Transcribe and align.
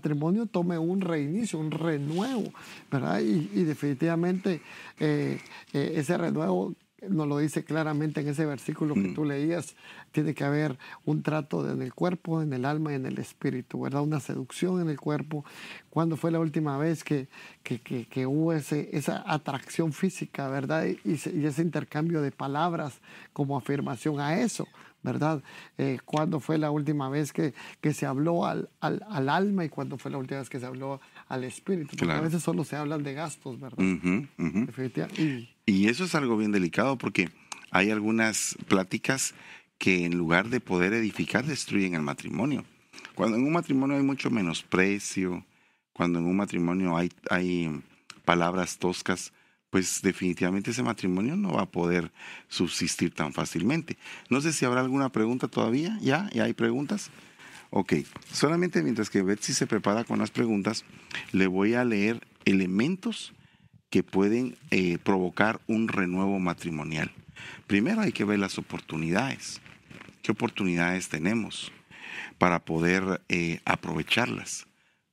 matrimonio 0.00 0.46
tome 0.46 0.78
un 0.78 1.02
reinicio, 1.02 1.58
un 1.58 1.70
renuevo, 1.70 2.50
¿verdad? 2.90 3.20
Y, 3.20 3.64
definitivamente 3.64 4.62
eh, 4.98 5.38
eh, 5.74 5.92
ese 5.96 6.16
renuevo 6.16 6.74
nos 7.08 7.26
lo 7.26 7.38
dice 7.38 7.64
claramente 7.64 8.20
en 8.20 8.28
ese 8.28 8.44
versículo 8.44 8.94
que 8.94 9.08
mm. 9.08 9.14
tú 9.14 9.24
leías, 9.24 9.74
tiene 10.12 10.34
que 10.34 10.44
haber 10.44 10.78
un 11.04 11.22
trato 11.22 11.70
en 11.70 11.80
el 11.82 11.94
cuerpo, 11.94 12.42
en 12.42 12.52
el 12.52 12.64
alma 12.64 12.92
y 12.92 12.96
en 12.96 13.06
el 13.06 13.18
espíritu, 13.18 13.80
¿verdad? 13.80 14.02
Una 14.02 14.20
seducción 14.20 14.80
en 14.80 14.90
el 14.90 15.00
cuerpo. 15.00 15.44
¿Cuándo 15.88 16.16
fue 16.16 16.30
la 16.30 16.40
última 16.40 16.76
vez 16.78 17.04
que, 17.04 17.28
que, 17.62 18.26
hubo 18.26 18.52
ese, 18.52 18.90
esa 18.92 19.22
atracción 19.26 19.92
física, 19.92 20.48
¿verdad? 20.48 20.86
Y, 20.86 20.98
y, 21.10 21.46
ese 21.46 21.62
intercambio 21.62 22.20
de 22.20 22.32
palabras 22.32 23.00
como 23.32 23.56
afirmación 23.56 24.20
a 24.20 24.38
eso, 24.40 24.66
¿verdad? 25.02 25.42
Eh, 25.78 25.98
¿Cuándo 26.04 26.40
fue 26.40 26.58
la 26.58 26.70
última 26.70 27.08
vez 27.08 27.32
que, 27.32 27.54
que 27.80 27.94
se 27.94 28.06
habló 28.06 28.46
al, 28.46 28.68
al, 28.80 29.02
al, 29.08 29.28
alma 29.28 29.64
y 29.64 29.68
cuándo 29.68 29.98
fue 29.98 30.10
la 30.10 30.18
última 30.18 30.40
vez 30.40 30.50
que 30.50 30.60
se 30.60 30.66
habló 30.66 31.00
al 31.28 31.44
espíritu? 31.44 31.96
Porque 31.96 32.12
a 32.12 32.20
veces 32.20 32.42
solo 32.42 32.64
se 32.64 32.76
hablan 32.76 33.02
de 33.02 33.14
gastos, 33.14 33.58
¿verdad? 33.58 33.78
Y... 35.66 35.88
eso 35.88 36.04
es 36.04 36.14
algo 36.14 36.36
bien 36.36 36.52
delicado 36.52 36.98
porque 36.98 37.30
hay 37.70 37.90
algunas 37.90 38.56
pláticas 38.68 39.34
que 39.78 40.04
en 40.04 40.18
lugar 40.18 40.48
de 40.48 40.60
poder 40.60 40.92
edificar 40.92 41.44
destruyen 41.46 41.94
el 41.94 42.02
matrimonio. 42.02 42.64
Cuando 43.14 43.36
en 43.36 43.44
un 43.44 43.52
matrimonio 43.52 43.96
hay 43.96 44.02
mucho 44.02 44.30
menosprecio, 44.30 45.44
cuando 45.92 46.18
en 46.18 46.26
un 46.26 46.36
matrimonio 46.36 46.96
hay, 46.96 47.10
hay 47.30 47.82
palabras 48.24 48.78
toscas, 48.78 49.32
pues 49.70 50.02
definitivamente 50.02 50.72
ese 50.72 50.82
matrimonio 50.82 51.36
no 51.36 51.52
va 51.52 51.62
a 51.62 51.70
poder 51.70 52.10
subsistir 52.48 53.14
tan 53.14 53.32
fácilmente. 53.32 53.96
No 54.28 54.40
sé 54.40 54.52
si 54.52 54.64
habrá 54.64 54.80
alguna 54.80 55.10
pregunta 55.10 55.48
todavía. 55.48 55.96
¿Ya? 56.00 56.28
¿Ya 56.32 56.44
hay 56.44 56.52
preguntas? 56.52 57.10
Ok, 57.70 57.94
solamente 58.32 58.82
mientras 58.82 59.10
que 59.10 59.22
Betsy 59.22 59.54
se 59.54 59.68
prepara 59.68 60.02
con 60.02 60.18
las 60.18 60.32
preguntas, 60.32 60.84
le 61.30 61.46
voy 61.46 61.74
a 61.74 61.84
leer 61.84 62.26
elementos 62.44 63.32
que 63.90 64.02
pueden 64.02 64.56
eh, 64.72 64.98
provocar 64.98 65.60
un 65.68 65.86
renuevo 65.86 66.40
matrimonial. 66.40 67.12
Primero 67.68 68.00
hay 68.00 68.10
que 68.10 68.24
ver 68.24 68.40
las 68.40 68.58
oportunidades. 68.58 69.60
¿Qué 70.22 70.32
oportunidades 70.32 71.08
tenemos 71.08 71.70
para 72.38 72.58
poder 72.58 73.22
eh, 73.28 73.60
aprovecharlas? 73.64 74.66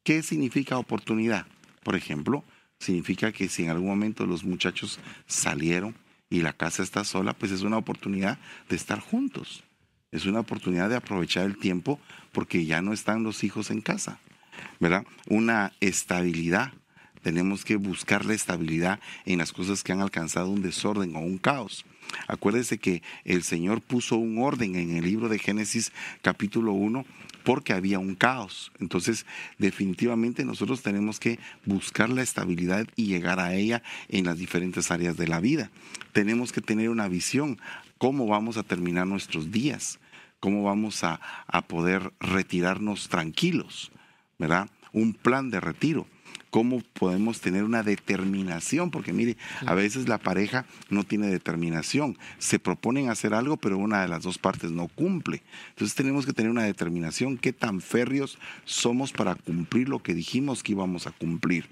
¿Qué 0.03 0.23
significa 0.23 0.79
oportunidad? 0.79 1.45
Por 1.83 1.95
ejemplo, 1.95 2.43
significa 2.79 3.31
que 3.31 3.49
si 3.49 3.63
en 3.63 3.69
algún 3.69 3.89
momento 3.89 4.25
los 4.25 4.43
muchachos 4.43 4.99
salieron 5.25 5.95
y 6.29 6.41
la 6.41 6.53
casa 6.53 6.83
está 6.83 7.03
sola, 7.03 7.33
pues 7.33 7.51
es 7.51 7.61
una 7.61 7.77
oportunidad 7.77 8.37
de 8.69 8.75
estar 8.75 8.99
juntos. 8.99 9.63
Es 10.11 10.25
una 10.25 10.39
oportunidad 10.39 10.89
de 10.89 10.95
aprovechar 10.95 11.45
el 11.45 11.57
tiempo 11.57 11.99
porque 12.31 12.65
ya 12.65 12.81
no 12.81 12.93
están 12.93 13.23
los 13.23 13.43
hijos 13.43 13.71
en 13.71 13.81
casa. 13.81 14.19
¿Verdad? 14.79 15.05
Una 15.27 15.73
estabilidad. 15.79 16.73
Tenemos 17.21 17.65
que 17.65 17.75
buscar 17.75 18.25
la 18.25 18.33
estabilidad 18.33 18.99
en 19.25 19.39
las 19.39 19.51
cosas 19.51 19.83
que 19.83 19.91
han 19.91 20.01
alcanzado 20.01 20.49
un 20.49 20.61
desorden 20.61 21.15
o 21.15 21.19
un 21.19 21.37
caos. 21.37 21.85
Acuérdese 22.27 22.77
que 22.77 23.01
el 23.23 23.43
Señor 23.43 23.81
puso 23.81 24.17
un 24.17 24.39
orden 24.39 24.75
en 24.75 24.95
el 24.95 25.05
libro 25.05 25.29
de 25.29 25.39
Génesis 25.39 25.91
capítulo 26.21 26.73
1 26.73 27.05
porque 27.43 27.73
había 27.73 27.99
un 27.99 28.15
caos. 28.15 28.71
Entonces, 28.79 29.25
definitivamente 29.57 30.43
nosotros 30.43 30.81
tenemos 30.81 31.19
que 31.19 31.39
buscar 31.65 32.09
la 32.09 32.21
estabilidad 32.21 32.87
y 32.95 33.05
llegar 33.05 33.39
a 33.39 33.55
ella 33.55 33.83
en 34.09 34.25
las 34.25 34.37
diferentes 34.37 34.91
áreas 34.91 35.15
de 35.15 35.27
la 35.27 35.39
vida. 35.39 35.71
Tenemos 36.11 36.51
que 36.51 36.61
tener 36.61 36.89
una 36.89 37.07
visión, 37.07 37.59
cómo 37.97 38.27
vamos 38.27 38.57
a 38.57 38.63
terminar 38.63 39.07
nuestros 39.07 39.51
días, 39.51 39.99
cómo 40.39 40.63
vamos 40.63 41.03
a, 41.03 41.21
a 41.47 41.61
poder 41.67 42.11
retirarnos 42.19 43.07
tranquilos, 43.07 43.91
¿verdad? 44.37 44.69
Un 44.91 45.13
plan 45.13 45.49
de 45.49 45.61
retiro 45.61 46.07
cómo 46.49 46.81
podemos 46.93 47.41
tener 47.41 47.63
una 47.63 47.83
determinación, 47.83 48.89
porque 48.91 49.13
mire, 49.13 49.37
a 49.65 49.73
veces 49.73 50.07
la 50.07 50.17
pareja 50.17 50.65
no 50.89 51.03
tiene 51.03 51.27
determinación, 51.27 52.17
se 52.37 52.59
proponen 52.59 53.09
hacer 53.09 53.33
algo, 53.33 53.57
pero 53.57 53.77
una 53.77 54.01
de 54.01 54.07
las 54.07 54.23
dos 54.23 54.37
partes 54.37 54.71
no 54.71 54.87
cumple. 54.87 55.43
Entonces 55.69 55.95
tenemos 55.95 56.25
que 56.25 56.33
tener 56.33 56.51
una 56.51 56.63
determinación, 56.63 57.37
qué 57.37 57.53
tan 57.53 57.81
férreos 57.81 58.37
somos 58.65 59.11
para 59.11 59.35
cumplir 59.35 59.89
lo 59.89 60.01
que 60.01 60.13
dijimos 60.13 60.63
que 60.63 60.71
íbamos 60.71 61.07
a 61.07 61.11
cumplir. 61.11 61.67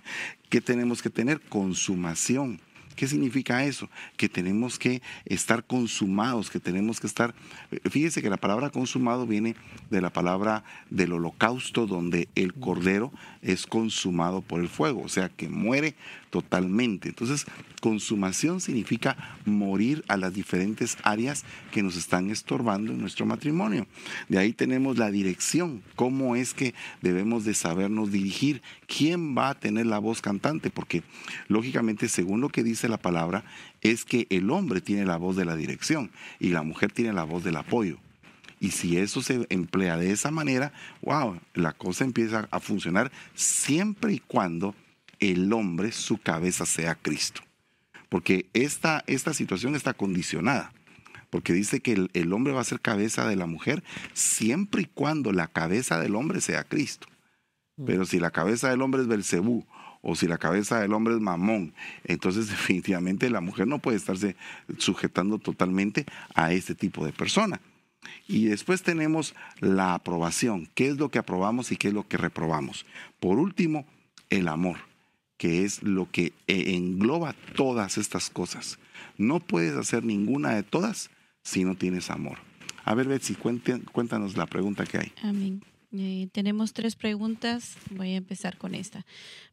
¿Qué 0.50 0.62
tenemos 0.62 1.02
que 1.02 1.10
tener? 1.10 1.42
Consumación. 1.42 2.60
¿Qué 2.96 3.08
significa 3.08 3.66
eso? 3.66 3.90
Que 4.18 4.30
tenemos 4.30 4.80
que 4.80 5.02
estar 5.26 5.64
consumados, 5.66 6.50
que 6.50 6.60
tenemos 6.60 7.00
que 7.00 7.08
estar... 7.08 7.36
Eh, 7.72 7.80
fíjese 7.90 8.22
que 8.22 8.30
la 8.30 8.38
palabra 8.38 8.70
consumado 8.70 9.28
viene 9.28 9.56
de 9.90 10.02
la 10.02 10.12
palabra 10.12 10.64
del 10.90 11.14
holocausto, 11.14 11.88
donde 11.88 12.30
el 12.36 12.54
cordero 12.54 13.12
es 13.42 13.68
consumado 13.68 14.42
por 14.42 14.62
el 14.62 14.70
fuego, 14.70 15.02
o 15.02 15.10
sea, 15.10 15.30
que 15.30 15.50
muere 15.50 15.96
totalmente. 16.30 17.10
Entonces, 17.10 17.46
consumación 17.82 18.62
significa 18.62 19.16
morir 19.46 20.04
a 20.08 20.18
las 20.18 20.34
diferentes 20.34 20.98
áreas 21.04 21.46
que 21.72 21.84
nos 21.84 21.96
están 21.96 22.30
estorbando 22.30 22.92
en 22.92 23.00
nuestro 23.00 23.26
matrimonio. 23.26 23.88
De 24.28 24.38
ahí 24.38 24.54
tenemos 24.54 24.98
la 24.98 25.12
dirección, 25.12 25.84
cómo 25.96 26.36
es 26.36 26.54
que 26.54 26.74
debemos 27.02 27.46
de 27.46 27.54
sabernos 27.54 28.12
dirigir, 28.12 28.62
quién 28.88 29.38
va 29.38 29.50
a 29.50 29.60
tener 29.60 29.86
la 29.86 30.00
voz 30.00 30.22
cantante, 30.22 30.70
porque 30.70 31.04
lógicamente, 31.48 32.10
según 32.10 32.42
lo 32.42 32.50
que 32.50 32.64
dice 32.64 32.90
la 32.90 32.98
palabra, 32.98 33.44
es 33.82 34.04
que 34.04 34.28
el 34.30 34.50
hombre 34.50 34.82
tiene 34.82 35.06
la 35.06 35.18
voz 35.18 35.36
de 35.36 35.46
la 35.46 35.56
dirección 35.56 36.12
y 36.40 36.50
la 36.50 36.64
mujer 36.64 36.92
tiene 36.92 37.14
la 37.14 37.24
voz 37.24 37.44
del 37.44 37.58
apoyo. 37.58 38.00
Y 38.60 38.72
si 38.72 38.98
eso 38.98 39.22
se 39.22 39.46
emplea 39.50 39.98
de 39.98 40.12
esa 40.12 40.32
manera, 40.32 40.74
wow, 41.02 41.40
la 41.54 41.74
cosa 41.74 42.04
empieza 42.04 42.48
a 42.50 42.60
funcionar 42.60 43.12
siempre 43.36 44.14
y 44.14 44.20
cuando 44.20 44.74
el 45.20 45.52
hombre, 45.54 45.92
su 45.92 46.18
cabeza 46.18 46.66
sea 46.66 46.96
Cristo. 46.96 47.42
Porque 48.10 48.48
esta, 48.54 49.04
esta 49.08 49.34
situación 49.34 49.76
está 49.76 49.94
condicionada. 49.94 50.72
Porque 51.30 51.54
dice 51.54 51.82
que 51.82 51.94
el, 51.94 52.12
el, 52.14 52.32
hombre 52.34 52.54
va 52.54 52.62
a 52.62 52.66
ser 52.66 52.80
cabeza 52.80 53.28
de 53.28 53.36
la 53.36 53.46
mujer 53.46 53.84
siempre 54.14 54.84
y 54.84 54.86
cuando 54.86 55.32
la 55.32 55.48
cabeza 55.48 56.00
del 56.00 56.16
hombre 56.16 56.40
sea 56.40 56.64
Cristo. 56.64 57.08
Mm. 57.78 57.86
Pero 57.86 58.06
si 58.06 58.20
la 58.20 58.32
cabeza 58.32 58.70
del 58.70 58.82
hombre 58.82 59.02
es 59.02 59.08
Belcebú 59.08 59.66
o 60.02 60.16
si 60.16 60.28
la 60.28 60.38
cabeza 60.38 60.80
del 60.80 60.94
hombre 60.94 61.16
es 61.16 61.20
Mamón, 61.20 61.74
entonces 62.04 62.48
definitivamente 62.50 63.30
la 63.30 63.42
mujer 63.42 63.68
no 63.68 63.80
puede 63.80 63.98
estarse 63.98 64.36
sujetando 64.78 65.40
totalmente 65.40 66.06
a 66.34 66.54
este 66.54 66.76
tipo 66.76 67.06
de 67.06 67.12
persona. 67.12 67.60
Y 68.28 68.46
después 68.46 68.84
tenemos 68.84 69.34
la 69.60 69.96
aprobación, 69.96 70.70
qué 70.76 70.88
es 70.88 70.98
lo 70.98 71.10
que 71.10 71.20
aprobamos 71.20 71.72
y 71.72 71.78
qué 71.78 71.88
es 71.88 71.94
lo 71.94 72.08
que 72.08 72.18
reprobamos. 72.18 72.86
Por 73.20 73.40
último, 73.40 73.86
el 74.30 74.48
amor 74.48 74.78
que 75.38 75.64
es 75.64 75.84
lo 75.84 76.10
que 76.12 76.34
eh, 76.48 76.76
engloba 76.76 77.36
todas 77.56 77.98
estas 77.98 78.30
cosas. 78.30 78.80
No 79.18 79.40
puedes 79.40 79.76
hacer 79.76 80.04
ninguna 80.04 80.56
de 80.56 80.64
todas 80.64 81.10
si 81.44 81.64
no 81.64 81.76
tienes 81.76 82.10
amor. 82.10 82.40
A 82.84 82.94
ver, 82.94 83.08
Betsy, 83.08 83.36
cuéntanos 83.36 84.38
la 84.38 84.46
pregunta 84.46 84.86
que 84.86 84.98
hay. 84.98 85.12
Amén. 85.24 85.64
Eh, 85.92 86.28
tenemos 86.32 86.74
tres 86.74 86.96
preguntas. 86.96 87.78
Voy 87.92 88.12
a 88.12 88.18
empezar 88.18 88.58
con 88.58 88.76
esta. 88.76 89.06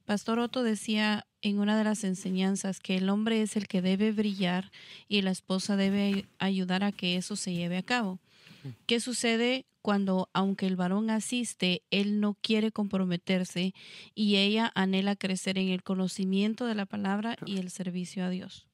Pastor 0.05 0.39
Otto 0.39 0.63
decía 0.63 1.27
en 1.41 1.59
una 1.59 1.79
de 1.79 1.85
las 1.85 2.05
enseñanzas 2.05 2.81
que 2.81 2.97
el 2.97 3.09
hombre 3.09 3.43
es 3.43 3.57
el 3.57 3.69
que 3.69 3.83
debe 3.83 4.13
brillar 4.13 4.71
y 5.09 5.23
la 5.23 5.31
esposa 5.31 5.77
debe 5.77 6.27
ayudar 6.39 6.85
a 6.85 6.93
que 6.93 7.17
eso 7.17 7.37
se 7.37 7.55
lleve 7.55 7.79
a 7.79 7.83
cabo. 7.83 8.19
¿Qué 8.87 9.01
sucede 9.01 9.67
cuando, 9.83 10.31
aunque 10.33 10.67
el 10.67 10.77
varón 10.77 11.11
asiste, 11.11 11.83
él 11.91 12.21
no 12.21 12.35
quiere 12.41 12.73
comprometerse 12.73 13.75
y 14.15 14.37
ella 14.37 14.73
anhela 14.75 15.17
crecer 15.17 15.59
en 15.59 15.69
el 15.69 15.83
conocimiento 15.83 16.67
de 16.67 16.75
la 16.75 16.87
palabra 16.87 17.37
y 17.45 17.59
el 17.59 17.71
servicio 17.71 18.25
a 18.25 18.31
Dios? 18.31 18.67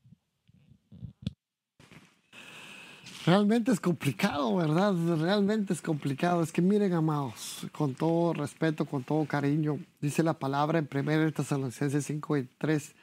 Realmente 3.27 3.73
es 3.73 3.81
complicado, 3.81 4.57
¿verdad? 4.57 4.95
Realmente 5.19 5.75
es 5.75 5.83
complicado. 5.83 6.43
Es 6.43 6.51
que 6.51 6.63
miren, 6.63 6.95
amados, 6.95 7.67
con 7.73 7.95
todo 7.95 8.33
respeto, 8.33 8.87
con 8.87 9.05
todo 9.05 9.27
cariño, 9.27 9.79
dice 10.01 10.23
la 10.23 10.39
palabra 10.39 10.79
en 10.79 10.89
1 10.91 11.33
Tesalonicenses 11.33 12.07
5 12.07 12.37
y 12.39 12.45
3, 12.57 12.95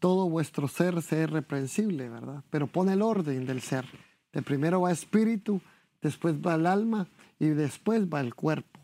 todo 0.00 0.28
vuestro 0.28 0.66
ser 0.66 1.00
sea 1.02 1.22
irreprensible, 1.22 2.08
¿verdad? 2.08 2.42
Pero 2.50 2.66
pone 2.66 2.94
el 2.94 3.02
orden 3.02 3.46
del 3.46 3.60
ser. 3.60 3.84
De 4.32 4.42
primero 4.42 4.80
va 4.80 4.90
espíritu, 4.90 5.60
después 6.02 6.34
va 6.44 6.54
el 6.56 6.66
alma 6.66 7.06
y 7.38 7.48
después 7.48 8.08
va 8.08 8.20
el 8.20 8.34
cuerpo. 8.34 8.80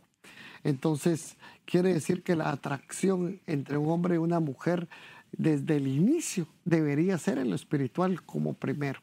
Entonces, 0.63 1.37
quiere 1.65 1.93
decir 1.93 2.23
que 2.23 2.37
la 2.37 2.51
atracción 2.51 3.41
entre 3.47 3.77
un 3.77 3.91
hombre 3.91 4.15
y 4.15 4.19
una 4.19 4.41
mujer 4.41 4.89
desde 5.33 5.77
el 5.77 5.89
inicio 5.89 6.47
debería 6.65 7.19
ser 7.19 7.39
en 7.39 7.51
lo 7.51 7.57
espiritual 7.57 8.23
como 8.23 8.55
primero, 8.55 9.01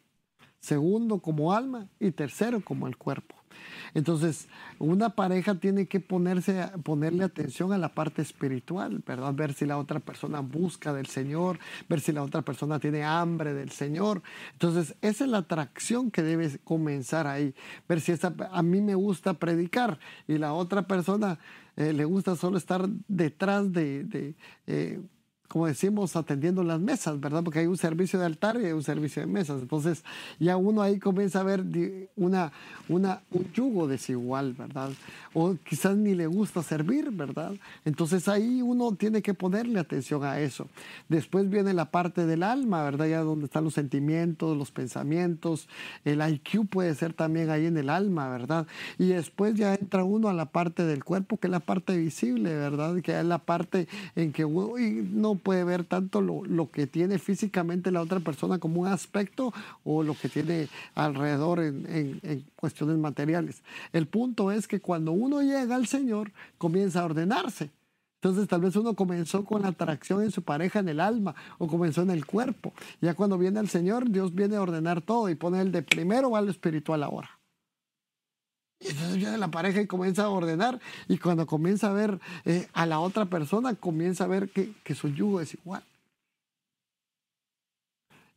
segundo 0.59 1.19
como 1.19 1.53
alma 1.53 1.87
y 1.99 2.11
tercero 2.11 2.61
como 2.61 2.87
el 2.87 2.97
cuerpo. 2.97 3.40
Entonces, 3.93 4.47
una 4.79 5.09
pareja 5.09 5.55
tiene 5.55 5.87
que 5.87 5.99
ponerse, 5.99 6.69
ponerle 6.83 7.23
atención 7.23 7.73
a 7.73 7.77
la 7.77 7.89
parte 7.89 8.21
espiritual, 8.21 9.03
¿verdad? 9.05 9.33
Ver 9.33 9.53
si 9.53 9.65
la 9.65 9.77
otra 9.77 9.99
persona 9.99 10.39
busca 10.39 10.93
del 10.93 11.07
Señor, 11.07 11.59
ver 11.89 11.99
si 11.99 12.11
la 12.11 12.23
otra 12.23 12.41
persona 12.41 12.79
tiene 12.79 13.03
hambre 13.03 13.53
del 13.53 13.71
Señor. 13.71 14.21
Entonces, 14.53 14.95
esa 15.01 15.23
es 15.23 15.29
la 15.29 15.39
atracción 15.39 16.11
que 16.11 16.23
debe 16.23 16.59
comenzar 16.63 17.27
ahí. 17.27 17.53
Ver 17.87 18.01
si 18.01 18.13
a 18.51 18.61
mí 18.61 18.81
me 18.81 18.95
gusta 18.95 19.33
predicar 19.33 19.99
y 20.27 20.37
la 20.37 20.53
otra 20.53 20.87
persona 20.87 21.39
eh, 21.75 21.93
le 21.93 22.05
gusta 22.05 22.35
solo 22.35 22.57
estar 22.57 22.87
detrás 23.07 23.71
de... 23.71 24.35
Eh, 24.67 24.99
como 25.51 25.67
decimos, 25.67 26.15
atendiendo 26.15 26.63
las 26.63 26.79
mesas, 26.79 27.19
¿verdad? 27.19 27.43
Porque 27.43 27.59
hay 27.59 27.67
un 27.67 27.77
servicio 27.77 28.17
de 28.17 28.25
altar 28.25 28.57
y 28.61 28.67
hay 28.67 28.71
un 28.71 28.83
servicio 28.83 29.21
de 29.21 29.27
mesas. 29.27 29.61
Entonces, 29.61 30.01
ya 30.39 30.55
uno 30.55 30.81
ahí 30.81 30.97
comienza 30.97 31.41
a 31.41 31.43
ver 31.43 31.65
una, 32.15 32.53
una, 32.87 33.21
un 33.31 33.51
yugo 33.51 33.85
desigual, 33.85 34.53
¿verdad? 34.53 34.91
O 35.33 35.55
quizás 35.67 35.97
ni 35.97 36.15
le 36.15 36.27
gusta 36.27 36.63
servir, 36.63 37.11
¿verdad? 37.11 37.51
Entonces 37.83 38.29
ahí 38.29 38.61
uno 38.61 38.95
tiene 38.95 39.21
que 39.21 39.33
ponerle 39.33 39.79
atención 39.79 40.23
a 40.23 40.39
eso. 40.39 40.67
Después 41.09 41.49
viene 41.49 41.73
la 41.73 41.91
parte 41.91 42.25
del 42.25 42.43
alma, 42.43 42.83
¿verdad? 42.83 43.07
Ya 43.07 43.19
donde 43.19 43.45
están 43.45 43.65
los 43.65 43.73
sentimientos, 43.73 44.57
los 44.57 44.71
pensamientos. 44.71 45.67
El 46.05 46.21
IQ 46.25 46.65
puede 46.69 46.95
ser 46.95 47.11
también 47.11 47.49
ahí 47.49 47.65
en 47.65 47.75
el 47.75 47.89
alma, 47.89 48.29
¿verdad? 48.29 48.67
Y 48.97 49.07
después 49.07 49.55
ya 49.55 49.73
entra 49.73 50.05
uno 50.05 50.29
a 50.29 50.33
la 50.33 50.45
parte 50.45 50.85
del 50.85 51.03
cuerpo, 51.03 51.35
que 51.35 51.47
es 51.47 51.51
la 51.51 51.59
parte 51.59 51.97
visible, 51.97 52.53
¿verdad? 52.55 53.01
Que 53.01 53.19
es 53.19 53.25
la 53.25 53.39
parte 53.39 53.89
en 54.15 54.31
que 54.31 54.45
uno 54.45 54.75
no 55.11 55.40
puede 55.41 55.63
ver 55.63 55.83
tanto 55.83 56.21
lo, 56.21 56.69
que 56.71 56.87
tiene 56.87 57.19
físicamente 57.19 57.91
la 57.91 58.01
otra 58.01 58.19
persona 58.19 58.59
como 58.59 58.81
un 58.81 58.87
aspecto 58.87 59.53
o 59.83 60.03
lo 60.03 60.15
que 60.15 60.29
tiene 60.29 60.67
alrededor 60.95 61.59
en, 61.59 62.45
cuestiones 62.55 62.97
materiales. 62.97 63.63
El 63.91 64.07
punto 64.07 64.51
es 64.51 64.67
que 64.67 64.79
cuando 64.79 65.11
uno 65.11 65.41
llega 65.41 65.75
al 65.75 65.87
Señor, 65.87 66.31
comienza 66.57 67.01
a 67.01 67.05
ordenarse. 67.05 67.69
Entonces 68.21 68.47
tal 68.47 68.61
vez 68.61 68.75
uno 68.75 68.93
comenzó 68.93 69.43
con 69.43 69.63
la 69.63 69.69
atracción 69.69 70.21
en 70.21 70.31
su 70.31 70.43
pareja 70.43 70.79
en 70.79 70.89
el 70.89 70.99
alma 70.99 71.33
o 71.57 71.67
comenzó 71.67 72.03
en 72.03 72.11
el 72.11 72.25
cuerpo. 72.25 72.71
Ya 73.01 73.15
cuando 73.15 73.37
viene 73.37 73.59
el 73.59 73.67
Señor, 73.67 74.09
Dios 74.11 74.35
viene 74.35 74.57
a 74.57 74.61
ordenar 74.61 75.01
todo 75.01 75.27
y 75.29 75.35
pone 75.35 75.59
el 75.59 75.71
de 75.71 75.81
primero 75.81 76.29
va 76.29 76.41
lo 76.41 76.51
espiritual 76.51 77.01
ahora. 77.01 77.40
Y 78.81 78.89
entonces 78.89 79.17
viene 79.17 79.37
la 79.37 79.49
pareja 79.49 79.79
y 79.79 79.87
comienza 79.87 80.23
a 80.23 80.29
ordenar. 80.29 80.79
Y 81.07 81.19
cuando 81.19 81.45
comienza 81.45 81.89
a 81.89 81.93
ver 81.93 82.19
eh, 82.45 82.67
a 82.73 82.85
la 82.87 82.99
otra 82.99 83.25
persona, 83.25 83.75
comienza 83.75 84.23
a 84.23 84.27
ver 84.27 84.49
que, 84.49 84.95
su 84.95 85.07
yugo 85.09 85.39
es 85.39 85.53
igual. 85.53 85.83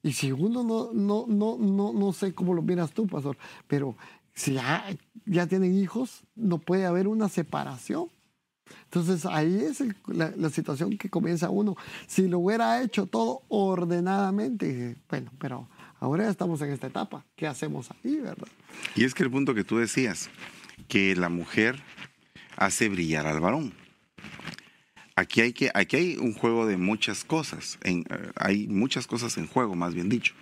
Y 0.03 0.13
si 0.13 0.33
uno 0.33 0.63
no, 0.63 0.93
no, 0.93 1.25
no, 1.27 1.57
no, 1.59 1.93
no 1.95 2.13
sé 2.13 2.35
cómo 2.35 2.53
lo 2.53 2.61
miras 2.61 2.93
tú, 2.93 3.07
pastor, 3.07 3.39
pero 3.67 3.97
si 4.35 4.53
ya, 4.53 4.85
ya 5.25 5.47
tienen 5.47 5.75
hijos, 5.79 6.25
no 6.35 6.59
puede 6.59 6.85
haber 6.85 7.09
una 7.09 7.31
separación. 7.31 8.09
Entonces 8.85 9.25
ahí 9.25 9.57
es 9.57 9.83
la, 10.09 10.33
la, 10.37 10.51
situación 10.51 10.99
que 10.99 11.09
comienza 11.09 11.49
uno. 11.49 11.77
Si 12.07 12.29
lo 12.29 12.39
hubiera 12.39 12.83
hecho 12.83 13.07
todo 13.07 13.43
ordenadamente, 13.49 14.97
bueno, 15.09 15.31
pero 15.39 15.69
Ahora 16.05 16.29
estamos 16.29 16.61
en 16.61 16.71
esta 16.71 16.89
etapa. 16.89 17.25
¿Qué 17.35 17.47
hacemos 17.47 17.91
ahí, 17.91 18.17
verdad? 18.17 18.47
Y 18.95 19.05
es 19.05 19.15
que 19.15 19.23
el 19.23 19.31
punto 19.31 19.55
que 19.55 19.65
tú 19.65 19.79
decías, 19.79 20.29
que 20.87 21.17
la 21.17 21.31
mujer 21.31 21.83
hace 22.59 22.91
brillar 22.91 23.27
al 23.27 23.41
varón. 23.41 23.73
Aquí 25.17 25.41
hay, 25.41 25.55
que, 25.55 25.71
aquí 25.73 25.97
hay 25.97 26.17
un 26.19 26.35
juego 26.35 26.67
de 26.67 26.77
muchas 26.77 27.25
cosas. 27.25 27.79
En, 27.83 28.01
eh, 28.01 28.33
hay 28.37 28.67
muchas 28.67 29.07
cosas 29.07 29.39
en 29.39 29.47
juego, 29.47 29.77
más 29.77 29.95
bien 29.95 30.11
dicho. 30.11 30.35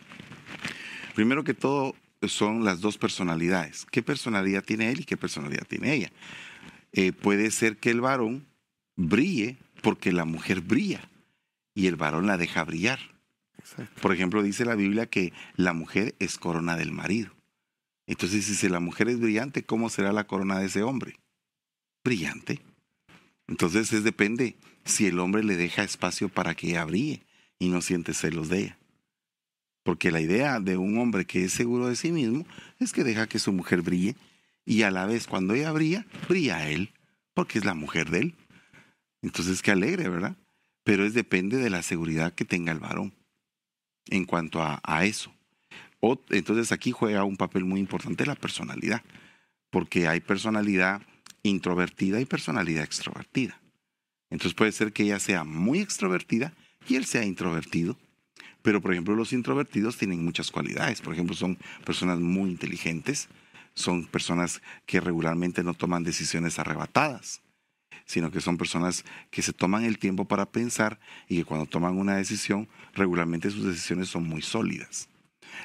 Primero 1.14 1.44
que 1.44 1.54
todo 1.54 1.94
son 2.22 2.64
las 2.64 2.80
dos 2.80 2.98
personalidades. 2.98 3.86
¿Qué 3.88 4.02
personalidad 4.02 4.64
tiene 4.64 4.90
él 4.90 5.02
y 5.02 5.04
qué 5.04 5.16
personalidad 5.16 5.64
tiene 5.68 5.94
ella? 5.94 6.10
Eh, 6.90 7.12
puede 7.12 7.52
ser 7.52 7.76
que 7.76 7.90
el 7.90 8.00
varón 8.00 8.48
brille 8.96 9.58
porque 9.80 10.10
la 10.10 10.24
mujer 10.24 10.60
brilla 10.60 11.08
y 11.72 11.86
el 11.86 11.94
varón 11.94 12.26
la 12.26 12.36
deja 12.36 12.64
brillar. 12.64 13.11
Por 14.00 14.12
ejemplo, 14.12 14.42
dice 14.42 14.64
la 14.64 14.74
Biblia 14.74 15.06
que 15.06 15.32
la 15.56 15.72
mujer 15.72 16.14
es 16.18 16.38
corona 16.38 16.76
del 16.76 16.92
marido. 16.92 17.32
Entonces, 18.06 18.44
si 18.44 18.68
la 18.68 18.80
mujer 18.80 19.08
es 19.08 19.20
brillante, 19.20 19.64
¿cómo 19.64 19.88
será 19.88 20.12
la 20.12 20.26
corona 20.26 20.58
de 20.58 20.66
ese 20.66 20.82
hombre? 20.82 21.20
Brillante. 22.04 22.60
Entonces, 23.46 23.92
es 23.92 24.04
depende 24.04 24.56
si 24.84 25.06
el 25.06 25.18
hombre 25.20 25.44
le 25.44 25.56
deja 25.56 25.84
espacio 25.84 26.28
para 26.28 26.54
que 26.54 26.70
ella 26.70 26.84
brille 26.84 27.24
y 27.58 27.68
no 27.68 27.80
siente 27.80 28.14
celos 28.14 28.48
de 28.48 28.58
ella. 28.58 28.78
Porque 29.84 30.10
la 30.10 30.20
idea 30.20 30.60
de 30.60 30.76
un 30.76 30.98
hombre 30.98 31.24
que 31.24 31.44
es 31.44 31.52
seguro 31.52 31.88
de 31.88 31.96
sí 31.96 32.12
mismo 32.12 32.46
es 32.78 32.92
que 32.92 33.04
deja 33.04 33.28
que 33.28 33.38
su 33.38 33.52
mujer 33.52 33.82
brille 33.82 34.16
y 34.64 34.82
a 34.82 34.90
la 34.90 35.06
vez 35.06 35.26
cuando 35.26 35.54
ella 35.54 35.72
brilla, 35.72 36.06
brilla 36.28 36.68
él, 36.68 36.92
porque 37.34 37.58
es 37.58 37.64
la 37.64 37.74
mujer 37.74 38.10
de 38.10 38.18
él. 38.20 38.34
Entonces, 39.22 39.62
qué 39.62 39.70
alegre, 39.70 40.08
¿verdad? 40.08 40.36
Pero 40.84 41.04
es 41.04 41.14
depende 41.14 41.56
de 41.56 41.70
la 41.70 41.82
seguridad 41.82 42.34
que 42.34 42.44
tenga 42.44 42.72
el 42.72 42.80
varón 42.80 43.14
en 44.08 44.24
cuanto 44.24 44.62
a, 44.62 45.04
eso. 45.04 45.32
entonces 46.30 46.72
aquí 46.72 46.90
juega 46.90 47.24
un 47.24 47.36
papel 47.36 47.64
muy 47.64 47.80
importante 47.80 48.26
la 48.26 48.34
personalidad, 48.34 49.02
porque 49.70 50.08
hay 50.08 50.20
personalidad 50.20 51.02
introvertida 51.42 52.20
y 52.20 52.24
personalidad 52.24 52.84
extrovertida. 52.84 53.60
Entonces 54.30 54.54
puede 54.54 54.72
ser 54.72 54.92
que 54.92 55.04
ella 55.04 55.18
sea 55.18 55.44
muy 55.44 55.80
extrovertida 55.80 56.54
y 56.88 56.96
él 56.96 57.04
sea 57.04 57.24
introvertido. 57.24 57.98
Pero 58.62 58.80
por 58.80 58.92
ejemplo 58.92 59.14
los 59.14 59.32
introvertidos 59.32 59.98
tienen 59.98 60.24
muchas 60.24 60.50
cualidades. 60.50 61.00
Por 61.00 61.12
ejemplo 61.12 61.34
son 61.34 61.58
personas 61.84 62.20
muy 62.20 62.50
inteligentes, 62.50 63.28
son 63.74 64.06
personas 64.06 64.62
que 64.86 65.00
regularmente 65.00 65.64
no 65.64 65.74
toman 65.74 66.04
decisiones 66.04 66.58
arrebatadas 66.58 67.41
sino 68.12 68.30
que 68.30 68.42
son 68.42 68.58
personas 68.58 69.06
que 69.30 69.40
se 69.40 69.54
toman 69.54 69.84
el 69.84 69.98
tiempo 69.98 70.26
para 70.26 70.44
pensar 70.44 71.00
y 71.30 71.38
que 71.38 71.44
cuando 71.46 71.64
toman 71.64 71.96
una 71.96 72.16
decisión, 72.16 72.68
regularmente 72.92 73.50
sus 73.50 73.64
decisiones 73.64 74.08
son 74.08 74.28
muy 74.28 74.42
sólidas. 74.42 75.08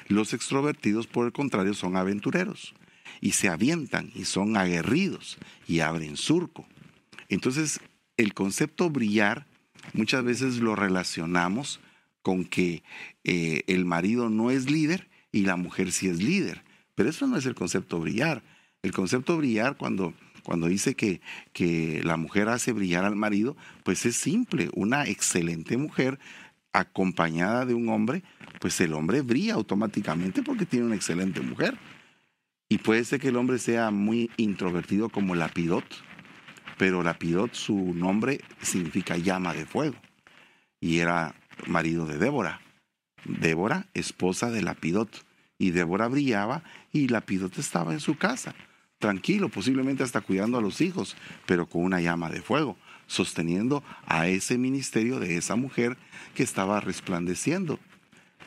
Los 0.06 0.32
extrovertidos, 0.32 1.06
por 1.06 1.26
el 1.26 1.32
contrario, 1.32 1.74
son 1.74 1.94
aventureros 1.94 2.74
y 3.20 3.32
se 3.32 3.50
avientan 3.50 4.10
y 4.14 4.24
son 4.24 4.56
aguerridos 4.56 5.36
y 5.66 5.80
abren 5.80 6.16
surco. 6.16 6.66
Entonces, 7.28 7.80
el 8.16 8.32
concepto 8.32 8.88
brillar 8.88 9.46
muchas 9.92 10.24
veces 10.24 10.56
lo 10.56 10.74
relacionamos 10.74 11.80
con 12.22 12.46
que 12.46 12.82
eh, 13.24 13.60
el 13.66 13.84
marido 13.84 14.30
no 14.30 14.50
es 14.50 14.70
líder 14.70 15.10
y 15.32 15.42
la 15.42 15.56
mujer 15.56 15.92
sí 15.92 16.08
es 16.08 16.22
líder. 16.22 16.64
Pero 16.94 17.10
eso 17.10 17.26
no 17.26 17.36
es 17.36 17.44
el 17.44 17.54
concepto 17.54 18.00
brillar. 18.00 18.42
El 18.82 18.92
concepto 18.92 19.36
brillar 19.36 19.76
cuando 19.76 20.14
cuando 20.48 20.66
dice 20.66 20.94
que, 20.94 21.20
que 21.52 22.00
la 22.04 22.16
mujer 22.16 22.48
hace 22.48 22.72
brillar 22.72 23.04
al 23.04 23.16
marido, 23.16 23.54
pues 23.82 24.06
es 24.06 24.16
simple, 24.16 24.70
una 24.72 25.04
excelente 25.04 25.76
mujer 25.76 26.18
acompañada 26.72 27.66
de 27.66 27.74
un 27.74 27.90
hombre, 27.90 28.22
pues 28.58 28.80
el 28.80 28.94
hombre 28.94 29.20
brilla 29.20 29.52
automáticamente 29.52 30.42
porque 30.42 30.64
tiene 30.64 30.86
una 30.86 30.94
excelente 30.94 31.42
mujer. 31.42 31.76
Y 32.66 32.78
puede 32.78 33.04
ser 33.04 33.20
que 33.20 33.28
el 33.28 33.36
hombre 33.36 33.58
sea 33.58 33.90
muy 33.90 34.30
introvertido 34.38 35.10
como 35.10 35.34
Lapidot, 35.34 35.84
pero 36.78 37.02
Lapidot 37.02 37.52
su 37.52 37.92
nombre 37.92 38.40
significa 38.62 39.18
llama 39.18 39.52
de 39.52 39.66
fuego 39.66 39.96
y 40.80 41.00
era 41.00 41.34
marido 41.66 42.06
de 42.06 42.16
Débora. 42.16 42.62
Débora, 43.26 43.86
esposa 43.92 44.50
de 44.50 44.62
Lapidot. 44.62 45.26
Y 45.58 45.72
Débora 45.72 46.08
brillaba 46.08 46.62
y 46.90 47.08
Lapidot 47.08 47.58
estaba 47.58 47.92
en 47.92 48.00
su 48.00 48.16
casa 48.16 48.54
tranquilo, 48.98 49.48
posiblemente 49.48 50.02
hasta 50.02 50.20
cuidando 50.20 50.58
a 50.58 50.62
los 50.62 50.80
hijos, 50.80 51.16
pero 51.46 51.66
con 51.66 51.82
una 51.82 52.00
llama 52.00 52.30
de 52.30 52.42
fuego, 52.42 52.76
sosteniendo 53.06 53.82
a 54.06 54.28
ese 54.28 54.58
ministerio 54.58 55.18
de 55.18 55.36
esa 55.36 55.56
mujer 55.56 55.96
que 56.34 56.42
estaba 56.42 56.80
resplandeciendo. 56.80 57.78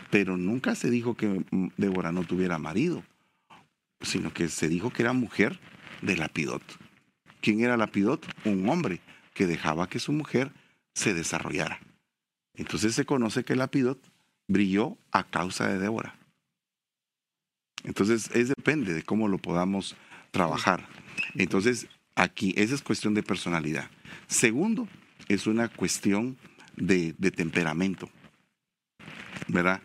Pero 0.09 0.37
nunca 0.37 0.75
se 0.75 0.89
dijo 0.89 1.15
que 1.15 1.45
Débora 1.77 2.11
no 2.11 2.23
tuviera 2.23 2.57
marido, 2.57 3.03
sino 4.01 4.33
que 4.33 4.49
se 4.49 4.67
dijo 4.67 4.91
que 4.91 5.03
era 5.03 5.13
mujer 5.13 5.59
de 6.01 6.17
Lapidot. 6.17 6.63
¿Quién 7.41 7.61
era 7.61 7.77
Lapidot? 7.77 8.27
Un 8.45 8.67
hombre 8.69 8.99
que 9.33 9.47
dejaba 9.47 9.87
que 9.87 9.99
su 9.99 10.11
mujer 10.11 10.51
se 10.93 11.13
desarrollara. 11.13 11.79
Entonces 12.55 12.93
se 12.93 13.05
conoce 13.05 13.45
que 13.45 13.55
Lapidot 13.55 13.99
brilló 14.47 14.97
a 15.11 15.23
causa 15.23 15.67
de 15.67 15.79
Débora. 15.79 16.15
Entonces, 17.83 18.29
es 18.33 18.49
depende 18.49 18.93
de 18.93 19.03
cómo 19.03 19.27
lo 19.27 19.37
podamos 19.39 19.95
trabajar. 20.31 20.87
Entonces, 21.35 21.87
aquí, 22.15 22.53
esa 22.57 22.75
es 22.75 22.81
cuestión 22.81 23.13
de 23.13 23.23
personalidad. 23.23 23.89
Segundo, 24.27 24.87
es 25.27 25.47
una 25.47 25.67
cuestión 25.67 26.37
de, 26.75 27.13
temperamento. 27.13 28.09
¿Verdad? 29.47 29.81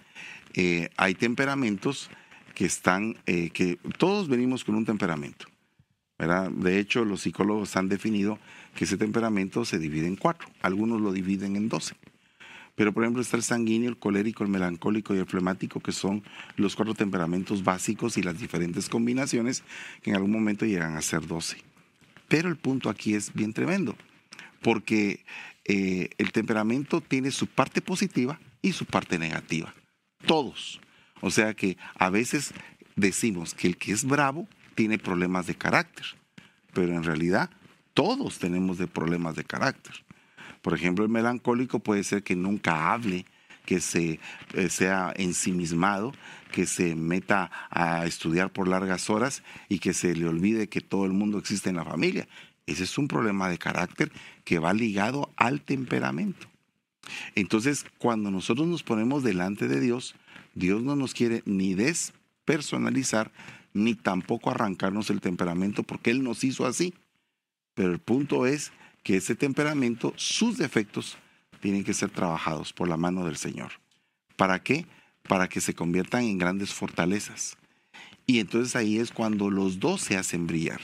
Eh, 0.54 0.90
hay 0.96 1.14
temperamentos 1.14 2.10
que 2.54 2.64
están, 2.64 3.16
eh, 3.26 3.50
que 3.50 3.78
todos 3.98 4.28
venimos 4.28 4.64
con 4.64 4.74
un 4.74 4.84
temperamento. 4.84 5.46
¿verdad? 6.18 6.50
De 6.50 6.78
hecho, 6.78 7.04
los 7.04 7.22
psicólogos 7.22 7.76
han 7.76 7.88
definido 7.88 8.38
que 8.74 8.84
ese 8.84 8.96
temperamento 8.96 9.64
se 9.64 9.78
divide 9.78 10.06
en 10.06 10.16
cuatro. 10.16 10.48
Algunos 10.62 11.00
lo 11.00 11.12
dividen 11.12 11.56
en 11.56 11.68
doce. 11.68 11.94
Pero 12.76 12.92
por 12.92 13.02
ejemplo 13.02 13.23
está 13.23 13.37
el 13.37 13.42
sanguíneo, 13.42 13.88
el 13.88 13.97
colérico, 13.97 14.45
el 14.45 14.50
melancólico 14.50 15.14
y 15.14 15.18
el 15.18 15.26
flemático, 15.26 15.80
que 15.80 15.92
son 15.92 16.23
los 16.56 16.76
cuatro 16.76 16.95
temperamentos 16.95 17.64
básicos 17.64 18.16
y 18.18 18.23
las 18.23 18.38
diferentes 18.38 18.88
combinaciones 18.88 19.64
que 20.02 20.11
en 20.11 20.16
algún 20.16 20.30
momento 20.30 20.66
llegan 20.66 20.97
a 20.97 21.02
ser 21.02 21.26
12. 21.26 21.56
Pero 22.28 22.49
el 22.49 22.56
punto 22.56 22.90
aquí 22.90 23.14
es 23.14 23.33
bien 23.33 23.52
tremendo, 23.52 23.97
porque 24.61 25.25
eh, 25.64 26.11
el 26.18 26.33
temperamento 26.33 27.00
tiene 27.00 27.30
su 27.30 27.47
parte 27.47 27.80
positiva 27.80 28.38
y 28.62 28.73
su 28.73 28.85
parte 28.85 29.18
negativa. 29.18 29.75
Todos. 30.26 30.80
O 31.23 31.30
sea 31.30 31.54
que 31.54 31.78
a 31.95 32.11
veces 32.11 32.52
decimos 32.95 33.54
que 33.54 33.68
el 33.68 33.76
que 33.78 33.92
es 33.92 34.04
bravo 34.04 34.49
tiene 34.75 34.99
problemas 34.99 35.47
de 35.47 35.54
carácter, 35.54 36.04
pero 36.75 36.92
en 36.92 37.04
realidad 37.04 37.50
todos 37.95 38.38
tenemos 38.38 38.76
de 38.76 38.87
problemas 38.87 39.35
de 39.37 39.45
carácter. 39.45 39.95
Por 40.66 40.75
ejemplo, 40.75 41.04
el 41.04 41.11
melancólico 41.12 41.78
puede 41.78 42.02
ser 42.02 42.25
que 42.25 42.35
nunca 42.35 42.92
hable, 42.92 43.25
que 43.64 43.80
se, 43.80 44.18
eh, 44.52 44.68
sea 44.68 45.12
ensimismado, 45.14 46.12
que 46.50 46.66
se 46.66 46.96
meta 46.96 47.52
a 47.70 48.04
estudiar 48.04 48.50
por 48.50 48.66
largas 48.66 49.08
horas 49.08 49.44
y 49.68 49.78
que 49.78 49.94
se 49.94 50.16
le 50.16 50.26
olvide 50.26 50.68
que 50.68 50.80
todo 50.80 51.04
el 51.04 51.12
mundo 51.12 51.38
existe 51.38 51.70
en 51.70 51.76
la 51.76 51.85
familia. 51.85 52.26
Ese 52.66 52.82
es 52.82 52.99
un 52.99 53.06
problema 53.06 53.49
de 53.49 53.58
carácter 53.58 54.11
que 54.42 54.58
va 54.58 54.75
ligado 54.75 55.30
al 55.37 55.61
temperamento. 55.61 56.49
Entonces, 57.37 57.87
cuando 57.99 58.32
nosotros 58.32 58.66
nos 58.66 58.82
ponemos 58.82 59.23
delante 59.23 59.68
de 59.68 59.78
Dios, 59.78 60.16
Dios 60.56 60.82
no 60.82 60.96
nos 60.96 61.14
quiere 61.14 61.44
ni 61.44 61.75
despersonalizar, 61.75 63.30
ni 63.73 63.94
tampoco 63.94 64.50
arrancarnos 64.50 65.11
el 65.11 65.20
temperamento, 65.20 65.85
porque 65.85 66.11
Él 66.11 66.25
nos 66.25 66.42
hizo 66.42 66.66
así. 66.66 66.92
Pero 67.75 67.92
el 67.92 68.00
punto 68.00 68.46
es 68.46 68.73
que 69.06 69.18
ese 69.18 69.36
temperamento, 69.36 70.12
sus 70.16 70.58
defectos, 70.58 71.16
tienen 71.60 71.84
que 71.84 71.94
ser 71.94 72.10
trabajados 72.10 72.72
por 72.72 72.88
la 72.88 72.96
mano 72.96 73.25
del 73.25 73.36
Señor. 73.36 73.70
¿Para 74.34 74.64
qué? 74.64 74.84
Para 75.28 75.48
que 75.48 75.60
se 75.60 75.75
conviertan 75.75 76.25
en 76.25 76.38
grandes 76.38 76.75
fortalezas. 76.75 77.56
Y 78.26 78.40
entonces 78.40 78.75
ahí 78.75 78.98
es 78.98 79.12
cuando 79.12 79.48
los 79.48 79.78
dos 79.78 80.00
se 80.00 80.16
hacen 80.16 80.48
brillar. 80.48 80.80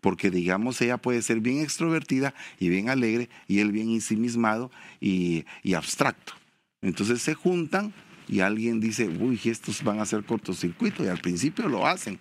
Porque 0.00 0.30
digamos, 0.30 0.80
ella 0.80 0.96
puede 0.96 1.20
ser 1.20 1.40
bien 1.40 1.60
extrovertida 1.60 2.32
y 2.58 2.70
bien 2.70 2.88
alegre 2.88 3.28
y 3.46 3.58
él 3.58 3.70
bien 3.70 3.90
ensimismado 3.90 4.70
y, 4.98 5.44
y 5.62 5.74
abstracto. 5.74 6.32
Entonces 6.80 7.20
se 7.20 7.34
juntan 7.34 7.92
y 8.28 8.40
alguien 8.40 8.80
dice, 8.80 9.08
uy, 9.08 9.38
estos 9.44 9.84
van 9.84 9.98
a 9.98 10.04
hacer 10.04 10.24
cortocircuito 10.24 11.04
y 11.04 11.08
al 11.08 11.18
principio 11.18 11.68
lo 11.68 11.86
hacen 11.86 12.18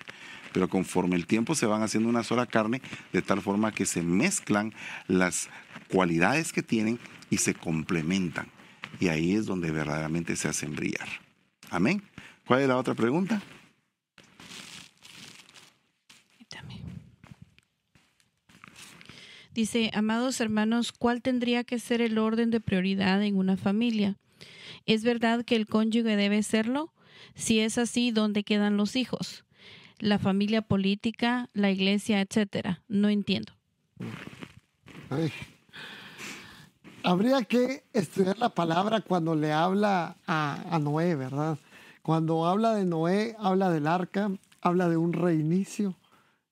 pero 0.54 0.70
conforme 0.70 1.16
el 1.16 1.28
tiempo 1.28 1.56
se 1.56 1.66
van 1.66 1.84
haciendo 1.84 2.10
una 2.10 2.24
sola 2.24 2.46
carne, 2.46 2.82
de 3.14 3.22
tal 3.22 3.42
forma 3.42 3.72
que 3.72 3.86
se 3.86 4.02
mezclan 4.02 4.74
las 5.08 5.50
cualidades 5.90 6.54
que 6.54 6.64
tienen 6.64 7.00
y 7.30 7.38
se 7.38 7.54
complementan. 7.54 8.48
Y 9.00 9.08
ahí 9.08 9.36
es 9.36 9.46
donde 9.46 9.72
verdaderamente 9.72 10.36
se 10.36 10.48
hacen 10.48 10.76
brillar. 10.76 11.08
Amén. 11.70 12.04
¿Cuál 12.46 12.62
es 12.62 12.68
la 12.68 12.78
otra 12.78 12.94
pregunta? 12.94 13.42
Dice, 19.54 19.92
amados 19.94 20.40
hermanos, 20.40 20.94
¿cuál 20.94 21.22
tendría 21.22 21.66
que 21.66 21.78
ser 21.78 22.02
el 22.02 22.18
orden 22.18 22.52
de 22.52 22.62
prioridad 22.62 23.22
en 23.22 23.36
una 23.36 23.58
familia? 23.58 24.16
¿Es 24.86 25.04
verdad 25.04 25.44
que 25.44 25.58
el 25.58 25.68
cónyuge 25.68 26.16
debe 26.16 26.42
serlo? 26.42 26.94
Si 27.36 27.60
es 27.60 27.78
así, 27.78 28.12
¿dónde 28.12 28.44
quedan 28.44 28.78
los 28.78 28.96
hijos? 28.96 29.44
La 30.02 30.20
familia 30.20 30.62
política, 30.62 31.48
la 31.54 31.72
iglesia, 31.72 32.22
etcétera. 32.22 32.82
No 32.88 33.08
entiendo. 33.10 33.54
Habría 37.04 37.44
que 37.44 37.84
estudiar 37.94 38.38
la 38.38 38.50
palabra 38.50 39.02
cuando 39.02 39.36
le 39.36 39.52
habla 39.52 40.18
a, 40.28 40.80
Noé, 40.82 41.16
¿verdad? 41.16 41.58
Cuando 42.02 42.46
habla 42.46 42.74
de 42.74 42.86
Noé, 42.86 43.36
habla 43.40 43.70
del 43.70 43.88
arca, 43.88 44.32
habla 44.62 44.90
de 44.90 44.98
un 44.98 45.14
reinicio. 45.14 45.96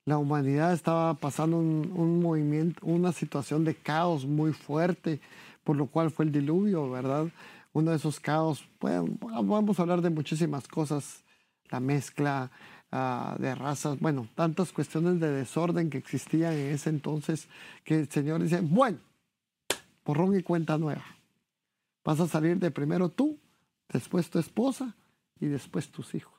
La 0.05 0.17
humanidad 0.17 0.73
estaba 0.73 1.13
pasando 1.15 1.57
un, 1.57 2.21
movimiento, 2.21 2.79
una 2.85 3.11
situación 3.11 3.63
de 3.63 3.75
caos 3.75 4.25
muy 4.25 4.53
fuerte, 4.53 5.19
por 5.63 5.75
lo 5.75 5.87
cual 5.87 6.11
fue 6.11 6.25
el 6.25 6.31
diluvio, 6.31 6.89
¿verdad? 6.89 7.27
Uno 7.73 7.91
de 7.91 7.97
esos 7.97 8.19
caos, 8.19 8.67
bueno, 8.79 9.05
vamos 9.21 9.79
a 9.79 9.83
hablar 9.83 10.01
de 10.01 10.09
muchísimas 10.09 10.67
cosas, 10.67 11.23
la 11.69 11.79
mezcla, 11.79 12.49
Ah, 12.91 13.35
de 13.37 13.53
razas, 13.53 13.99
bueno, 13.99 14.27
tantas 14.33 14.71
cuestiones 14.71 15.19
de 15.19 15.29
desorden 15.29 15.91
que 15.91 15.99
existían 15.99 16.53
en 16.53 16.73
ese 16.73 16.89
entonces, 16.89 17.47
que 17.83 17.99
el 17.99 18.09
Señor 18.09 18.41
dice, 18.41 18.61
bueno, 18.61 18.97
porrón 20.03 20.35
y 20.35 20.41
cuenta 20.41 20.77
nueva. 20.79 21.05
Vas 22.03 22.19
a 22.19 22.27
salir 22.27 22.57
de 22.57 22.71
primero 22.71 23.09
tú, 23.09 23.37
después 23.89 24.29
tu 24.31 24.39
esposa 24.39 24.95
y 25.39 25.45
después 25.45 25.89
tus 25.89 26.15
hijos. 26.15 26.33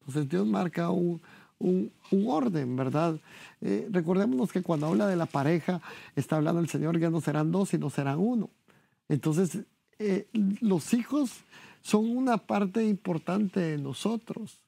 Entonces 0.00 0.28
Dios 0.28 0.44
marca 0.44 0.90
un, 0.90 1.22
un, 1.60 1.92
orden, 2.26 2.74
¿verdad? 2.74 3.20
Eh, 3.60 3.88
recordémonos 3.90 4.50
que 4.50 4.62
cuando 4.62 4.86
habla 4.86 5.06
de 5.06 5.16
la 5.16 5.26
pareja, 5.26 5.80
está 6.16 6.36
hablando 6.36 6.60
el 6.60 6.68
Señor, 6.68 6.98
ya 6.98 7.10
no 7.10 7.20
serán 7.20 7.52
dos, 7.52 7.68
sino 7.68 7.90
serán 7.90 8.18
uno. 8.18 8.50
Entonces, 9.08 9.58
eh, 10.00 10.26
los 10.60 10.94
hijos 10.94 11.44
son 11.82 12.08
una 12.08 12.38
parte 12.38 12.84
importante 12.84 13.60
de 13.60 13.78
nosotros. 13.78 14.58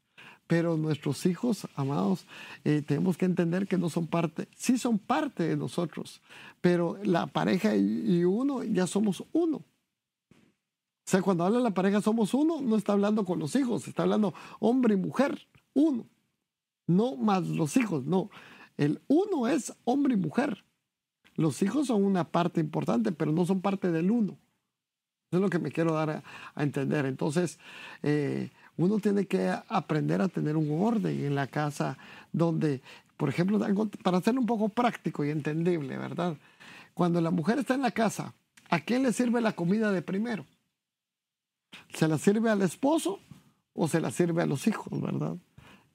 Pero 0.48 0.78
nuestros 0.78 1.26
hijos, 1.26 1.68
amados, 1.76 2.26
eh, 2.64 2.82
tenemos 2.82 3.18
que 3.18 3.26
entender 3.26 3.68
que 3.68 3.76
no 3.76 3.90
son 3.90 4.06
parte, 4.06 4.48
sí 4.56 4.78
son 4.78 4.98
parte 4.98 5.46
de 5.46 5.56
nosotros, 5.56 6.22
pero 6.62 6.98
la 7.04 7.26
pareja 7.26 7.76
y, 7.76 8.24
uno 8.24 8.64
ya 8.64 8.86
somos 8.86 9.22
uno. 9.32 9.58
O 9.58 11.10
sea, 11.10 11.22
cuando 11.22 11.44
habla 11.44 11.60
la 11.60 11.74
pareja 11.74 12.00
somos 12.00 12.32
uno, 12.32 12.62
no 12.62 12.76
está 12.76 12.94
hablando 12.94 13.26
con 13.26 13.38
los 13.38 13.54
hijos, 13.56 13.86
está 13.86 14.04
hablando 14.04 14.32
hombre 14.58 14.94
y 14.94 14.96
mujer, 14.96 15.46
uno. 15.74 16.06
No 16.86 17.16
más 17.16 17.46
los 17.46 17.76
hijos, 17.76 18.06
no. 18.06 18.30
El 18.78 19.02
uno 19.06 19.48
es 19.48 19.74
hombre 19.84 20.14
y 20.14 20.16
mujer. 20.16 20.64
Los 21.34 21.60
hijos 21.60 21.88
son 21.88 22.04
una 22.04 22.24
parte 22.24 22.60
importante, 22.60 23.12
pero 23.12 23.32
no 23.32 23.44
son 23.44 23.60
parte 23.60 23.92
del 23.92 24.10
uno. 24.10 24.38
Eso 25.30 25.36
es 25.36 25.40
lo 25.42 25.50
que 25.50 25.58
me 25.58 25.70
quiero 25.70 25.92
dar 25.92 26.22
a, 26.54 26.62
entender. 26.62 27.04
Entonces, 27.04 27.58
eh, 28.02 28.50
uno 28.78 28.98
tiene 29.00 29.26
que 29.26 29.52
aprender 29.68 30.22
a 30.22 30.28
tener 30.28 30.56
un 30.56 30.80
orden 30.80 31.24
en 31.24 31.34
la 31.34 31.48
casa 31.48 31.98
donde, 32.32 32.80
por 33.16 33.28
ejemplo, 33.28 33.58
para 34.04 34.18
hacerlo 34.18 34.40
un 34.40 34.46
poco 34.46 34.68
práctico 34.68 35.24
y 35.24 35.30
entendible, 35.30 35.98
¿verdad? 35.98 36.36
Cuando 36.94 37.20
la 37.20 37.30
mujer 37.30 37.58
está 37.58 37.74
en 37.74 37.82
la 37.82 37.90
casa, 37.90 38.34
¿a 38.70 38.80
quién 38.80 39.02
le 39.02 39.12
sirve 39.12 39.40
la 39.40 39.52
comida 39.52 39.90
de 39.90 40.00
primero? 40.00 40.46
¿Se 41.92 42.06
la 42.06 42.18
sirve 42.18 42.50
al 42.50 42.62
esposo 42.62 43.18
o 43.74 43.88
se 43.88 44.00
la 44.00 44.12
sirve 44.12 44.42
a 44.42 44.46
los 44.46 44.66
hijos, 44.68 45.00
verdad? 45.00 45.36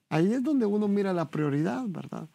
Ahí 0.10 0.34
es 0.34 0.44
donde 0.44 0.66
uno 0.66 0.90
mira 0.90 1.14
la 1.14 1.30
prioridad, 1.32 1.86
¿verdad? 1.88 2.28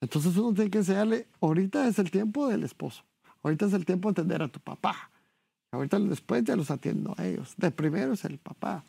Entonces 0.00 0.36
uno 0.36 0.52
tiene 0.54 0.70
que 0.70 0.78
enseñarle, 0.78 1.28
ahorita 1.40 1.86
es 1.86 2.00
el 2.00 2.10
tiempo 2.10 2.48
del 2.48 2.64
esposo, 2.64 3.04
ahorita 3.44 3.66
es 3.66 3.72
el 3.72 3.86
tiempo 3.86 4.10
de 4.10 4.20
atender 4.20 4.42
a 4.42 4.48
tu 4.48 4.58
papá, 4.58 5.10
ahorita 5.70 6.00
después 6.00 6.42
ya 6.42 6.56
los 6.56 6.72
atiendo 6.72 7.14
a 7.16 7.24
ellos, 7.24 7.54
de 7.56 7.70
primero 7.70 8.14
es 8.14 8.24
el 8.24 8.38
papá 8.38 8.84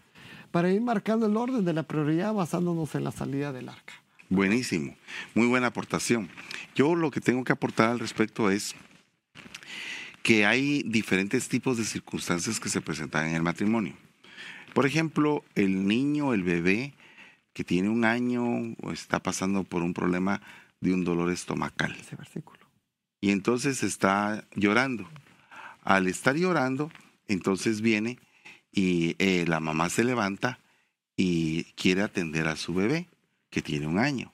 para 0.55 0.71
ir 0.71 0.79
marcando 0.79 1.25
el 1.25 1.35
orden 1.35 1.65
de 1.65 1.73
la 1.73 1.83
prioridad 1.83 2.33
basándonos 2.33 2.95
en 2.95 3.03
la 3.03 3.11
salida 3.11 3.51
del 3.51 3.67
arca. 3.67 3.93
Buenísimo, 4.29 4.95
muy 5.33 5.47
buena 5.47 5.67
aportación. 5.67 6.29
Yo 6.75 6.95
lo 6.95 7.11
que 7.11 7.19
tengo 7.19 7.43
que 7.43 7.51
aportar 7.51 7.89
al 7.89 7.99
respecto 7.99 8.49
es 8.49 8.73
que 10.23 10.45
hay 10.45 10.81
diferentes 10.83 11.49
tipos 11.49 11.75
de 11.75 11.83
circunstancias 11.83 12.61
que 12.61 12.69
se 12.69 12.79
presentan 12.79 13.27
en 13.27 13.35
el 13.35 13.43
matrimonio. 13.43 13.95
Por 14.73 14.85
ejemplo, 14.85 15.43
el 15.55 15.89
niño, 15.89 16.33
el 16.33 16.43
bebé 16.43 16.93
que 17.51 17.65
tiene 17.65 17.89
un 17.89 18.05
año 18.05 18.45
o 18.81 18.93
está 18.93 19.19
pasando 19.19 19.65
por 19.65 19.83
un 19.83 19.93
problema 19.93 20.41
de 20.79 20.93
un 20.93 21.03
dolor 21.03 21.33
estomacal. 21.33 21.97
Ese 21.99 22.15
versículo. 22.15 22.61
Y 23.19 23.31
entonces 23.31 23.83
está 23.83 24.47
llorando. 24.55 25.05
Al 25.81 26.07
estar 26.07 26.37
llorando, 26.37 26.93
entonces 27.27 27.81
viene 27.81 28.19
y 28.75 29.15
eh, 29.19 29.45
la 29.47 29.61
mamá 29.61 29.89
se 29.89 30.03
levanta 30.03 30.59
y 31.15 31.63
quiere 31.75 32.01
atender 32.01 32.47
a 32.47 32.57
su 32.57 32.73
bebé, 32.73 33.07
que 33.49 33.61
tiene 33.61 33.87
un 33.87 33.97
año. 33.97 34.33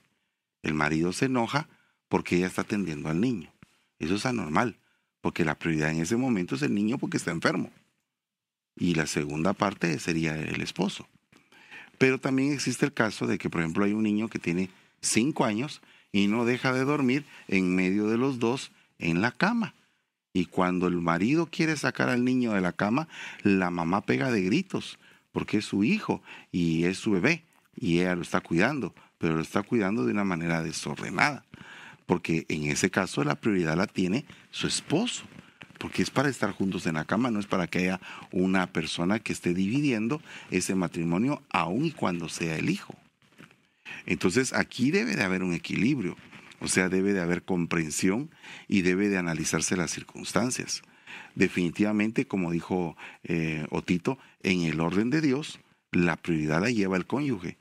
El 0.64 0.74
marido 0.74 1.14
se 1.14 1.26
enoja 1.26 1.70
porque 2.10 2.38
ella 2.38 2.48
está 2.48 2.64
atendiendo 2.64 3.10
al 3.10 3.22
niño. 3.22 3.54
Eso 4.00 4.16
es 4.16 4.26
anormal, 4.26 4.78
porque 5.22 5.46
la 5.46 5.60
prioridad 5.60 5.92
en 5.92 6.02
ese 6.02 6.18
momento 6.18 6.56
es 6.56 6.64
el 6.64 6.74
niño 6.74 6.98
porque 6.98 7.18
está 7.18 7.30
enfermo. 7.30 7.72
Y 8.76 8.96
la 8.96 9.06
segunda 9.06 9.54
parte 9.54 10.00
sería 10.00 10.36
el 10.36 10.62
esposo. 10.62 11.08
Pero 12.00 12.18
también 12.18 12.52
existe 12.52 12.88
el 12.88 12.94
caso 12.94 13.28
de 13.28 13.38
que, 13.38 13.50
por 13.50 13.62
ejemplo, 13.62 13.86
hay 13.86 13.94
un 13.94 14.04
niño 14.04 14.28
que 14.28 14.40
tiene 14.40 14.72
cinco 15.02 15.46
años 15.46 15.82
y 16.12 16.26
no 16.26 16.46
deja 16.46 16.74
de 16.74 16.84
dormir 16.84 17.26
en 17.48 17.76
medio 17.76 18.08
de 18.08 18.18
los 18.18 18.40
dos 18.40 18.72
en 18.98 19.22
la 19.22 19.32
cama. 19.32 19.76
Y 20.34 20.46
cuando 20.46 20.88
el 20.88 20.98
marido 20.98 21.48
quiere 21.48 21.76
sacar 21.76 22.10
al 22.10 22.24
niño 22.24 22.54
de 22.54 22.62
la 22.62 22.72
cama, 22.72 23.08
la 23.44 23.70
mamá 23.70 24.02
pega 24.02 24.32
de 24.32 24.42
gritos, 24.42 24.98
porque 25.32 25.58
es 25.58 25.66
su 25.66 25.84
hijo 25.84 26.22
y 26.52 26.86
es 26.86 26.98
su 26.98 27.12
bebé, 27.12 27.44
y 27.76 28.00
ella 28.00 28.16
lo 28.16 28.22
está 28.22 28.42
cuidando, 28.42 28.94
pero 29.18 29.36
lo 29.36 29.42
está 29.42 29.64
cuidando 29.64 30.06
de 30.06 30.12
una 30.12 30.24
manera 30.24 30.64
desordenada, 30.64 31.46
porque 32.06 32.46
en 32.50 32.64
ese 32.64 32.90
caso 32.90 33.24
la 33.24 33.36
prioridad 33.36 33.78
la 33.78 33.88
tiene 33.88 34.26
su 34.52 34.68
esposo. 34.68 35.24
porque 35.78 36.04
es 36.04 36.12
para 36.12 36.30
estar 36.30 36.52
juntos 36.52 36.86
en 36.86 36.94
la 36.94 37.06
cama, 37.06 37.32
no 37.32 37.40
es 37.40 37.48
para 37.48 37.66
que 37.66 37.80
haya 37.80 38.00
una 38.32 38.68
persona 38.68 39.18
que 39.18 39.34
esté 39.34 39.56
dividiendo 39.56 40.22
ese 40.52 40.76
matrimonio 40.76 41.42
aun 41.50 41.86
y 41.86 41.92
cuando 41.92 42.30
sea 42.30 42.56
el 42.56 42.70
hijo. 42.70 42.94
Entonces 44.06 44.54
aquí 44.54 44.92
debe 44.92 45.16
de 45.16 45.24
haber 45.24 45.42
un 45.42 45.54
equilibrio, 45.54 46.16
o 46.62 46.68
sea, 46.68 46.90
debe 46.90 47.14
de 47.14 47.22
haber 47.22 47.44
comprensión 47.44 48.30
y 48.68 48.84
debe 48.84 49.10
de 49.10 49.18
analizarse 49.18 49.76
las 49.76 49.92
circunstancias. 49.92 50.84
Definitivamente, 51.36 52.26
como 52.26 52.52
dijo 52.52 52.96
eh, 53.24 53.66
Otito, 53.72 54.18
en 54.44 54.62
el 54.62 54.80
orden 54.80 55.10
de 55.10 55.22
Dios, 55.22 55.60
la 55.92 56.16
prioridad 56.16 56.62
la 56.62 56.70
lleva 56.70 56.98
el 56.98 57.06
cónyuge, 57.06 57.58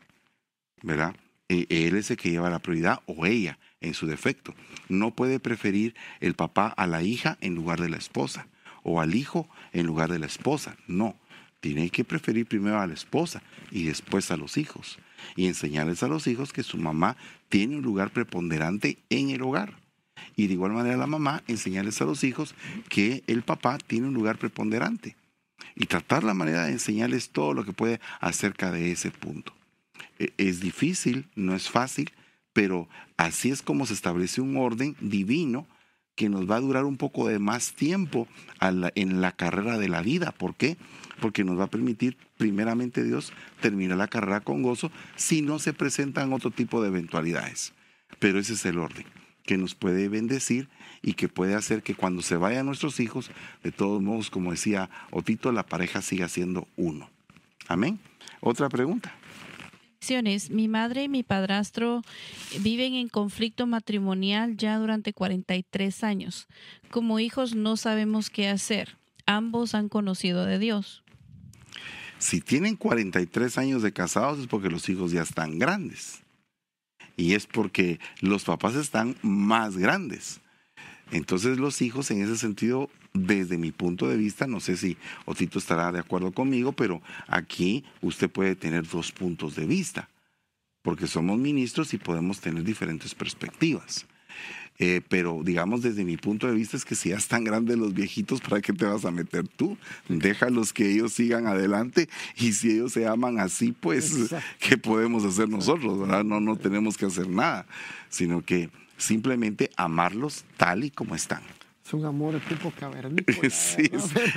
¿verdad? 0.83 1.17
E, 1.49 1.67
él 1.69 1.97
es 1.97 2.11
el 2.11 2.17
que 2.17 2.31
lleva 2.31 2.51
la 2.51 2.61
prioridad 2.61 3.01
o 3.07 3.27
ella 3.27 3.59
en 3.81 3.95
su 3.95 4.07
defecto. 4.07 4.55
No 4.89 5.15
puede 5.15 5.41
preferir 5.41 5.95
el 6.21 6.35
papá 6.35 6.69
a 6.69 6.87
la 6.87 7.03
hija 7.03 7.39
en 7.41 7.55
lugar 7.55 7.81
de 7.81 7.89
la 7.89 7.97
esposa 7.97 8.47
o 8.83 9.01
al 9.01 9.15
hijo 9.15 9.49
en 9.73 9.87
lugar 9.87 10.11
de 10.13 10.19
la 10.19 10.27
esposa. 10.27 10.77
No, 10.87 11.17
tiene 11.61 11.91
que 11.91 12.05
preferir 12.05 12.47
primero 12.47 12.81
a 12.81 12.87
la 12.87 12.95
esposa 12.95 13.43
y 13.71 13.85
después 13.85 14.31
a 14.31 14.37
los 14.37 14.57
hijos 14.57 14.99
y 15.37 15.47
enseñarles 15.47 16.03
a 16.03 16.09
los 16.09 16.27
hijos 16.27 16.53
que 16.53 16.63
su 16.63 16.79
mamá 16.79 17.17
tiene 17.49 17.77
un 17.77 17.83
lugar 17.83 18.11
preponderante 18.11 18.99
en 19.11 19.31
el 19.31 19.43
hogar. 19.43 19.75
Y 20.37 20.47
de 20.47 20.55
igual 20.55 20.73
manera 20.73 20.97
la 20.97 21.07
mamá 21.07 21.43
enseñarles 21.47 22.01
a 22.01 22.05
los 22.05 22.25
hijos 22.25 22.55
que 22.89 23.23
el 23.27 23.43
papá 23.43 23.79
tiene 23.79 24.09
un 24.09 24.15
lugar 24.15 24.39
preponderante. 24.39 25.17
Y 25.77 25.87
tratar 25.87 26.25
la 26.25 26.35
manera 26.35 26.65
de 26.65 26.73
enseñarles 26.73 27.31
todo 27.31 27.55
lo 27.55 27.65
que 27.65 27.73
puede 27.73 28.01
acerca 28.21 28.71
de 28.71 28.93
ese 28.93 29.11
punto. 29.11 29.55
E, 30.19 30.33
es 30.37 30.61
difícil, 30.61 31.29
no 31.35 31.55
es 31.55 31.71
fácil, 31.71 32.13
pero 32.53 32.89
así 33.17 33.51
es 33.51 33.63
como 33.63 33.87
se 33.87 33.95
establece 33.95 34.41
un 34.41 34.57
orden 34.57 34.97
divino 35.01 35.67
que 36.17 36.29
nos 36.29 36.51
va 36.51 36.57
a 36.57 36.61
durar 36.61 36.85
un 36.85 36.97
poco 36.97 37.29
de 37.29 37.39
más 37.39 37.73
tiempo 37.73 38.29
en 38.61 39.21
la 39.23 39.33
carrera 39.33 39.79
de 39.79 39.89
la 39.89 40.03
vida. 40.03 40.33
¿Por 40.33 40.55
qué? 40.55 40.77
Porque 41.21 41.45
nos 41.45 41.59
va 41.59 41.65
a 41.65 41.71
permitir, 41.71 42.17
primeramente 42.37 43.05
Dios, 43.05 43.33
terminar 43.61 43.99
la 43.99 44.09
carrera 44.09 44.41
con 44.41 44.63
gozo 44.63 44.91
si 45.17 45.43
no 45.43 45.59
se 45.59 45.73
presentan 45.73 46.33
otro 46.33 46.51
tipo 46.51 46.83
de 46.83 46.89
eventualidades. 46.89 47.73
Pero 48.19 48.39
ese 48.39 48.55
es 48.55 48.65
el 48.65 48.79
orden 48.79 49.07
que 49.45 49.59
nos 49.59 49.75
puede 49.75 50.09
bendecir 50.09 50.69
y 51.03 51.15
que 51.15 51.29
puede 51.29 51.55
hacer 51.55 51.83
que 51.83 51.95
cuando 51.95 52.23
se 52.23 52.37
vayan 52.37 52.67
nuestros 52.67 53.01
hijos, 53.01 53.31
de 53.63 53.73
todos 53.73 54.03
modos, 54.03 54.31
como 54.31 54.53
decía 54.53 54.91
Otito, 55.11 55.51
la 55.53 55.67
pareja 55.67 56.03
siga 56.03 56.29
siendo 56.29 56.69
uno. 56.77 57.11
Amén. 57.67 57.99
Otra 58.41 58.69
pregunta. 58.69 59.15
Mi 60.51 60.67
madre 60.67 61.05
y 61.05 61.09
mi 61.09 61.23
padrastro 61.23 62.03
viven 62.61 62.95
en 62.95 63.09
conflicto 63.09 63.67
matrimonial 63.67 64.57
ya 64.57 64.79
durante 64.79 65.13
43 65.13 66.05
años. 66.05 66.49
Como 66.91 67.21
hijos 67.21 67.55
no 67.55 67.77
sabemos 67.77 68.31
qué 68.31 68.49
hacer. 68.49 68.97
Ambos 69.27 69.75
han 69.75 69.89
conocido 69.89 70.47
de 70.47 70.59
Dios. 70.59 71.05
Si 72.21 72.43
tienen 72.43 72.77
43 72.77 73.57
años 73.57 73.83
de 73.83 73.95
casados 73.95 74.39
es 74.39 74.47
porque 74.47 74.69
los 74.69 74.89
hijos 74.91 75.11
ya 75.11 75.23
están 75.23 75.59
grandes. 75.59 76.21
Y 77.17 77.35
es 77.35 77.47
porque 77.47 77.99
los 78.21 78.45
papás 78.45 78.75
están 78.77 79.17
más 79.23 79.79
grandes. 79.79 80.41
Entonces 81.11 81.59
los 81.59 81.81
hijos 81.81 82.11
en 82.11 82.23
ese 82.23 82.37
sentido, 82.37 82.91
desde 83.15 83.57
mi 83.57 83.73
punto 83.73 84.07
de 84.07 84.19
vista, 84.19 84.47
no 84.47 84.61
sé 84.61 84.77
si 84.77 84.99
Otito 85.25 85.59
estará 85.59 85.91
de 85.93 85.99
acuerdo 85.99 86.31
conmigo, 86.33 86.73
pero 86.73 87.01
aquí 87.27 87.85
usted 88.03 88.31
puede 88.31 88.55
tener 88.55 88.87
dos 88.87 89.13
puntos 89.13 89.57
de 89.57 89.65
vista, 89.65 90.11
porque 90.83 91.07
somos 91.07 91.39
ministros 91.39 91.95
y 91.95 91.99
podemos 91.99 92.41
tener 92.41 92.63
diferentes 92.65 93.15
perspectivas. 93.15 94.07
Eh, 94.83 95.03
pero 95.07 95.43
digamos 95.45 95.83
desde 95.83 96.07
mi 96.07 96.17
punto 96.17 96.47
de 96.47 96.55
vista 96.55 96.75
es 96.75 96.87
que 96.87 96.95
si 96.95 97.11
ya 97.11 97.19
están 97.19 97.45
grandes 97.45 97.77
los 97.77 97.93
viejitos, 97.93 98.41
¿para 98.41 98.63
qué 98.63 98.73
te 98.73 98.87
vas 98.87 99.05
a 99.05 99.11
meter 99.11 99.47
tú? 99.47 99.77
Déjalos 100.09 100.73
que 100.73 100.91
ellos 100.91 101.13
sigan 101.13 101.47
adelante 101.47 102.09
y 102.35 102.55
si 102.55 102.71
ellos 102.71 102.95
se 102.95 103.07
aman 103.07 103.39
así, 103.39 103.73
pues, 103.73 104.35
¿qué 104.59 104.79
podemos 104.79 105.23
hacer 105.27 105.51
nosotros? 105.51 106.09
No, 106.25 106.41
no 106.41 106.57
tenemos 106.57 106.97
que 106.97 107.05
hacer 107.05 107.29
nada, 107.29 107.67
sino 108.09 108.43
que 108.43 108.71
simplemente 108.97 109.71
amarlos 109.77 110.47
tal 110.57 110.83
y 110.85 110.91
como 110.91 111.15
están. 111.15 111.43
Es 111.85 111.93
un 111.93 112.07
amor 112.07 112.41
tipo 112.49 112.71
cavernícola. 112.71 113.51
sí, 113.51 113.91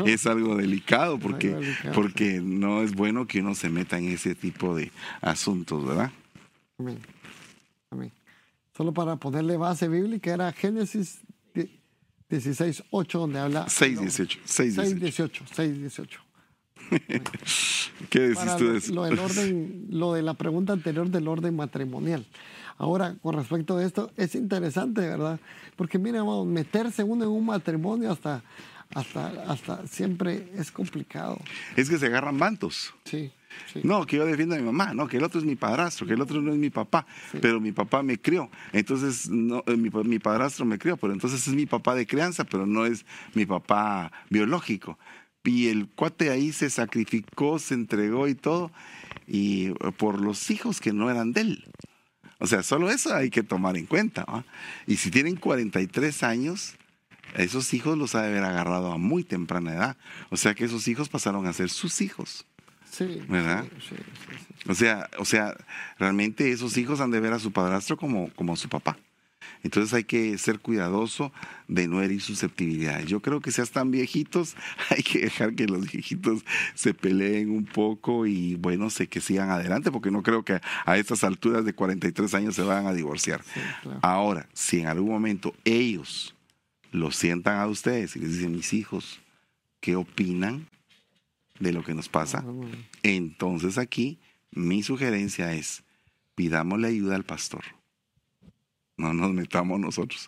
es, 0.06 0.28
algo 0.28 0.58
delicado 0.58 1.20
porque, 1.20 1.56
porque 1.94 2.42
no 2.44 2.82
es 2.82 2.94
bueno 2.94 3.28
que 3.28 3.40
uno 3.40 3.56
se 3.56 3.70
meta 3.70 3.98
en 3.98 4.10
ese 4.10 4.36
tipo 4.36 4.76
de 4.76 4.92
asuntos, 5.22 5.86
¿verdad? 5.86 6.12
Amén. 6.78 7.00
Amén. 7.92 8.12
Solo 8.76 8.94
para 8.94 9.16
ponerle 9.18 9.58
base 9.58 9.88
bíblica 9.88 10.34
era 10.34 10.52
Génesis 10.52 11.22
16, 12.30 12.84
8, 12.90 13.20
donde 13.20 13.40
habla... 13.40 13.66
6, 13.70 14.00
18. 14.00 14.40
6, 14.44 15.00
18. 15.00 15.46
6, 15.54 15.80
18. 15.80 16.20
¿Qué 18.10 18.20
decís 18.20 18.58
tú 18.58 18.72
de 18.72 18.78
eso? 18.78 18.94
Lo, 18.94 19.04
del 19.04 19.20
orden, 19.20 19.88
lo 19.90 20.14
de 20.14 20.22
la 20.24 20.34
pregunta 20.34 20.74
anterior 20.74 21.10
del 21.10 21.28
orden 21.28 21.56
matrimonial. 21.56 22.26
Ahora, 22.78 23.16
con 23.22 23.36
respecto 23.36 23.78
a 23.78 23.84
esto, 23.84 24.12
es 24.18 24.34
interesante, 24.34 25.02
¿verdad? 25.02 25.40
Porque 25.76 26.00
mira, 26.00 26.24
meterse 26.46 27.04
uno 27.04 27.24
en 27.24 27.30
un 27.30 27.46
matrimonio 27.46 28.12
hasta, 28.12 28.44
hasta, 28.96 29.28
hasta 29.48 29.88
siempre 29.88 30.52
es 30.56 30.72
complicado. 30.72 31.40
Es 31.76 31.90
que 31.90 32.00
se 32.00 32.08
agarran 32.08 32.36
mantos. 32.36 32.94
Sí. 33.06 33.32
No, 33.84 34.06
que 34.06 34.18
yo 34.18 34.26
defiendo 34.26 34.56
a 34.56 34.58
mi 34.58 34.64
mamá, 34.64 34.94
no, 34.94 35.08
que 35.08 35.18
el 35.18 35.24
otro 35.24 35.40
es 35.40 35.46
mi 35.46 35.56
padrastro, 35.56 36.06
que 36.06 36.14
el 36.14 36.22
otro 36.22 36.42
no 36.42 36.52
es 36.52 36.58
mi 36.58 36.70
papá, 36.70 37.06
pero 37.42 37.60
mi 37.60 37.72
papá 37.72 38.04
me 38.04 38.20
crió. 38.20 38.50
Entonces, 38.72 39.30
no, 39.30 39.64
eh, 39.68 39.76
mi, 39.76 39.90
mi, 39.90 40.20
padrastro 40.20 40.66
me 40.66 40.78
crió, 40.78 40.98
pero 40.98 41.14
entonces 41.14 41.48
es 41.48 41.54
mi 41.54 41.66
papá 41.66 41.96
de 41.96 42.06
crianza, 42.06 42.44
pero 42.44 42.66
no 42.66 42.86
es 42.86 43.06
mi 43.34 43.46
papá 43.46 44.12
biológico. 44.30 44.98
Y 45.44 45.68
el 45.68 45.90
cuate 45.90 46.30
ahí 46.30 46.54
se 46.54 46.70
sacrificó, 46.70 47.60
se 47.60 47.74
entregó 47.74 48.28
y 48.28 48.36
todo, 48.36 48.72
y 49.28 49.68
eh, 49.68 49.74
por 49.98 50.22
los 50.22 50.50
hijos 50.52 50.80
que 50.80 50.94
no 50.94 51.10
eran 51.10 51.34
de 51.34 51.42
él. 51.42 51.66
O 52.40 52.48
sea, 52.48 52.64
solo 52.64 52.90
eso 52.90 53.14
hay 53.16 53.30
que 53.30 53.44
tomar 53.44 53.78
en 53.78 53.86
cuenta. 53.86 54.26
Y 54.86 54.98
si 54.98 55.12
tienen 55.12 55.38
43 55.38 56.24
años, 56.24 56.76
esos 57.36 57.74
hijos 57.74 57.98
los 57.98 58.16
ha 58.16 58.22
de 58.22 58.28
haber 58.28 58.44
agarrado 58.44 58.92
a 58.92 58.98
muy 58.98 59.24
temprana 59.24 59.74
edad. 59.74 59.98
O 60.30 60.38
sea 60.38 60.54
que 60.54 60.66
esos 60.66 60.88
hijos 60.88 61.10
pasaron 61.10 61.48
a 61.48 61.54
ser 61.54 61.70
sus 61.70 62.02
hijos. 62.02 62.46
Sí. 62.94 63.24
¿Verdad? 63.28 63.66
Sí, 63.80 63.96
sí, 63.98 64.70
o 64.70 64.76
sea, 64.76 65.10
o 65.18 65.26
sea, 65.26 65.58
realmente 65.98 66.52
esos 66.52 66.78
hijos 66.78 67.02
han 67.02 67.10
de 67.10 67.20
ver 67.20 67.34
a 67.34 67.40
su 67.40 67.52
padrastro 67.52 67.98
como, 67.98 68.30
como 68.36 68.56
su 68.56 68.70
papá. 68.70 68.98
Entonces 69.64 69.92
hay 69.96 70.04
que 70.04 70.38
ser 70.38 70.60
cuidadoso 70.60 71.34
de 71.68 71.88
no 71.88 72.04
herir 72.04 72.22
susceptibilidades. 72.22 73.08
Yo 73.08 73.20
creo 73.20 73.42
que 73.42 73.52
seas 73.52 73.72
tan 73.72 73.90
viejitos, 73.90 74.56
hay 74.92 75.02
que 75.02 75.22
dejar 75.22 75.56
que 75.56 75.66
los 75.66 75.92
viejitos 75.92 76.46
se 76.76 76.94
peleen 76.94 77.50
un 77.50 77.66
poco 77.66 78.28
y 78.28 78.56
bueno, 78.58 78.92
sé 78.92 79.08
que 79.08 79.22
sigan 79.22 79.50
adelante, 79.50 79.92
porque 79.92 80.12
no 80.12 80.22
creo 80.22 80.44
que 80.44 80.62
a 80.86 80.98
estas 80.98 81.24
alturas 81.24 81.66
de 81.66 81.74
43 81.74 82.32
años 82.36 82.54
se 82.54 82.62
vayan 82.62 82.86
a 82.86 82.94
divorciar. 82.94 83.42
Ahora, 84.04 84.48
si 84.54 84.82
en 84.82 84.88
algún 84.88 85.10
momento 85.10 85.56
ellos 85.66 86.36
los 86.92 87.16
sientan 87.16 87.60
a 87.60 87.66
ustedes 87.66 88.16
y 88.16 88.20
les 88.20 88.34
dicen, 88.34 88.52
mis 88.52 88.72
hijos, 88.72 89.20
¿qué 89.80 89.96
opinan 89.96 90.68
de 91.64 91.74
lo 91.74 91.84
que 91.84 91.94
nos 91.94 92.10
pasa? 92.10 92.44
Ah, 92.46 92.52
Entonces 93.02 93.78
aquí 93.78 94.20
mi 94.52 94.84
sugerencia 94.84 95.54
es, 95.54 95.84
pidámosle 96.36 96.88
ayuda 96.88 97.16
al 97.16 97.24
pastor 97.24 97.64
no 98.98 99.14
nos 99.14 99.32
metamos 99.32 99.80
nosotros. 99.80 100.28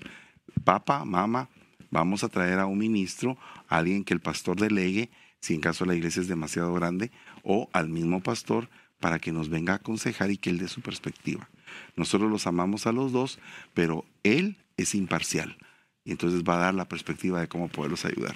Papá, 0.63 1.05
mamá, 1.05 1.49
vamos 1.91 2.23
a 2.23 2.29
traer 2.29 2.59
a 2.59 2.65
un 2.65 2.77
ministro, 2.77 3.37
a 3.67 3.77
alguien 3.77 4.03
que 4.03 4.13
el 4.13 4.19
pastor 4.19 4.59
delegue, 4.59 5.09
si 5.39 5.53
en 5.53 5.61
caso 5.61 5.85
la 5.85 5.95
iglesia 5.95 6.21
es 6.21 6.27
demasiado 6.27 6.73
grande, 6.73 7.11
o 7.43 7.69
al 7.73 7.89
mismo 7.89 8.21
pastor 8.21 8.69
para 8.99 9.19
que 9.19 9.31
nos 9.31 9.49
venga 9.49 9.73
a 9.73 9.77
aconsejar 9.77 10.31
y 10.31 10.37
que 10.37 10.49
él 10.49 10.57
dé 10.57 10.67
su 10.67 10.81
perspectiva. 10.81 11.49
Nosotros 11.95 12.31
los 12.31 12.47
amamos 12.47 12.87
a 12.87 12.91
los 12.91 13.11
dos, 13.11 13.39
pero 13.73 14.05
él 14.23 14.57
es 14.77 14.95
imparcial 14.95 15.57
y 16.03 16.11
entonces 16.11 16.43
va 16.43 16.55
a 16.55 16.65
dar 16.65 16.73
la 16.73 16.87
perspectiva 16.87 17.41
de 17.41 17.47
cómo 17.47 17.67
poderlos 17.67 18.05
ayudar. 18.05 18.35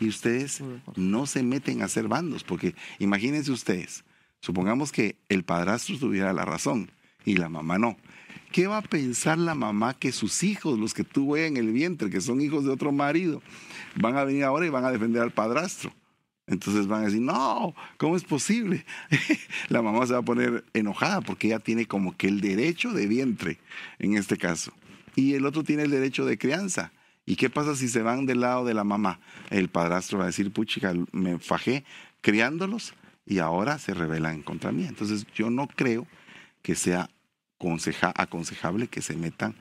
Y 0.00 0.08
ustedes 0.08 0.62
no 0.96 1.26
se 1.26 1.42
meten 1.42 1.82
a 1.82 1.84
hacer 1.84 2.08
bandos, 2.08 2.42
porque 2.42 2.74
imagínense 2.98 3.52
ustedes, 3.52 4.02
supongamos 4.40 4.92
que 4.92 5.16
el 5.28 5.44
padrastro 5.44 5.98
tuviera 5.98 6.32
la 6.32 6.44
razón 6.44 6.90
y 7.24 7.36
la 7.36 7.48
mamá 7.48 7.78
no. 7.78 7.96
¿Qué 8.50 8.66
va 8.66 8.78
a 8.78 8.82
pensar 8.82 9.38
la 9.38 9.54
mamá 9.54 9.94
que 9.94 10.10
sus 10.10 10.42
hijos, 10.42 10.78
los 10.78 10.92
que 10.92 11.04
tuvo 11.04 11.36
en 11.36 11.56
el 11.56 11.70
vientre, 11.72 12.10
que 12.10 12.20
son 12.20 12.40
hijos 12.40 12.64
de 12.64 12.70
otro 12.70 12.90
marido, 12.90 13.42
van 13.94 14.16
a 14.16 14.24
venir 14.24 14.44
ahora 14.44 14.66
y 14.66 14.70
van 14.70 14.84
a 14.84 14.90
defender 14.90 15.22
al 15.22 15.30
padrastro? 15.30 15.92
Entonces 16.48 16.88
van 16.88 17.02
a 17.02 17.04
decir, 17.04 17.20
no, 17.20 17.76
¿cómo 17.96 18.16
es 18.16 18.24
posible? 18.24 18.84
la 19.68 19.82
mamá 19.82 20.04
se 20.06 20.14
va 20.14 20.18
a 20.18 20.24
poner 20.24 20.64
enojada 20.74 21.20
porque 21.20 21.46
ella 21.46 21.60
tiene 21.60 21.86
como 21.86 22.16
que 22.16 22.26
el 22.26 22.40
derecho 22.40 22.90
de 22.92 23.06
vientre 23.06 23.60
en 24.00 24.16
este 24.16 24.36
caso. 24.36 24.72
Y 25.14 25.34
el 25.34 25.46
otro 25.46 25.62
tiene 25.62 25.84
el 25.84 25.90
derecho 25.92 26.24
de 26.24 26.38
crianza. 26.38 26.92
¿Y 27.26 27.36
qué 27.36 27.50
pasa 27.50 27.76
si 27.76 27.88
se 27.88 28.02
van 28.02 28.26
del 28.26 28.40
lado 28.40 28.64
de 28.64 28.74
la 28.74 28.84
mamá? 28.84 29.20
El 29.50 29.68
padrastro 29.68 30.18
va 30.18 30.24
a 30.24 30.28
decir, 30.28 30.52
puchica, 30.52 30.94
me 31.12 31.38
fajé 31.38 31.84
criándolos 32.20 32.94
y 33.26 33.38
ahora 33.38 33.78
se 33.78 33.94
rebelan 33.94 34.42
contra 34.42 34.72
mí. 34.72 34.84
Entonces 34.84 35.26
yo 35.34 35.50
no 35.50 35.68
creo 35.68 36.06
que 36.62 36.74
sea 36.74 37.08
aconsejable 38.14 38.88
que 38.88 39.02
se 39.02 39.16
metan 39.16 39.54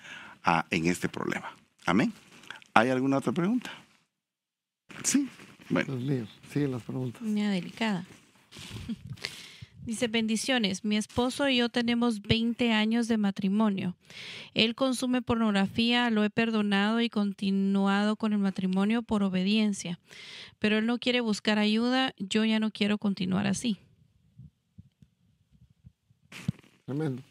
a, 0.43 0.65
en 0.71 0.87
este 0.87 1.09
problema. 1.09 1.51
Amén. 1.85 2.13
¿Hay 2.73 2.89
alguna 2.89 3.17
otra 3.17 3.31
pregunta? 3.31 3.71
Sí, 5.03 5.29
bueno. 5.69 5.97
Siguen 6.51 6.71
las 6.71 6.83
preguntas. 6.83 7.21
Una 7.21 7.51
delicada. 7.51 8.05
Dice, 9.85 10.07
bendiciones, 10.07 10.85
mi 10.85 10.97
esposo 10.97 11.49
y 11.49 11.57
yo 11.57 11.69
tenemos 11.69 12.21
20 12.21 12.71
años 12.71 13.07
de 13.07 13.17
matrimonio. 13.17 13.95
Él 14.53 14.75
consume 14.75 15.21
pornografía, 15.21 16.09
lo 16.11 16.23
he 16.23 16.29
perdonado 16.29 17.01
y 17.01 17.09
continuado 17.09 18.15
con 18.15 18.33
el 18.33 18.39
matrimonio 18.39 19.01
por 19.01 19.23
obediencia, 19.23 19.99
pero 20.59 20.77
él 20.77 20.85
no 20.85 20.99
quiere 20.99 21.21
buscar 21.21 21.57
ayuda, 21.57 22.13
yo 22.17 22.45
ya 22.45 22.59
no 22.59 22.69
quiero 22.69 22.97
continuar 22.97 23.47
así. 23.47 23.79
Tremendo. 26.85 27.23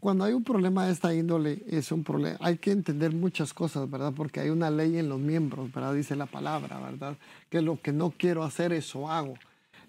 Cuando 0.00 0.24
hay 0.24 0.32
un 0.32 0.44
problema 0.44 0.86
de 0.86 0.92
esta 0.92 1.14
índole, 1.14 1.62
es 1.68 1.92
un 1.92 2.04
problema. 2.04 2.38
Hay 2.40 2.58
que 2.58 2.70
entender 2.70 3.12
muchas 3.12 3.52
cosas, 3.52 3.90
¿verdad? 3.90 4.12
Porque 4.16 4.40
hay 4.40 4.50
una 4.50 4.70
ley 4.70 4.98
en 4.98 5.08
los 5.08 5.20
miembros, 5.20 5.72
¿verdad? 5.72 5.94
Dice 5.94 6.16
la 6.16 6.26
palabra, 6.26 6.78
¿verdad? 6.78 7.16
Que 7.50 7.60
lo 7.60 7.80
que 7.80 7.92
no 7.92 8.10
quiero 8.10 8.44
hacer, 8.44 8.72
eso 8.72 9.10
hago. 9.10 9.34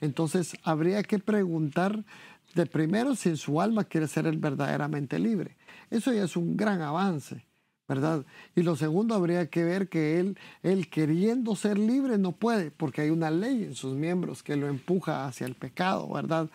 Entonces, 0.06 0.56
habría 0.64 1.04
que 1.04 1.20
preguntar 1.20 2.06
de 2.54 2.66
primero 2.66 3.16
si 3.16 3.30
en 3.30 3.38
su 3.38 3.60
alma 3.62 3.84
quiere 3.84 4.08
ser 4.08 4.28
él 4.28 4.38
verdaderamente 4.38 5.20
libre. 5.20 5.58
Eso 5.90 6.14
ya 6.14 6.24
es 6.24 6.38
un 6.38 6.56
gran 6.56 6.82
avance. 6.82 7.46
¿verdad? 7.88 8.26
Y 8.56 8.64
lo 8.64 8.76
segundo, 8.76 9.14
habría 9.14 9.48
que 9.50 9.64
ver 9.64 9.90
que 9.90 10.20
él, 10.20 10.38
él 10.64 10.90
queriendo 10.90 11.56
ser 11.56 11.78
libre 11.78 12.18
no 12.18 12.32
puede, 12.32 12.72
porque 12.72 13.02
hay 13.02 13.10
una 13.12 13.30
ley 13.30 13.64
en 13.64 13.76
sus 13.76 13.94
miembros 13.94 14.42
que 14.42 14.56
lo 14.56 14.68
empuja 14.68 15.28
hacia 15.28 15.46
el 15.46 15.56
pecado, 15.56 16.12
¿verdad? 16.12 16.50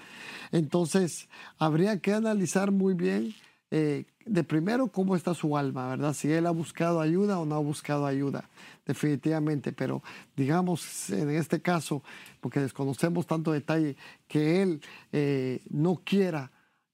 Entonces, 0.50 1.28
habría 1.58 2.00
que 2.00 2.12
analizar 2.12 2.72
muy 2.72 2.94
bien 2.94 3.32
eh, 3.70 4.06
de 4.30 4.44
primero 4.44 4.86
cómo 4.86 5.16
está 5.16 5.34
su 5.34 5.56
alma, 5.56 5.88
¿verdad? 5.88 6.14
Si 6.14 6.30
él 6.30 6.46
ha 6.46 6.52
buscado 6.52 7.00
ayuda 7.00 7.40
o 7.40 7.44
no 7.44 7.56
ha 7.56 7.58
buscado 7.58 8.06
ayuda, 8.06 8.48
definitivamente, 8.86 9.72
pero 9.72 10.04
digamos 10.36 11.10
en 11.10 11.30
este 11.30 11.60
caso, 11.60 12.04
porque 12.40 12.60
desconocemos 12.60 13.26
tanto 13.26 13.50
detalle, 13.50 13.96
que 14.28 14.62
él 14.62 14.80
eh, 15.10 15.60
no 15.68 16.00
quiera 16.04 16.52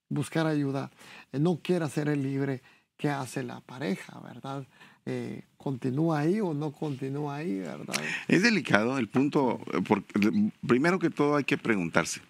buscar 0.09 0.47
ayuda, 0.47 0.91
eh, 1.31 1.39
no 1.39 1.61
quiera 1.63 1.91
ser 1.91 2.09
el 2.09 2.23
libre, 2.23 2.63
qué 2.97 3.11
hace 3.11 3.43
la 3.43 3.61
pareja, 3.61 4.19
¿verdad? 4.21 4.67
Eh, 5.05 5.45
¿Continúa 5.59 6.21
ahí 6.21 6.41
o 6.41 6.55
no 6.55 6.73
continúa 6.73 7.37
ahí, 7.37 7.59
verdad? 7.59 7.97
Es 8.29 8.43
delicado 8.43 8.97
el 8.97 9.09
punto, 9.09 9.61
porque 9.87 10.51
primero 10.67 10.99
que 10.99 11.11
todo 11.11 11.37
hay 11.37 11.45
que 11.45 11.59
preguntarse, 11.59 12.23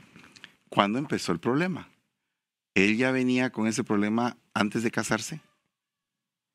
¿cuándo 0.69 0.99
empezó 0.99 1.31
el 1.31 1.39
problema? 1.39 1.89
¿Él 2.77 2.99
ya 2.99 3.11
venía 3.11 3.51
con 3.51 3.67
ese 3.67 3.85
problema 3.85 4.37
antes 4.53 4.83
de 4.83 4.91
casarse? 4.91 5.41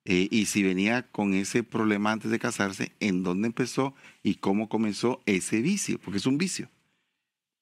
Eh, 0.05 0.27
y 0.29 0.45
si 0.45 0.61
venía 0.61 1.09
con 1.11 1.33
ese 1.33 1.63
problema 1.63 2.11
antes 2.11 2.29
de 2.29 2.37
casarse, 2.37 2.91
¿en 2.99 3.23
dónde 3.23 3.47
empezó 3.47 3.95
y 4.21 4.35
cómo 4.35 4.69
comenzó 4.69 5.23
ese 5.25 5.61
vicio? 5.61 5.99
Porque 5.99 6.19
es 6.19 6.27
un 6.27 6.37
vicio. 6.37 6.69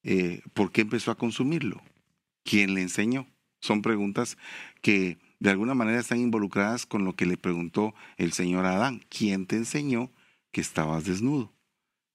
Eh, 0.04 0.42
¿Por 0.54 0.74
qué 0.74 0.82
empezó 0.82 1.10
a 1.10 1.18
consumirlo? 1.18 1.82
¿Quién 2.44 2.74
le 2.74 2.82
enseñó? 2.82 3.28
Son 3.62 3.82
preguntas 3.82 4.38
que 4.82 5.20
de 5.40 5.52
alguna 5.52 5.74
manera 5.74 6.02
están 6.02 6.20
involucradas 6.20 6.86
con 6.86 7.06
lo 7.06 7.16
que 7.16 7.26
le 7.26 7.38
preguntó 7.38 7.96
el 8.18 8.34
Señor 8.34 8.66
Adán. 8.66 9.06
¿Quién 9.08 9.46
te 9.46 9.56
enseñó 9.56 10.12
que 10.52 10.60
estabas 10.60 11.06
desnudo? 11.06 11.54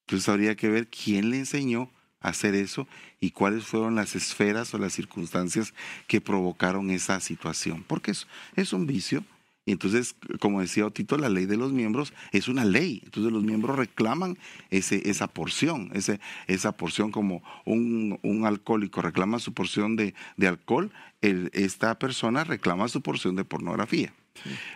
Entonces 0.07 0.29
habría 0.29 0.57
que 0.57 0.69
ver 0.69 0.89
quién 0.89 1.31
le 1.31 1.39
enseñó 1.39 1.91
hacer 2.25 2.55
eso 2.55 2.89
y 3.21 3.31
cuáles 3.31 3.65
fueron 3.65 3.95
las 3.95 4.17
esferas 4.17 4.75
o 4.75 4.79
las 4.79 4.93
circunstancias 4.93 5.75
que 6.07 6.21
provocaron 6.21 6.91
esa 6.91 7.21
situación. 7.21 7.85
Porque 7.87 8.11
es, 8.11 8.27
es 8.57 8.73
un 8.73 8.87
vicio 8.87 9.25
y 9.67 9.73
entonces, 9.73 10.15
como 10.41 10.61
decía 10.61 10.87
Otito, 10.87 11.17
la 11.17 11.31
ley 11.31 11.47
de 11.47 11.57
los 11.57 11.73
miembros 11.73 12.13
es 12.33 12.49
una 12.49 12.65
ley. 12.65 13.01
Entonces 13.05 13.33
los 13.33 13.43
miembros 13.43 13.77
reclaman 13.79 14.37
ese, 14.71 15.09
esa 15.09 15.27
porción, 15.27 15.91
ese, 15.95 16.21
esa 16.47 16.73
porción 16.73 17.11
como 17.11 17.43
un, 17.65 18.19
un 18.23 18.45
alcohólico 18.45 19.01
reclama 19.01 19.39
su 19.39 19.55
porción 19.55 19.97
de, 19.97 20.15
de 20.37 20.49
alcohol, 20.49 20.93
esta 21.23 21.99
persona 21.99 22.45
reclama 22.45 22.89
su 22.89 23.01
porción 23.01 23.37
de 23.37 23.45
pornografía. 23.45 24.13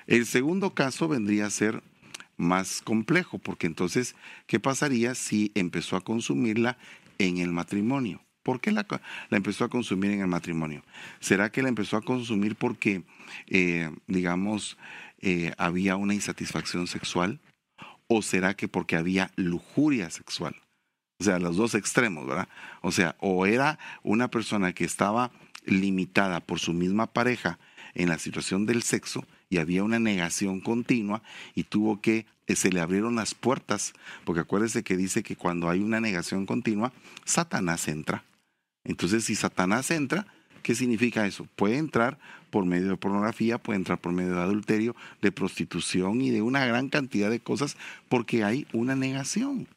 El 0.06 0.24
segundo 0.24 0.72
caso 0.72 1.08
vendría 1.08 1.46
a 1.46 1.50
ser 1.50 1.82
más 2.38 2.80
complejo, 2.80 3.38
porque 3.38 3.66
entonces, 3.66 4.14
¿qué 4.46 4.58
pasaría 4.58 5.14
si 5.14 5.52
empezó 5.54 5.96
a 5.96 6.00
consumirla 6.00 6.78
en 7.18 7.38
el 7.38 7.52
matrimonio? 7.52 8.22
¿Por 8.42 8.61
qué 8.61 8.72
la, 8.72 8.87
la, 9.28 9.37
empezó 9.37 9.64
a 9.64 9.68
consumir 9.68 10.12
en 10.12 10.20
el 10.20 10.26
matrimonio? 10.26 10.83
¿Será 11.20 11.50
que 11.50 11.62
la 11.62 11.68
empezó 11.68 11.96
a 11.96 12.02
consumir 12.02 12.57
porque, 12.57 13.02
eh, 13.46 13.90
digamos, 14.07 14.78
eh, 15.20 15.52
había 15.59 15.96
una 15.96 16.14
insatisfacción 16.14 16.87
sexual? 16.87 17.40
¿O 18.07 18.22
será 18.22 18.54
que 18.54 18.68
porque 18.68 18.96
había 18.96 19.31
lujuria 19.37 20.09
sexual? 20.09 20.57
O 21.20 21.24
sea, 21.24 21.38
los 21.38 21.57
dos 21.57 21.74
extremos, 21.74 22.26
¿verdad? 22.26 22.48
O 22.81 22.92
sea, 22.92 23.16
o 23.18 23.44
era 23.44 23.78
una 24.02 24.28
persona 24.28 24.72
que 24.72 24.85
estaba 24.85 25.31
limitada 25.66 26.40
por 26.40 26.59
su 26.59 26.72
misma 26.72 27.09
pareja 27.09 27.59
en 27.94 28.09
la 28.09 28.18
situación 28.18 28.64
del 28.64 28.83
sexo 28.83 29.26
y 29.50 29.58
había 29.58 29.84
una 29.84 29.98
negación 29.98 30.61
continua 30.61 31.22
y 31.54 31.64
tuvo 31.64 32.00
que, 32.00 32.26
eh, 32.46 32.56
se 32.56 32.70
le 32.70 32.80
abrieron 32.80 33.16
las 33.16 33.34
puertas, 33.34 33.92
porque 34.24 34.40
acuérdese 34.40 34.82
que 34.82 34.96
dice 34.96 35.22
que 35.22 35.37
cuando 35.37 35.68
hay 35.68 35.80
una 35.80 36.00
negación 36.00 36.46
continua, 36.46 36.92
Satanás 37.24 37.88
entra 37.88 38.24
entonces, 38.88 39.24
si 39.24 39.34
Satanás 39.34 39.90
entra, 39.90 40.26
¿qué 40.62 40.74
significa 40.74 41.26
eso? 41.26 41.46
Puede 41.56 41.76
entrar 41.76 42.18
por 42.50 42.64
medio 42.64 42.88
de 42.88 42.96
pornografía, 42.96 43.58
puede 43.58 43.76
entrar 43.76 43.98
por 43.98 44.12
medio 44.12 44.34
de 44.34 44.40
adulterio, 44.40 44.96
de 45.20 45.30
prostitución 45.30 46.22
y 46.22 46.30
de 46.30 46.40
una 46.40 46.64
gran 46.64 46.88
cantidad 46.88 47.30
de 47.30 47.38
cosas 47.38 47.76
porque 48.08 48.44
hay 48.44 48.66
una 48.72 48.96
negación. 48.96 49.68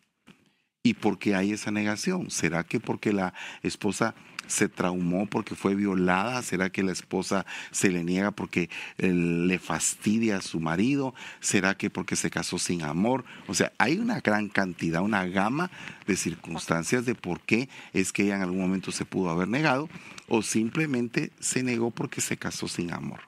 ¿Y 0.81 0.95
por 0.95 1.19
qué 1.19 1.35
hay 1.35 1.51
esa 1.51 1.71
negación? 1.71 2.31
¿Será 2.31 2.63
que 2.63 2.79
porque 2.79 3.11
la 3.11 3.33
esposa 3.61 4.15
se 4.51 4.67
traumó 4.67 5.25
porque 5.25 5.55
fue 5.55 5.75
violada? 5.75 6.41
¿Será 6.41 6.69
que 6.69 6.83
la 6.83 6.91
esposa 6.91 7.45
se 7.71 7.89
le 7.89 8.03
niega 8.03 8.31
porque 8.31 8.69
eh, 8.97 9.11
le 9.11 9.57
fastidia 9.59 10.37
a 10.37 10.41
su 10.41 10.59
marido? 10.59 11.15
¿Será 11.39 11.75
que 11.75 11.89
porque 11.89 12.15
se 12.15 12.29
casó 12.29 12.59
sin 12.59 12.83
amor? 12.83 13.23
O 13.47 13.53
sea, 13.53 13.71
hay 13.77 13.97
una 13.97 14.19
gran 14.19 14.49
cantidad, 14.49 15.01
una 15.01 15.25
gama 15.25 15.71
de 16.05 16.15
circunstancias 16.15 17.05
de 17.05 17.15
por 17.15 17.39
qué 17.39 17.69
es 17.93 18.11
que 18.11 18.23
ella 18.23 18.35
en 18.35 18.41
algún 18.43 18.61
momento 18.61 18.91
se 18.91 19.05
pudo 19.05 19.29
haber 19.29 19.47
negado 19.47 19.89
o 20.27 20.41
simplemente 20.41 21.31
se 21.39 21.63
negó 21.63 21.91
porque 21.91 22.21
se 22.21 22.37
casó 22.37 22.67
sin 22.67 22.91
amor. 22.91 23.21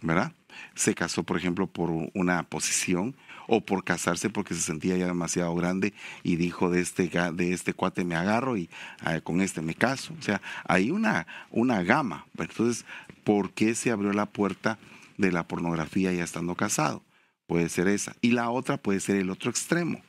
¿Verdad? 0.00 0.32
Se 0.74 0.94
casó, 0.94 1.24
por 1.24 1.36
ejemplo, 1.36 1.66
por 1.66 1.90
una 2.14 2.44
posición 2.44 3.16
o 3.48 3.60
por 3.60 3.82
casarse 3.82 4.30
porque 4.30 4.54
se 4.54 4.60
sentía 4.60 4.96
ya 4.96 5.06
demasiado 5.06 5.52
grande 5.56 5.92
y 6.22 6.36
dijo 6.36 6.70
de 6.70 6.80
este, 6.80 7.10
de 7.32 7.52
este 7.52 7.72
cuate 7.72 8.04
me 8.04 8.14
agarro 8.14 8.56
y 8.56 8.70
ah, 9.00 9.20
con 9.20 9.40
este 9.40 9.62
me 9.62 9.74
caso. 9.74 10.14
O 10.16 10.22
sea, 10.22 10.40
hay 10.64 10.92
una, 10.92 11.26
una 11.50 11.82
gama. 11.82 12.26
Entonces, 12.38 12.84
¿por 13.24 13.50
qué 13.50 13.74
se 13.74 13.90
abrió 13.90 14.12
la 14.12 14.26
puerta 14.26 14.78
de 15.16 15.32
la 15.32 15.48
pornografía 15.48 16.12
ya 16.12 16.22
estando 16.22 16.54
casado? 16.54 17.02
Puede 17.46 17.68
ser 17.70 17.88
esa. 17.88 18.14
Y 18.20 18.32
la 18.32 18.50
otra 18.50 18.76
puede 18.76 19.00
ser 19.00 19.16
el 19.16 19.30
otro 19.30 19.50
extremo 19.50 20.02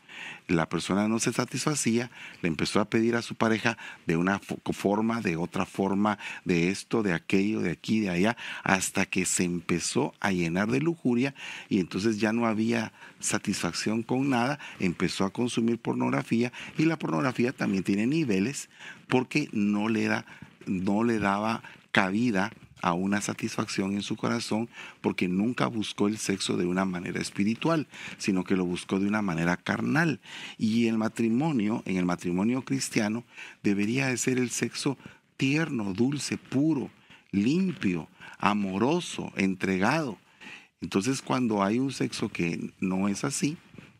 la 0.47 0.67
persona 0.67 1.07
no 1.07 1.19
se 1.19 1.33
satisfacía, 1.33 2.11
le 2.41 2.47
empezó 2.47 2.79
a 2.79 2.89
pedir 2.89 3.15
a 3.15 3.21
su 3.21 3.35
pareja 3.35 3.77
de 4.05 4.17
una 4.17 4.39
forma, 4.39 5.21
de 5.21 5.35
otra 5.35 5.65
forma, 5.65 6.17
de 6.45 6.69
esto, 6.69 7.03
de 7.03 7.13
aquello, 7.13 7.61
de 7.61 7.71
aquí, 7.71 7.99
de 7.99 8.09
allá, 8.09 8.37
hasta 8.63 9.05
que 9.05 9.25
se 9.25 9.43
empezó 9.43 10.13
a 10.19 10.31
llenar 10.31 10.69
de 10.69 10.79
lujuria 10.79 11.35
y 11.69 11.79
entonces 11.79 12.19
ya 12.19 12.33
no 12.33 12.45
había 12.45 12.91
satisfacción 13.19 14.03
con 14.03 14.29
nada, 14.29 14.59
empezó 14.79 15.25
a 15.25 15.33
consumir 15.33 15.79
pornografía 15.79 16.51
y 16.77 16.85
la 16.85 16.97
pornografía 16.97 17.51
también 17.51 17.83
tiene 17.83 18.07
niveles 18.07 18.69
porque 19.07 19.49
no 19.51 19.89
le 19.89 20.05
da 20.05 20.25
no 20.65 21.03
le 21.03 21.19
daba 21.19 21.63
cabida 21.91 22.51
a 22.81 22.93
una 22.93 23.21
satisfacción 23.21 23.93
en 23.93 24.01
su 24.01 24.15
corazón 24.15 24.69
porque 25.01 25.27
nunca 25.27 25.67
buscó 25.67 26.07
el 26.07 26.17
sexo 26.17 26.57
de 26.57 26.65
una 26.65 26.85
manera 26.85 27.19
espiritual, 27.21 27.87
sino 28.17 28.43
que 28.43 28.55
lo 28.55 28.65
buscó 28.65 28.99
de 28.99 29.07
una 29.07 29.21
manera 29.21 29.57
carnal. 29.57 30.19
Y 30.57 30.87
el 30.87 30.97
matrimonio, 30.97 31.83
en 31.85 31.97
el 31.97 32.05
matrimonio 32.05 32.63
cristiano, 32.63 33.23
debería 33.63 34.07
de 34.07 34.17
ser 34.17 34.37
el 34.37 34.49
sexo 34.49 34.97
tierno, 35.37 35.93
dulce, 35.93 36.37
puro, 36.37 36.89
limpio, 37.31 38.07
amoroso, 38.37 39.31
entregado. 39.35 40.17
Entonces 40.81 41.21
cuando 41.21 41.63
hay 41.63 41.79
un 41.79 41.91
sexo 41.91 42.29
que 42.29 42.71
no 42.79 43.07
es 43.07 43.23
así, 43.23 43.57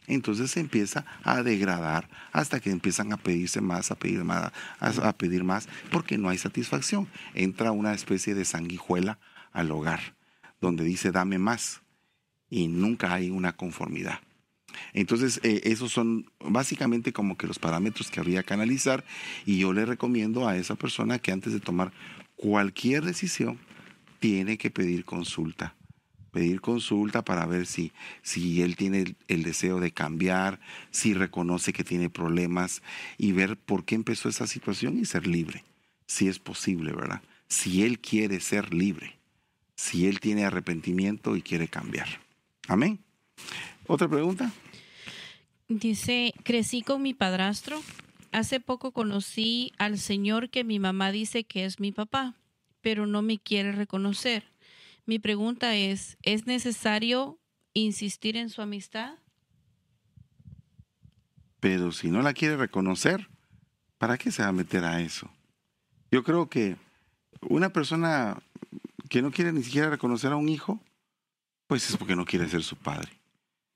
entonces 0.10 0.52
se 0.52 0.60
empieza 0.60 1.06
a 1.24 1.44
degradar 1.44 2.10
hasta 2.32 2.60
que 2.60 2.72
empiezan 2.72 3.14
a 3.14 3.18
pedirse 3.18 3.62
más, 3.62 3.92
a 3.92 3.96
pedir 3.96 4.24
más, 4.24 4.52
a, 4.80 5.14
pedir 5.14 5.44
más, 5.44 5.70
porque 5.92 6.18
no 6.18 6.30
hay 6.30 6.38
satisfacción. 6.38 7.08
Entra 7.36 7.72
una 7.72 7.94
especie 7.94 8.34
de 8.36 8.44
sanguijuela 8.44 9.20
al 9.52 9.72
hogar, 9.72 10.16
donde 10.60 10.84
dice 10.84 11.12
dame 11.12 11.38
más, 11.38 11.82
y 12.50 12.68
nunca 12.68 13.14
hay 13.14 13.30
una 13.30 13.56
conformidad. 13.56 14.20
Entonces, 14.94 15.40
eh, 15.44 15.62
esos 15.66 15.92
son 15.92 16.32
básicamente 16.40 17.14
como 17.14 17.38
que 17.38 17.48
los 17.48 17.60
parámetros 17.60 18.10
que 18.10 18.20
habría 18.20 18.44
que 18.44 18.54
analizar 18.54 19.04
y 19.46 19.60
yo 19.60 19.74
le 19.74 19.86
recomiendo 19.86 20.48
a 20.48 20.58
esa 20.58 20.76
persona 20.76 21.20
que 21.20 21.32
antes 21.32 21.54
de 21.54 21.60
tomar 21.60 21.92
cualquier 22.36 23.04
decisión 23.04 23.60
tiene 24.20 24.58
que 24.58 24.70
pedir 24.70 25.06
consulta 25.06 25.76
pedir 26.30 26.62
consulta 26.62 27.24
para 27.24 27.46
ver 27.46 27.66
si, 27.66 27.92
si 28.22 28.62
él 28.62 28.76
tiene 28.76 29.16
el, 29.28 29.44
deseo 29.44 29.80
de 29.80 29.92
cambiar, 29.92 30.60
si 30.92 31.14
reconoce 31.14 31.74
que 31.74 31.84
tiene 31.84 32.10
problemas 32.10 32.82
y 33.18 33.32
ver 33.32 33.58
por 33.58 33.86
qué 33.86 33.96
empezó 33.96 34.30
esa 34.30 34.48
situación 34.48 34.98
y 34.98 35.06
ser 35.06 35.28
libre, 35.28 35.64
si 36.06 36.28
es 36.28 36.40
posible, 36.40 36.94
¿verdad? 36.94 37.22
Si 37.48 37.84
él 37.84 38.00
quiere 38.00 38.40
ser 38.40 38.74
libre, 38.74 39.18
si 39.76 40.08
él 40.08 40.20
tiene 40.20 40.46
arrepentimiento 40.46 41.36
y 41.36 41.42
quiere 41.42 41.68
cambiar. 41.68 42.08
Amén. 42.68 43.00
¿Otra 43.88 44.08
pregunta? 44.08 44.52
Dice, 45.68 46.34
crecí 46.44 46.82
con 46.82 47.02
mi 47.02 47.14
padrastro. 47.14 47.82
Hace 48.32 48.60
poco 48.60 48.92
conocí 48.92 49.72
al 49.78 49.98
señor 49.98 50.50
que 50.50 50.64
mi 50.64 50.80
mamá 50.80 51.12
dice 51.12 51.44
que 51.44 51.66
es 51.66 51.80
mi 51.80 51.92
papá, 51.92 52.36
pero 52.82 53.08
no 53.08 53.22
me 53.22 53.40
quiere 53.40 53.72
reconocer. 53.72 54.44
Mi 55.10 55.18
pregunta 55.18 55.74
es, 55.74 56.20
¿es 56.22 56.46
necesario 56.46 57.40
insistir 57.74 58.38
en 58.38 58.52
su 58.52 58.62
amistad? 58.62 59.16
Pero 61.60 61.92
si 61.92 62.12
no 62.12 62.22
la 62.22 62.36
quiere 62.36 62.58
reconocer, 62.58 63.28
¿para 63.98 64.20
qué 64.20 64.30
se 64.30 64.44
va 64.44 64.50
a 64.50 64.52
meter 64.52 64.86
a 64.86 65.02
eso? 65.02 65.28
Yo 66.12 66.24
creo 66.24 66.48
que 66.48 66.76
una 67.42 67.70
persona 67.70 68.38
que 69.10 69.24
no 69.24 69.32
quiere 69.32 69.52
ni 69.52 69.64
siquiera 69.64 69.90
reconocer 69.90 70.32
a 70.32 70.36
un 70.36 70.48
hijo, 70.48 70.80
pues 71.66 71.90
es 71.90 71.98
porque 71.98 72.16
no 72.16 72.26
quiere 72.26 72.48
ser 72.48 72.62
su 72.62 72.76
padre. 72.76 73.10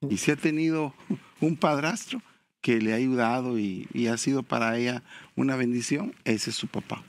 Y 0.08 0.18
si 0.18 0.30
ha 0.30 0.36
tenido 0.36 0.94
un 1.40 1.56
padrastro 1.56 2.22
que 2.60 2.80
le 2.80 2.92
ha 2.92 2.96
ayudado 2.96 3.58
y, 3.58 3.88
y 3.92 4.06
ha 4.06 4.16
sido 4.18 4.44
para 4.44 4.78
ella 4.78 5.02
una 5.34 5.56
bendición, 5.56 6.14
ese 6.22 6.50
es 6.50 6.56
su 6.56 6.68
papá. 6.68 7.02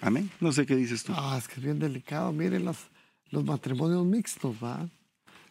Amén. 0.00 0.30
No 0.40 0.52
sé 0.52 0.64
qué 0.64 0.76
dices 0.76 1.02
tú. 1.02 1.12
Ah, 1.16 1.36
es 1.38 1.48
que 1.48 1.54
es 1.54 1.62
bien 1.62 1.78
delicado. 1.78 2.32
Miren 2.32 2.64
los, 2.64 2.88
matrimonios 3.30 4.04
mixtos, 4.04 4.56
¿va? 4.62 4.88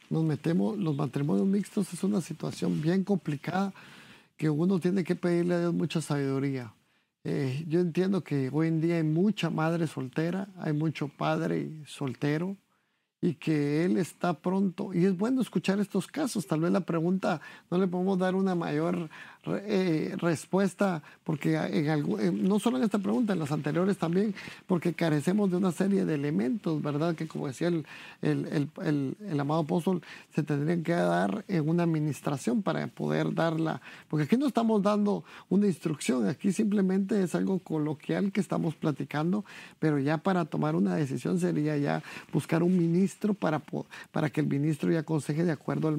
Nos 0.09 0.23
metemos, 0.23 0.77
los 0.77 0.95
matrimonios 0.95 1.45
mixtos 1.45 1.93
es 1.93 2.03
una 2.03 2.21
situación 2.21 2.81
bien 2.81 3.03
complicada 3.03 3.73
que 4.37 4.49
uno 4.49 4.79
tiene 4.79 5.03
que 5.03 5.15
pedirle 5.15 5.55
a 5.55 5.59
Dios 5.59 5.73
mucha 5.73 5.99
sabiduría. 5.99 6.73
Eh, 7.23 7.65
yo 7.67 7.81
entiendo 7.81 8.23
que 8.23 8.49
hoy 8.53 8.67
en 8.67 8.79
día 8.79 8.95
hay 8.95 9.03
mucha 9.03 9.49
madre 9.49 9.85
soltera, 9.85 10.47
hay 10.59 10.71
mucho 10.71 11.09
padre 11.09 11.83
soltero, 11.85 12.55
y 13.19 13.33
que 13.33 13.83
Él 13.83 13.97
está 13.97 14.33
pronto. 14.33 14.93
Y 14.93 15.05
es 15.05 15.17
bueno 15.17 15.41
escuchar 15.41 15.79
estos 15.79 16.07
casos. 16.07 16.45
Tal 16.45 16.59
vez 16.59 16.71
la 16.71 16.81
pregunta 16.81 17.41
no 17.71 17.77
le 17.77 17.87
podemos 17.87 18.19
dar 18.19 18.35
una 18.35 18.53
mayor 18.53 19.09
eh, 19.45 20.13
respuesta, 20.17 21.01
porque 21.23 21.55
en 21.55 22.47
no 22.47 22.59
solo 22.59 22.77
en 22.77 22.83
esta 22.83 22.99
pregunta, 22.99 23.33
en 23.33 23.39
las 23.39 23.51
anteriores 23.51 23.97
también, 23.97 24.35
porque 24.67 24.93
carecemos 24.93 25.49
de 25.49 25.57
una 25.57 25.71
serie 25.71 26.05
de 26.05 26.13
elementos, 26.13 26.81
¿verdad? 26.81 27.15
Que 27.15 27.27
como 27.27 27.47
decía 27.47 27.69
el, 27.69 27.85
el, 28.21 28.69
el, 28.83 29.17
el 29.27 29.39
amado 29.39 29.61
apóstol, 29.61 30.01
se 30.35 30.43
tendrían 30.43 30.83
que 30.83 30.91
dar 30.91 31.43
en 31.47 31.67
una 31.67 31.83
administración 31.83 32.61
para 32.61 32.85
poder 32.87 33.33
darla. 33.33 33.81
Porque 34.09 34.25
aquí 34.25 34.37
no 34.37 34.47
estamos 34.47 34.83
dando 34.83 35.23
una 35.49 35.65
instrucción, 35.65 36.27
aquí 36.27 36.51
simplemente 36.51 37.23
es 37.23 37.33
algo 37.33 37.59
coloquial 37.59 38.31
que 38.31 38.41
estamos 38.41 38.75
platicando, 38.75 39.43
pero 39.79 39.97
ya 39.97 40.17
para 40.19 40.45
tomar 40.45 40.75
una 40.75 40.95
decisión 40.95 41.39
sería 41.39 41.77
ya 41.77 42.03
buscar 42.31 42.61
un 42.61 42.77
ministro 42.77 43.06
para, 43.33 43.61
para 44.11 44.29
que 44.29 44.41
el 44.41 44.47
ministro 44.47 44.91
ya 44.91 44.99
aconseje 44.99 45.43
de 45.43 45.51
acuerdo 45.51 45.95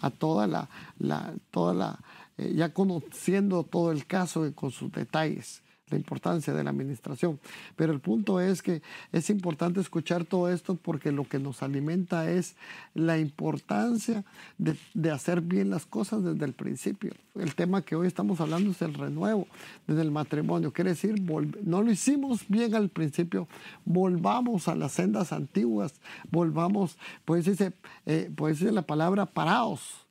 a 0.00 0.10
toda 0.10 0.46
la, 0.46 0.68
la 0.98 1.34
toda 1.50 1.74
la, 1.74 1.98
eh, 2.38 2.52
ya 2.54 2.72
conociendo 2.72 3.62
todo 3.62 3.92
el 3.92 4.06
caso 4.06 4.50
con 4.54 4.70
sus 4.70 4.92
detalles 4.92 5.62
la 5.90 5.96
importancia 5.96 6.52
de 6.52 6.64
la 6.64 6.70
administración. 6.70 7.38
Pero 7.76 7.92
el 7.92 8.00
punto 8.00 8.40
es 8.40 8.62
que 8.62 8.82
es 9.12 9.30
importante 9.30 9.80
escuchar 9.80 10.24
todo 10.24 10.50
esto 10.50 10.74
porque 10.74 11.12
lo 11.12 11.24
que 11.24 11.38
nos 11.38 11.62
alimenta 11.62 12.30
es 12.30 12.56
la 12.94 13.18
importancia 13.18 14.24
de, 14.58 15.10
hacer 15.10 15.40
bien 15.40 15.70
las 15.70 15.86
cosas 15.86 16.24
desde 16.24 16.44
el 16.44 16.52
principio. 16.52 17.12
El 17.34 17.54
tema 17.54 17.82
que 17.82 17.94
hoy 17.94 18.06
estamos 18.06 18.40
hablando 18.40 18.70
es 18.70 18.82
el 18.82 18.94
renuevo 18.94 19.46
desde 19.86 20.02
el 20.02 20.10
matrimonio. 20.10 20.72
Quiere 20.72 20.90
decir, 20.90 21.14
no 21.62 21.82
lo 21.82 21.90
hicimos 21.90 22.46
bien 22.48 22.74
al 22.74 22.88
principio, 22.88 23.46
volvamos 23.84 24.68
a 24.68 24.74
las 24.74 24.92
sendas 24.92 25.32
antiguas, 25.32 25.94
volvamos, 26.30 26.98
pues 27.24 27.44
dice, 27.44 27.72
eh, 28.06 28.30
pues 28.34 28.60
la 28.60 28.82
palabra 28.82 29.26
paraos 29.26 30.05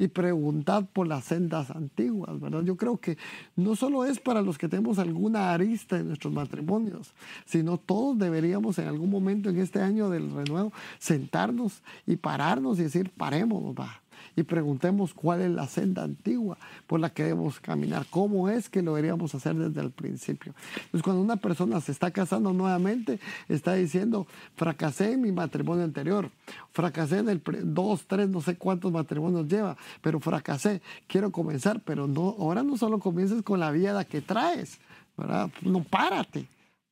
y 0.00 0.08
preguntad 0.08 0.86
por 0.90 1.06
las 1.06 1.24
sendas 1.24 1.70
antiguas, 1.70 2.40
¿verdad? 2.40 2.62
Yo 2.62 2.78
creo 2.78 2.96
que 2.96 3.18
no 3.54 3.76
solo 3.76 4.06
es 4.06 4.18
para 4.18 4.40
los 4.40 4.56
que 4.56 4.66
tenemos 4.66 4.98
alguna 4.98 5.52
arista 5.52 5.98
en 5.98 6.08
nuestros 6.08 6.32
matrimonios, 6.32 7.12
sino 7.44 7.76
todos 7.76 8.18
deberíamos 8.18 8.78
en 8.78 8.88
algún 8.88 9.10
momento 9.10 9.50
en 9.50 9.60
este 9.60 9.82
año 9.82 10.08
del 10.08 10.32
renuevo 10.32 10.72
sentarnos 10.98 11.82
y 12.06 12.16
pararnos 12.16 12.78
y 12.78 12.84
decir, 12.84 13.10
parémonos, 13.10 13.74
va 13.74 14.00
y 14.36 14.42
preguntemos 14.42 15.14
cuál 15.14 15.40
es 15.42 15.50
la 15.50 15.66
senda 15.66 16.02
antigua 16.02 16.56
por 16.86 17.00
la 17.00 17.10
que 17.10 17.24
debemos 17.24 17.60
caminar, 17.60 18.06
cómo 18.10 18.48
es 18.48 18.68
que 18.68 18.82
lo 18.82 18.94
deberíamos 18.94 19.34
hacer 19.34 19.54
desde 19.56 19.80
el 19.80 19.90
principio. 19.90 20.54
Entonces, 20.76 21.02
cuando 21.02 21.22
una 21.22 21.36
persona 21.36 21.80
se 21.80 21.92
está 21.92 22.10
casando 22.10 22.52
nuevamente, 22.52 23.20
está 23.48 23.74
diciendo, 23.74 24.26
fracasé 24.56 25.12
en 25.12 25.22
mi 25.22 25.32
matrimonio 25.32 25.84
anterior, 25.84 26.30
fracasé 26.72 27.18
en 27.18 27.28
el 27.28 27.42
dos, 27.64 28.06
tres, 28.06 28.28
no 28.28 28.40
sé 28.40 28.56
cuántos 28.56 28.92
matrimonios 28.92 29.48
lleva, 29.48 29.76
pero 30.00 30.20
fracasé, 30.20 30.80
quiero 31.06 31.30
comenzar, 31.30 31.80
pero 31.84 32.06
no, 32.06 32.36
ahora 32.38 32.62
no 32.62 32.76
solo 32.76 32.98
comiences 32.98 33.42
con 33.42 33.60
la 33.60 33.70
vida 33.70 34.04
que 34.04 34.20
traes, 34.20 34.78
¿verdad? 35.16 35.50
No 35.62 35.82
párate 35.82 36.46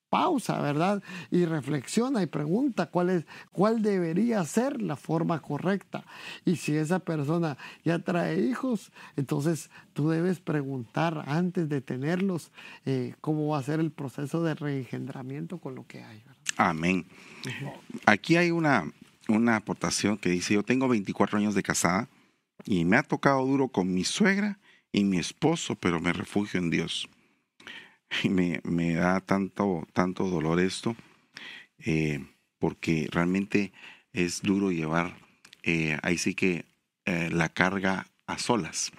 pausa, 0.08 0.60
¿verdad? 0.60 1.02
Y 1.30 1.44
reflexiona 1.44 2.22
y 2.22 2.26
pregunta 2.26 2.86
cuál 2.86 3.10
es, 3.10 3.26
cuál 3.52 3.82
debería 3.82 4.44
ser 4.44 4.80
la 4.80 4.96
forma 4.96 5.40
correcta. 5.40 6.04
Y 6.44 6.56
si 6.56 6.76
esa 6.76 6.98
persona 6.98 7.56
ya 7.84 7.98
trae 7.98 8.40
hijos, 8.40 8.92
entonces 9.16 9.70
tú 9.92 10.08
debes 10.08 10.40
preguntar 10.40 11.24
antes 11.26 11.68
de 11.68 11.80
tenerlos 11.80 12.50
eh, 12.86 13.14
cómo 13.20 13.48
va 13.48 13.58
a 13.58 13.62
ser 13.62 13.80
el 13.80 13.90
proceso 13.90 14.42
de 14.42 14.54
reengendramiento 14.54 15.58
con 15.58 15.74
lo 15.74 15.86
que 15.86 16.02
hay. 16.02 16.22
Amén. 16.56 17.06
Aquí 18.06 18.36
hay 18.36 18.50
una, 18.50 18.90
una 19.28 19.56
aportación 19.56 20.18
que 20.18 20.30
dice, 20.30 20.54
yo 20.54 20.62
tengo 20.62 20.88
24 20.88 21.38
años 21.38 21.54
de 21.54 21.62
casada 21.62 22.08
y 22.64 22.84
me 22.84 22.96
ha 22.96 23.02
tocado 23.02 23.44
duro 23.46 23.68
con 23.68 23.92
mi 23.92 24.04
suegra 24.04 24.58
y 24.92 25.04
mi 25.04 25.18
esposo, 25.18 25.74
pero 25.76 26.00
me 26.00 26.12
refugio 26.12 26.58
en 26.58 26.70
Dios. 26.70 27.08
Y 28.22 28.28
me, 28.28 28.60
me 28.64 28.94
da 28.94 29.20
tanto, 29.20 29.86
tanto 29.92 30.28
dolor 30.28 30.60
esto, 30.60 30.96
eh, 31.78 32.24
porque 32.58 33.08
realmente 33.10 33.72
es 34.12 34.42
duro 34.42 34.70
llevar 34.70 35.16
eh, 35.62 35.98
ahí 36.02 36.18
sí 36.18 36.34
que 36.34 36.64
eh, 37.04 37.30
la 37.30 37.48
carga 37.48 38.06
a 38.26 38.38
solas. 38.38 38.92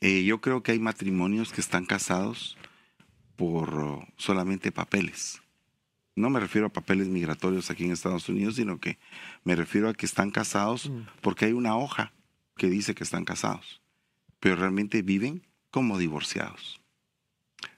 yo 0.00 0.40
creo 0.40 0.62
que 0.62 0.72
hay 0.72 0.78
matrimonios 0.78 1.52
que 1.52 1.60
están 1.60 1.86
casados 1.86 2.56
por 3.36 4.06
solamente 4.16 4.70
papeles. 4.72 5.40
No 6.14 6.30
me 6.30 6.40
refiero 6.40 6.66
a 6.66 6.72
papeles 6.72 7.08
migratorios 7.08 7.70
aquí 7.70 7.84
en 7.84 7.92
Estados 7.92 8.28
Unidos, 8.28 8.56
sino 8.56 8.78
que 8.78 8.98
me 9.44 9.56
refiero 9.56 9.88
a 9.88 9.94
que 9.94 10.06
están 10.06 10.30
casados 10.30 10.90
mm. 10.90 11.06
porque 11.20 11.46
hay 11.46 11.52
una 11.52 11.76
hoja 11.76 12.12
que 12.56 12.68
dice 12.68 12.94
que 12.94 13.04
están 13.04 13.24
casados, 13.24 13.80
pero 14.38 14.56
realmente 14.56 15.02
viven 15.02 15.46
como 15.70 15.98
divorciados. 15.98 16.79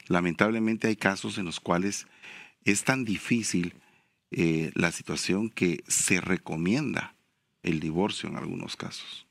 Lamentablemente 0.08 0.88
hay 0.88 0.96
casos 0.96 1.38
en 1.38 1.44
los 1.44 1.60
cuales 1.60 2.06
es 2.64 2.84
tan 2.84 3.04
difícil 3.04 3.74
eh, 4.30 4.70
la 4.74 4.92
situación 4.92 5.50
que 5.50 5.84
se 5.88 6.20
recomienda 6.20 7.14
el 7.62 7.80
divorcio 7.80 8.28
en 8.28 8.36
algunos 8.36 8.76
casos. 8.76 9.26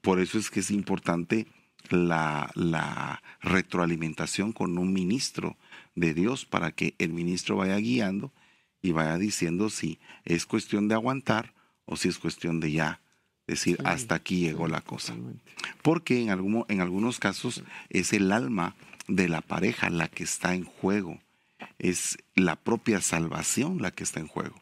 Por 0.00 0.20
eso 0.20 0.38
es 0.38 0.50
que 0.50 0.60
es 0.60 0.70
importante 0.70 1.46
la, 1.90 2.50
la, 2.54 3.22
retroalimentación 3.40 4.52
con 4.52 4.78
un 4.78 4.92
ministro 4.92 5.56
de 5.94 6.14
Dios 6.14 6.44
para 6.44 6.72
que 6.72 6.94
el 6.98 7.12
ministro 7.12 7.56
vaya 7.56 7.76
guiando 7.76 8.32
y 8.82 8.92
vaya 8.92 9.18
diciendo 9.18 9.70
si 9.70 9.98
es 10.24 10.46
cuestión 10.46 10.88
de 10.88 10.94
aguantar 10.94 11.54
o 11.84 11.96
si 11.96 12.08
es 12.08 12.18
cuestión 12.18 12.58
de 12.60 12.72
ya 12.72 13.00
decir 13.46 13.78
hasta 13.84 14.16
aquí 14.16 14.40
llegó 14.40 14.66
la 14.66 14.80
cosa. 14.80 15.14
Porque 15.82 16.22
en, 16.22 16.30
algún, 16.30 16.64
en 16.68 16.80
algunos 16.80 17.18
casos 17.18 17.62
es 17.90 18.12
el 18.12 18.32
alma 18.32 18.74
de 19.08 19.28
la 19.28 19.40
pareja 19.40 19.90
la 19.90 20.08
que 20.08 20.24
está 20.24 20.54
en 20.54 20.64
juego, 20.64 21.20
es 21.78 22.18
la 22.34 22.56
propia 22.56 23.00
salvación 23.00 23.80
la 23.80 23.90
que 23.90 24.04
está 24.04 24.20
en 24.20 24.28
juego. 24.28 24.60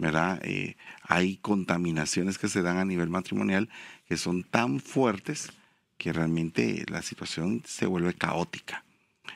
¿verdad? 0.00 0.40
Eh, 0.44 0.76
hay 1.02 1.36
contaminaciones 1.36 2.38
que 2.38 2.48
se 2.48 2.62
dan 2.62 2.78
a 2.78 2.86
nivel 2.86 3.10
matrimonial 3.10 3.68
que 4.08 4.16
son 4.16 4.44
tan 4.44 4.80
fuertes 4.80 5.52
que 5.98 6.12
realmente 6.12 6.86
la 6.88 7.02
situación 7.02 7.62
se 7.66 7.84
vuelve 7.84 8.14
caótica. 8.14 8.82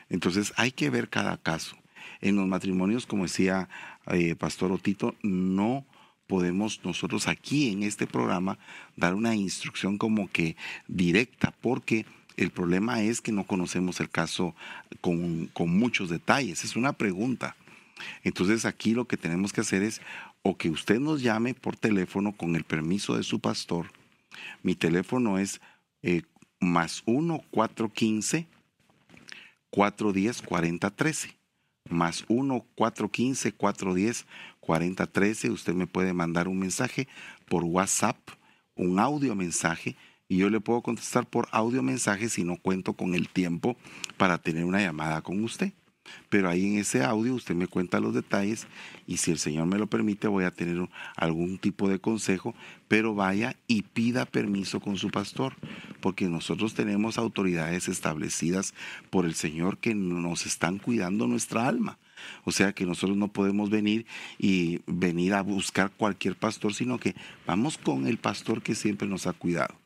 Entonces 0.09 0.53
hay 0.57 0.71
que 0.71 0.89
ver 0.89 1.09
cada 1.09 1.37
caso. 1.37 1.77
En 2.19 2.35
los 2.35 2.47
matrimonios, 2.47 3.05
como 3.05 3.23
decía 3.23 3.69
eh, 4.07 4.35
Pastor 4.35 4.71
Otito, 4.71 5.15
no 5.21 5.85
podemos 6.25 6.83
nosotros 6.83 7.27
aquí 7.27 7.71
en 7.71 7.83
este 7.83 8.07
programa 8.07 8.57
dar 8.95 9.13
una 9.13 9.35
instrucción 9.35 9.99
como 9.99 10.31
que 10.31 10.55
directa, 10.87 11.53
porque 11.61 12.07
el 12.37 12.51
problema 12.51 13.01
es 13.01 13.21
que 13.21 13.31
no 13.31 13.45
conocemos 13.45 13.99
el 13.99 14.09
caso 14.09 14.55
con, 15.01 15.49
muchos 15.67 16.09
detalles. 16.09 16.63
Es 16.63 16.75
una 16.75 16.93
pregunta. 16.93 17.55
Entonces 18.23 18.65
aquí 18.65 18.93
lo 18.93 19.05
que 19.05 19.17
tenemos 19.17 19.53
que 19.53 19.61
hacer 19.61 19.81
es 19.83 20.01
o 20.41 20.57
que 20.57 20.69
usted 20.69 20.99
nos 20.99 21.21
llame 21.21 21.53
por 21.53 21.75
teléfono 21.75 22.33
con 22.33 22.55
el 22.55 22.63
permiso 22.63 23.15
de 23.15 23.23
su 23.23 23.39
pastor. 23.39 23.91
Mi 24.63 24.75
teléfono 24.75 25.39
es 25.39 25.61
eh, 26.03 26.23
más 26.59 27.03
1 27.05 27.41
415 27.51 28.47
410 29.69 30.41
4013 30.41 31.35
más 31.89 32.25
1 32.27 32.65
415 32.75 33.51
410 33.53 34.25
4013 34.59 35.49
usted 35.51 35.73
me 35.73 35.87
puede 35.87 36.13
mandar 36.13 36.47
un 36.47 36.57
mensaje 36.57 37.07
por 37.47 37.63
WhatsApp 37.63 38.17
un 38.75 38.99
audio 38.99 39.35
mensaje 39.35 39.95
y 40.27 40.37
yo 40.37 40.49
le 40.49 40.59
puedo 40.59 40.81
contestar 40.81 41.27
por 41.27 41.47
audio 41.51 41.83
mensaje 41.83 42.29
si 42.29 42.43
no 42.43 42.57
cuento 42.57 42.93
con 42.93 43.13
el 43.13 43.29
tiempo 43.29 43.77
para 44.17 44.37
tener 44.37 44.65
una 44.65 44.81
llamada 44.81 45.21
con 45.21 45.43
usted. 45.43 45.73
Pero 46.29 46.49
ahí 46.49 46.65
en 46.65 46.77
ese 46.77 47.03
audio 47.03 47.33
usted 47.33 47.55
me 47.55 47.67
cuenta 47.67 47.99
los 47.99 48.13
detalles 48.13 48.67
y 49.07 49.17
si 49.17 49.31
el 49.31 49.39
Señor 49.39 49.65
me 49.65 49.79
lo 49.79 49.87
permite 49.87 50.27
voy 50.27 50.43
a 50.43 50.51
tener 50.51 50.87
algún 51.15 51.57
tipo 51.57 51.89
de 51.89 51.99
consejo, 51.99 52.53
pero 52.87 53.15
vaya 53.15 53.55
y 53.67 53.81
pida 53.81 54.25
permiso 54.25 54.79
con 54.79 54.97
su 54.97 55.09
pastor, 55.09 55.55
porque 56.01 56.27
nosotros 56.27 56.75
tenemos 56.75 57.17
autoridades 57.17 57.87
establecidas 57.87 58.73
por 59.09 59.25
el 59.25 59.33
Señor 59.33 59.79
que 59.79 59.95
nos 59.95 60.45
están 60.45 60.77
cuidando 60.77 61.27
nuestra 61.27 61.67
alma. 61.67 61.97
O 62.43 62.51
sea 62.51 62.73
que 62.73 62.85
nosotros 62.85 63.17
no 63.17 63.29
podemos 63.29 63.69
venir 63.69 64.05
y 64.37 64.81
venir 64.85 65.33
a 65.33 65.41
buscar 65.41 65.91
cualquier 65.91 66.35
pastor, 66.35 66.73
sino 66.73 66.99
que 66.99 67.15
vamos 67.45 67.77
con 67.77 68.07
el 68.07 68.17
pastor 68.17 68.61
que 68.61 68.75
siempre 68.75 69.07
nos 69.07 69.27
ha 69.27 69.33
cuidado. 69.33 69.84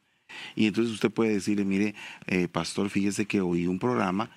Y 0.56 0.68
entonces 0.68 0.94
usted 0.94 1.12
puede 1.12 1.34
decirle, 1.34 1.66
mire, 1.66 1.96
eh, 2.28 2.48
pastor, 2.48 2.90
fíjese 2.90 3.26
que 3.26 3.42
oí 3.42 3.68
un 3.68 3.80
programa, 3.80 4.32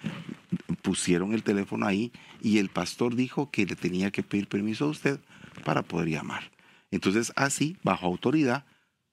pusieron 0.83 1.33
el 1.33 1.43
teléfono 1.43 1.87
ahí 1.87 2.13
y 2.41 2.59
el 2.59 2.69
pastor 2.69 3.15
dijo 3.15 3.51
que 3.51 3.67
le 3.67 3.77
tenía 3.77 4.11
que 4.11 4.23
pedir 4.23 4.49
permiso 4.49 4.87
a 4.87 4.89
usted 4.89 5.21
para 5.65 5.83
poder 5.83 6.09
llamar. 6.09 6.51
Entonces 6.91 7.33
así, 7.37 7.77
bajo 7.83 8.07
autoridad, 8.07 8.65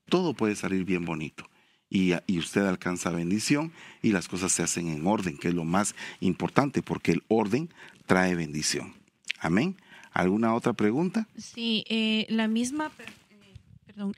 todo 0.10 0.34
puede 0.34 0.56
salir 0.56 0.84
bien 0.84 1.06
bonito. 1.06 1.50
Y, 1.92 2.14
y, 2.28 2.38
usted 2.38 2.66
alcanza 2.68 3.10
bendición 3.10 3.72
y 4.04 4.12
las 4.12 4.28
cosas 4.28 4.52
se 4.52 4.62
hacen 4.62 4.90
en 4.90 5.08
orden, 5.08 5.38
que 5.38 5.48
es 5.48 5.56
lo 5.56 5.64
más 5.64 5.96
importante, 6.20 6.84
porque 6.84 7.14
el 7.14 7.24
orden 7.30 7.70
trae 8.06 8.36
bendición. 8.36 8.94
Amén. 9.40 9.76
¿Alguna 10.12 10.54
otra 10.54 10.74
pregunta? 10.74 11.28
Sí, 11.38 11.84
eh, 11.90 12.26
la 12.30 12.48
misma 12.48 12.92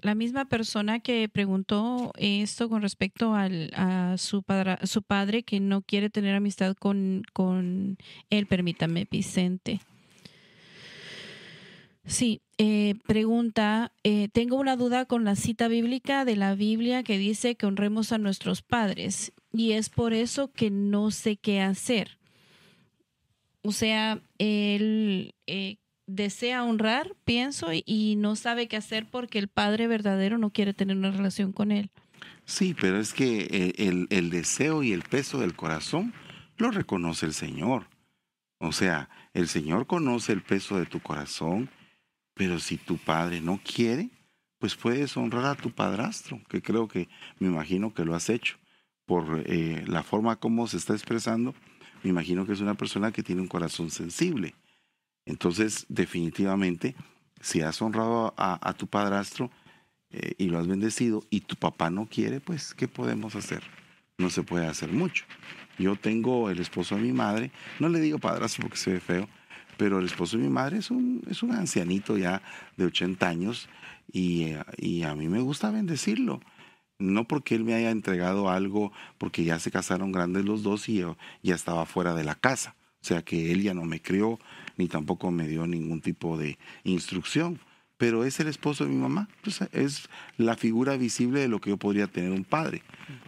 la 0.01 0.15
misma 0.15 0.45
persona 0.45 0.99
que 0.99 1.29
preguntó 1.29 2.11
esto 2.17 2.69
con 2.69 2.81
respecto 2.81 3.33
al, 3.35 3.71
a 3.75 4.15
su, 4.17 4.43
padre, 4.43 4.77
su 4.85 5.03
padre 5.03 5.43
que 5.43 5.59
no 5.59 5.81
quiere 5.81 6.09
tener 6.09 6.35
amistad 6.35 6.75
con, 6.75 7.23
con 7.33 7.97
él, 8.29 8.47
permítame, 8.47 9.07
Vicente. 9.09 9.81
Sí, 12.05 12.41
eh, 12.57 12.95
pregunta, 13.05 13.91
eh, 14.03 14.27
tengo 14.33 14.57
una 14.57 14.75
duda 14.75 15.05
con 15.05 15.23
la 15.23 15.35
cita 15.35 15.67
bíblica 15.67 16.25
de 16.25 16.35
la 16.35 16.55
Biblia 16.55 17.03
que 17.03 17.17
dice 17.17 17.55
que 17.55 17.67
honremos 17.67 18.11
a 18.11 18.17
nuestros 18.17 18.61
padres 18.63 19.33
y 19.53 19.73
es 19.73 19.89
por 19.89 20.13
eso 20.13 20.51
que 20.51 20.71
no 20.71 21.11
sé 21.11 21.37
qué 21.37 21.61
hacer. 21.61 22.17
O 23.63 23.71
sea, 23.71 24.21
él, 24.39 25.35
eh, 25.45 25.77
desea 26.15 26.63
honrar, 26.63 27.15
pienso, 27.25 27.67
y 27.71 28.15
no 28.17 28.35
sabe 28.35 28.67
qué 28.67 28.77
hacer 28.77 29.07
porque 29.09 29.39
el 29.39 29.47
padre 29.47 29.87
verdadero 29.87 30.37
no 30.37 30.51
quiere 30.51 30.73
tener 30.73 30.97
una 30.97 31.11
relación 31.11 31.51
con 31.51 31.71
él. 31.71 31.89
Sí, 32.45 32.75
pero 32.79 32.99
es 32.99 33.13
que 33.13 33.47
eh, 33.51 33.73
el, 33.77 34.07
el, 34.09 34.29
deseo 34.29 34.83
y 34.83 34.91
el 34.91 35.03
peso 35.03 35.39
del 35.39 35.55
corazón 35.55 36.13
lo 36.57 36.71
reconoce 36.71 37.25
el 37.25 37.33
Señor. 37.33 37.87
O 38.59 38.71
sea, 38.71 39.09
el 39.33 39.47
Señor 39.47 39.87
conoce 39.87 40.33
el 40.33 40.41
peso 40.41 40.77
de 40.77 40.85
tu 40.85 40.99
corazón, 40.99 41.69
pero 42.33 42.59
si 42.59 42.77
tu 42.77 42.97
padre 42.97 43.41
no 43.41 43.59
quiere, 43.63 44.09
pues 44.59 44.75
puedes 44.75 45.17
honrar 45.17 45.45
a 45.45 45.55
tu 45.55 45.71
padrastro, 45.71 46.39
que 46.47 46.61
creo 46.61 46.87
que 46.87 47.09
me 47.39 47.47
imagino 47.47 47.93
que 47.93 48.05
lo 48.05 48.13
has 48.13 48.29
hecho 48.29 48.57
por 49.05 49.43
eh, 49.45 49.83
la 49.87 50.03
forma 50.03 50.35
como 50.35 50.67
se 50.67 50.77
está 50.77 50.93
expresando. 50.93 51.55
Me 52.03 52.11
imagino 52.11 52.45
que 52.45 52.53
es 52.53 52.61
una 52.61 52.75
persona 52.75 53.11
que 53.11 53.23
tiene 53.23 53.41
un 53.41 53.47
corazón 53.47 53.89
sensible. 53.89 54.55
Entonces, 55.31 55.85
definitivamente, 55.87 56.93
si 57.39 57.61
has 57.61 57.81
honrado 57.81 58.33
a, 58.37 58.73
tu 58.73 58.87
padrastro 58.87 59.49
eh, 60.09 60.33
y 60.37 60.49
lo 60.49 60.59
has 60.59 60.67
bendecido 60.67 61.23
y 61.29 61.39
tu 61.39 61.55
papá 61.55 61.89
no 61.89 62.05
quiere, 62.05 62.41
pues, 62.41 62.73
¿qué 62.73 62.89
podemos 62.89 63.35
hacer? 63.35 63.63
No 64.17 64.29
se 64.29 64.43
puede 64.43 64.67
hacer 64.67 64.91
mucho. 64.91 65.23
Yo 65.79 65.95
tengo 65.95 66.49
el 66.49 66.59
esposo 66.59 66.95
de 66.95 67.01
mi 67.01 67.13
madre, 67.13 67.49
no 67.79 67.87
le 67.87 68.01
digo 68.01 68.19
padrastro 68.19 68.63
porque 68.63 68.77
se 68.77 68.91
ve 68.91 68.99
feo, 68.99 69.29
pero 69.77 69.99
el 69.99 70.05
esposo 70.05 70.35
de 70.35 70.43
mi 70.43 70.49
madre 70.49 70.79
es 70.79 70.91
un, 70.91 71.23
es 71.29 71.41
un 71.43 71.53
ancianito 71.53 72.17
ya 72.17 72.41
de 72.75 72.85
80 72.85 73.25
años 73.25 73.69
y, 74.11 74.49
y 74.77 75.03
a 75.03 75.15
mí 75.15 75.29
me 75.29 75.39
gusta 75.39 75.71
bendecirlo 75.71 76.41
no 76.99 77.27
porque 77.27 77.55
él 77.55 77.63
me 77.63 77.73
haya 77.73 77.89
entregado 77.89 78.49
algo, 78.51 78.91
porque 79.17 79.43
ya 79.43 79.57
se 79.57 79.71
casaron 79.71 80.11
grandes 80.11 80.45
los 80.45 80.61
dos 80.61 80.87
y 80.87 80.97
yo 80.97 81.17
ya 81.41 81.55
estaba 81.55 81.87
fuera 81.87 82.13
de 82.13 82.23
la 82.23 82.35
casa. 82.35 82.75
O 83.01 83.07
sea 83.07 83.23
que 83.23 83.51
él 83.51 83.63
ya 83.63 83.73
no 83.73 83.83
me 83.83 83.99
crió, 83.99 84.39
ni 84.81 84.87
tampoco 84.87 85.29
me 85.29 85.47
dio 85.47 85.67
ningún 85.67 86.01
tipo 86.01 86.37
de 86.37 86.57
instrucción. 86.83 87.59
Pero 87.97 88.25
es 88.25 88.39
el 88.39 88.47
esposo 88.47 88.83
de 88.83 88.89
mi 88.89 88.97
mamá, 88.97 89.29
es 89.73 90.09
la 90.37 90.57
figura 90.57 90.97
visible 90.97 91.39
de 91.39 91.47
lo 91.47 91.61
que 91.61 91.69
yo 91.69 91.77
podría 91.77 92.07
tener 92.07 92.31
un 92.31 92.43
padre. 92.43 92.81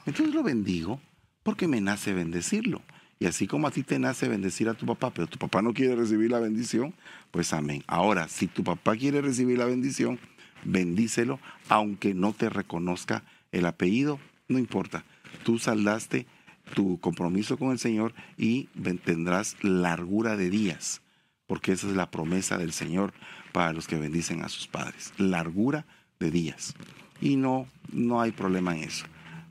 Entonces 0.08 0.34
lo 0.34 0.42
bendigo 0.42 1.00
porque 1.44 1.68
me 1.68 1.80
nace 1.80 2.12
bendecirlo. 2.12 2.82
Y 3.20 3.28
así 3.28 3.46
como 3.46 3.68
a 3.68 3.72
ti 3.72 3.84
te 3.84 4.00
nace 4.00 4.28
bendecir 4.28 4.68
a 4.68 4.74
tu 4.74 4.88
papá, 4.88 5.12
pero 5.14 5.28
tu 5.28 5.38
papá 5.38 5.62
no 5.62 5.76
quiere 5.76 5.96
recibir 5.96 6.32
la 6.32 6.40
bendición, 6.40 6.96
pues 7.30 7.54
amén. 7.54 7.84
Ahora, 7.86 8.28
si 8.28 8.48
tu 8.48 8.64
papá 8.64 8.96
quiere 8.96 9.22
recibir 9.22 9.60
la 9.60 9.66
bendición, 9.66 10.20
bendícelo, 10.66 11.40
aunque 11.70 12.16
no 12.16 12.34
te 12.34 12.50
reconozca 12.50 13.24
el 13.52 13.68
apellido, 13.68 14.20
no 14.48 14.58
importa. 14.58 15.06
Tú 15.44 15.60
saldaste 15.60 16.26
tu 16.74 17.00
compromiso 17.00 17.58
con 17.58 17.72
el 17.72 17.78
Señor 17.78 18.16
y 18.38 18.70
tendrás 19.06 19.56
largura 19.62 20.36
de 20.36 20.50
días 20.50 21.04
porque 21.48 21.72
esa 21.72 21.88
es 21.88 21.96
la 21.96 22.12
promesa 22.12 22.58
del 22.58 22.74
Señor 22.74 23.14
para 23.52 23.74
los 23.74 23.88
que 23.88 23.98
bendicen 23.98 24.44
a 24.44 24.50
sus 24.50 24.68
padres, 24.68 25.14
largura 25.18 25.86
de 26.20 26.32
días. 26.32 26.76
Y 27.22 27.36
no, 27.36 27.68
no 27.92 28.22
hay 28.22 28.32
problema 28.32 28.76
en 28.76 28.84
eso. 28.84 29.06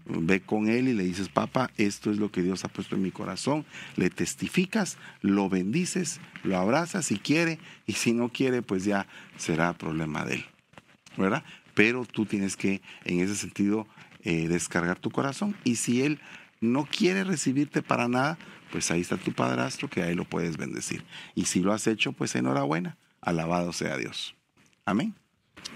Ve 0.05 0.40
con 0.40 0.68
él 0.68 0.88
y 0.88 0.94
le 0.94 1.05
dices, 1.05 1.28
papá, 1.28 1.70
esto 1.76 2.11
es 2.11 2.18
lo 2.18 2.31
que 2.31 2.42
Dios 2.42 2.64
ha 2.64 2.68
puesto 2.68 2.96
en 2.96 3.02
mi 3.02 3.12
corazón. 3.12 3.64
Le 3.96 4.11
testificas, 4.11 4.98
lo 5.20 5.48
bendices, 5.48 6.20
lo 6.42 6.59
abrazas 6.59 7.07
si 7.07 7.18
quiere, 7.18 7.61
y 7.87 7.92
si 7.92 8.12
no 8.12 8.28
quiere, 8.28 8.62
pues 8.62 8.85
ya 8.85 9.07
será 9.37 9.72
problema 9.74 10.24
de 10.24 10.35
él. 10.35 10.44
¿Verdad? 11.16 11.44
Pero 11.74 12.05
tú 12.05 12.26
tienes 12.26 12.57
que, 12.57 12.83
en 13.05 13.20
ese 13.20 13.37
sentido, 13.37 13.87
eh, 14.24 14.48
descargar 14.48 14.98
tu 14.98 15.11
corazón. 15.11 15.57
Y 15.62 15.76
si 15.76 16.02
él 16.02 16.20
no 16.61 16.85
quiere 16.85 17.24
recibirte 17.24 17.83
para 17.83 18.09
nada, 18.09 18.38
pues 18.72 18.90
ahí 18.90 19.02
está 19.02 19.18
tu 19.18 19.32
padrastro 19.32 19.88
que 19.88 20.02
ahí 20.02 20.14
lo 20.14 20.24
puedes 20.24 20.56
bendecir. 20.56 21.04
Y 21.35 21.44
si 21.44 21.61
lo 21.61 21.74
has 21.74 21.87
hecho, 21.87 22.12
pues 22.12 22.35
enhorabuena, 22.35 22.96
alabado 23.20 23.72
sea 23.72 23.98
Dios. 23.98 24.35
Amén. 24.87 25.14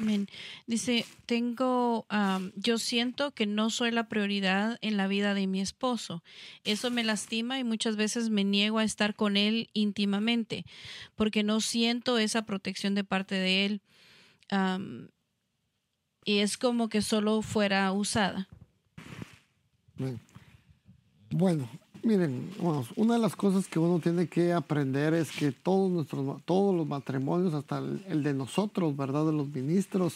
Amén. 0.00 0.26
Dice, 0.66 1.06
tengo, 1.26 2.06
yo 2.56 2.78
siento 2.78 3.32
que 3.32 3.46
no 3.46 3.70
soy 3.70 3.90
la 3.90 4.08
prioridad 4.08 4.78
en 4.80 4.96
la 4.96 5.06
vida 5.06 5.34
de 5.34 5.46
mi 5.46 5.60
esposo. 5.60 6.22
Eso 6.64 6.90
me 6.90 7.04
lastima 7.04 7.58
y 7.58 7.64
muchas 7.64 7.96
veces 7.96 8.30
me 8.30 8.44
niego 8.44 8.78
a 8.78 8.84
estar 8.84 9.14
con 9.14 9.36
él 9.36 9.68
íntimamente 9.74 10.64
porque 11.14 11.42
no 11.42 11.60
siento 11.60 12.18
esa 12.18 12.46
protección 12.46 12.94
de 12.94 13.04
parte 13.04 13.34
de 13.34 13.64
él. 13.66 13.82
y 16.24 16.38
es 16.38 16.56
como 16.56 16.88
que 16.88 17.02
solo 17.02 17.42
fuera 17.42 17.92
usada. 17.92 18.48
Bueno, 21.30 21.68
Miren, 22.06 22.50
una 22.94 23.14
de 23.14 23.18
las 23.18 23.34
cosas 23.34 23.66
que 23.66 23.80
uno 23.80 23.98
tiene 23.98 24.28
que 24.28 24.52
aprender 24.52 25.12
es 25.12 25.32
que 25.32 25.50
todos, 25.50 25.90
nuestros, 25.90 26.40
todos 26.44 26.72
los 26.72 26.86
matrimonios, 26.86 27.52
hasta 27.52 27.78
el, 27.78 28.22
de 28.22 28.32
nosotros, 28.32 28.96
¿verdad? 28.96 29.26
De 29.26 29.32
los 29.32 29.48
ministros, 29.48 30.14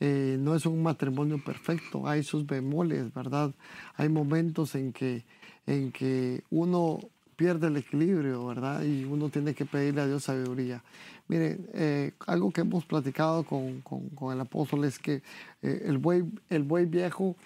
eh, 0.00 0.36
no 0.40 0.56
es 0.56 0.66
un 0.66 0.82
matrimonio 0.82 1.40
perfecto, 1.44 2.08
hay 2.08 2.24
sus 2.24 2.44
bemoles, 2.44 3.14
¿verdad? 3.14 3.52
Hay 3.94 4.08
momentos 4.08 4.74
en 4.74 4.92
que, 4.92 5.22
en 5.68 5.92
que 5.92 6.42
uno 6.50 6.98
pierde 7.36 7.68
el 7.68 7.76
equilibrio, 7.76 8.46
¿verdad? 8.46 8.82
Y 8.82 9.04
uno 9.04 9.28
tiene 9.28 9.54
que 9.54 9.66
pedirle 9.66 10.00
a 10.00 10.08
Dios 10.08 10.24
sabiduría. 10.24 10.82
Miren, 11.28 11.64
eh, 11.74 12.10
algo 12.26 12.50
que 12.50 12.62
hemos 12.62 12.84
platicado 12.84 13.44
con, 13.44 13.82
con, 13.82 14.32
el 14.32 14.40
apóstol 14.40 14.84
es 14.84 14.98
que 14.98 15.22
eh, 15.62 15.84
el, 15.86 15.98
buey, 15.98 16.24
el 16.48 16.64
buey 16.64 16.86
viejo 16.86 17.36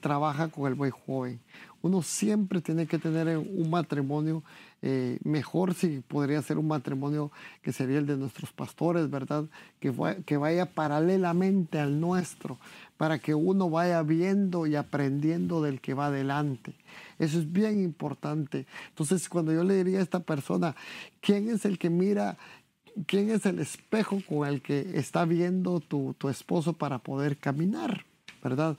trabaja 0.00 0.48
con 0.48 0.68
el 0.68 0.74
buey 0.74 0.92
joven 0.92 1.40
uno 1.82 2.02
siempre 2.02 2.60
tiene 2.60 2.86
que 2.86 2.98
tener 2.98 3.36
un 3.38 3.70
matrimonio 3.70 4.42
eh, 4.84 5.18
mejor 5.22 5.74
si 5.74 6.00
podría 6.00 6.42
ser 6.42 6.58
un 6.58 6.66
matrimonio 6.66 7.30
que 7.62 7.72
sería 7.72 7.98
el 7.98 8.06
de 8.06 8.16
nuestros 8.16 8.52
pastores, 8.52 9.08
¿verdad? 9.08 9.44
Que, 9.78 10.36
vaya 10.36 10.66
paralelamente 10.66 11.78
al 11.78 12.00
nuestro, 12.00 12.58
para 12.96 13.20
que 13.20 13.32
uno 13.32 13.70
vaya 13.70 14.02
viendo 14.02 14.66
y 14.66 14.74
aprendiendo 14.74 15.62
del 15.62 15.80
que 15.80 15.94
va 15.94 16.06
adelante. 16.06 16.74
Eso 17.20 17.38
es 17.38 17.52
bien 17.52 17.80
importante. 17.80 18.66
Entonces, 18.88 19.28
cuando 19.28 19.52
yo 19.52 19.62
le 19.62 19.76
diría 19.76 20.00
a 20.00 20.02
esta 20.02 20.20
persona, 20.20 20.74
¿quién 21.20 21.48
es 21.48 21.64
el 21.64 21.78
que 21.78 21.88
mira 21.88 22.36
quién 23.06 23.30
es 23.30 23.46
el 23.46 23.58
espejo 23.60 24.20
con 24.28 24.46
el 24.46 24.62
que 24.62 24.98
está 24.98 25.24
viendo 25.24 25.80
tu, 25.80 26.14
tu 26.18 26.28
esposo 26.28 26.72
para 26.72 26.98
poder 26.98 27.38
caminar, 27.38 28.04
¿verdad? 28.42 28.76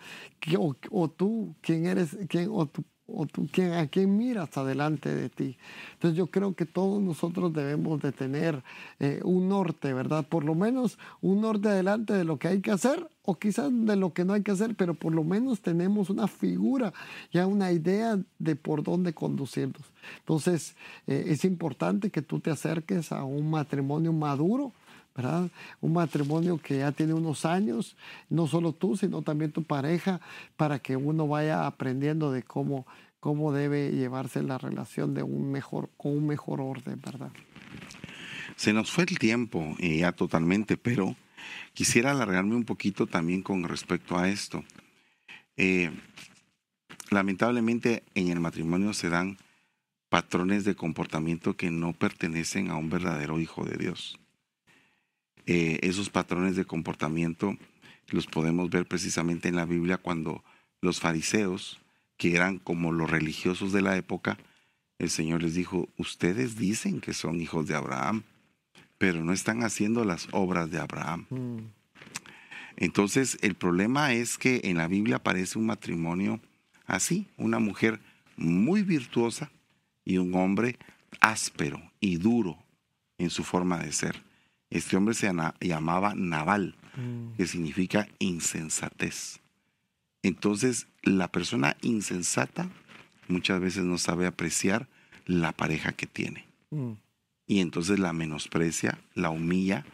O, 0.58 0.76
o, 0.92 1.10
tú, 1.10 1.56
quién 1.62 1.86
eres, 1.86 2.18
quién, 2.28 2.50
o 2.52 2.66
tu 2.66 2.84
o 3.08 3.26
tú, 3.26 3.48
a 3.78 3.88
quién 3.88 4.18
miras 4.18 4.58
adelante 4.58 5.14
de 5.14 5.30
ti. 5.30 5.58
Entonces 5.94 6.18
yo 6.18 6.28
creo 6.28 6.54
que 6.54 6.66
todos 6.66 7.02
nosotros 7.02 7.54
debemos 7.54 8.02
de 8.02 8.12
tener 8.12 8.64
eh, 9.00 9.20
un 9.24 9.50
norte, 9.50 9.94
¿verdad? 9.94 10.26
Por 10.28 10.46
lo 10.46 10.56
menos 10.56 10.98
un 11.22 11.42
norte 11.42 11.70
adelante 11.70 12.14
de 12.14 12.24
lo 12.24 12.38
que 12.38 12.48
hay 12.48 12.62
que 12.62 12.72
hacer 12.72 13.08
o 13.24 13.36
quizás 13.36 13.72
de 13.72 13.96
lo 13.96 14.14
que 14.14 14.26
no 14.26 14.34
hay 14.34 14.42
que 14.42 14.52
hacer, 14.52 14.76
pero 14.76 14.94
por 14.94 15.14
lo 15.14 15.24
menos 15.24 15.62
tenemos 15.62 16.10
una 16.10 16.28
figura, 16.28 16.94
ya 17.32 17.46
una 17.48 17.72
idea 17.72 18.20
de 18.40 18.56
por 18.56 18.84
dónde 18.84 19.14
conducirnos. 19.14 19.84
Entonces 20.20 20.76
eh, 21.08 21.26
es 21.28 21.46
importante 21.46 22.10
que 22.10 22.22
tú 22.22 22.40
te 22.40 22.52
acerques 22.52 23.12
a 23.12 23.24
un 23.24 23.50
matrimonio 23.50 24.14
maduro 24.14 24.74
¿verdad? 25.16 25.50
Un 25.82 25.94
matrimonio 25.94 26.58
que 26.58 26.80
ya 26.80 26.92
tiene 26.92 27.14
unos 27.14 27.46
años, 27.46 27.96
no 28.30 28.48
solo 28.48 28.74
tú, 28.74 28.98
sino 28.98 29.22
también 29.22 29.52
tu 29.52 29.64
pareja, 29.64 30.22
para 30.58 30.80
que 30.80 30.96
uno 30.96 31.28
vaya 31.28 31.68
aprendiendo 31.68 32.32
de 32.32 32.44
cómo, 32.44 32.88
cómo 33.20 33.52
debe 33.52 33.92
llevarse 33.92 34.42
la 34.42 34.58
relación 34.58 35.14
de 35.14 35.24
un 35.24 35.52
mejor, 35.52 35.90
con 35.98 36.18
un 36.18 36.28
mejor 36.28 36.62
orden, 36.62 37.00
¿verdad? 37.04 37.32
Se 38.56 38.74
nos 38.74 38.92
fue 38.92 39.06
el 39.06 39.18
tiempo 39.20 39.76
ya 39.80 40.12
totalmente, 40.12 40.78
pero 40.78 41.16
quisiera 41.74 42.12
alargarme 42.12 42.56
un 42.56 42.66
poquito 42.66 43.08
también 43.08 43.42
con 43.42 43.64
respecto 43.64 44.18
a 44.18 44.30
esto. 44.30 44.64
Eh, 45.58 45.92
lamentablemente 47.10 48.04
en 48.16 48.30
el 48.30 48.40
matrimonio 48.40 48.94
se 48.94 49.10
dan 49.10 49.38
patrones 50.10 50.64
de 50.64 50.76
comportamiento 50.76 51.56
que 51.56 51.72
no 51.72 51.94
pertenecen 51.94 52.70
a 52.70 52.78
un 52.78 52.90
verdadero 52.90 53.40
hijo 53.40 53.66
de 53.66 53.78
Dios. 53.78 54.20
Eh, 55.46 55.80
esos 55.82 56.10
patrones 56.10 56.56
de 56.56 56.66
comportamiento 56.66 57.58
los 58.08 58.28
podemos 58.28 58.70
ver 58.70 58.86
precisamente 58.86 59.50
en 59.50 59.56
la 59.56 59.66
Biblia 59.66 59.98
cuando 59.98 60.44
los 60.82 61.00
fariseos, 61.00 61.80
que 62.18 62.36
eran 62.36 62.60
como 62.60 62.92
los 62.92 63.10
religiosos 63.10 63.72
de 63.72 63.82
la 63.82 63.98
época, 63.98 64.38
el 65.00 65.10
Señor 65.10 65.42
les 65.42 65.56
dijo, 65.56 65.90
ustedes 65.98 66.58
dicen 66.58 67.02
que 67.02 67.14
son 67.14 67.42
hijos 67.42 67.68
de 67.68 67.76
Abraham, 67.76 68.24
pero 68.98 69.24
no 69.24 69.34
están 69.34 69.64
haciendo 69.64 70.06
las 70.06 70.28
obras 70.32 70.72
de 70.72 70.80
Abraham. 70.80 71.26
Mm. 71.30 71.58
Entonces, 72.78 73.38
el 73.42 73.56
problema 73.56 74.14
es 74.14 74.38
que 74.38 74.62
en 74.64 74.78
la 74.78 74.88
Biblia 74.88 75.18
aparece 75.18 75.60
un 75.60 75.66
matrimonio 75.66 76.40
así, 76.86 77.28
una 77.38 77.60
mujer 77.60 78.00
muy 78.36 78.82
virtuosa 78.82 79.52
y 80.06 80.18
un 80.18 80.34
hombre 80.36 80.78
áspero 81.20 81.82
y 82.00 82.18
duro 82.18 82.58
en 83.18 83.30
su 83.30 83.44
forma 83.44 83.80
de 83.80 83.92
ser. 83.92 84.22
Este 84.74 84.98
hombre 84.98 85.14
se 85.14 85.32
llamaba 85.62 86.16
Naval, 86.16 86.76
mm. 86.98 87.36
que 87.38 87.46
significa 87.46 88.10
insensatez. 88.18 89.40
Entonces, 90.24 90.88
la 91.04 91.28
persona 91.28 91.78
insensata 91.84 92.68
muchas 93.28 93.62
veces 93.62 93.84
no 93.84 94.00
sabe 94.00 94.26
apreciar 94.26 94.88
la 95.28 95.52
pareja 95.52 95.92
que 95.92 96.08
tiene. 96.08 96.48
Mm. 96.72 96.94
Y 97.46 97.60
entonces 97.60 98.00
la 98.00 98.14
menosprecia, 98.14 98.98
la 99.14 99.30
humilla 99.30 99.86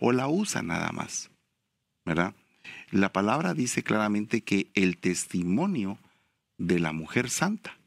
o 0.00 0.12
la 0.12 0.28
usa 0.28 0.60
nada 0.60 0.92
más. 0.92 1.30
¿Verdad? 2.04 2.34
La 2.90 3.14
palabra 3.14 3.54
dice 3.54 3.82
claramente 3.82 4.42
que 4.42 4.68
el 4.74 4.98
testimonio 4.98 5.98
de 6.58 6.78
la 6.78 6.92
mujer 6.92 7.30
santa 7.30 7.78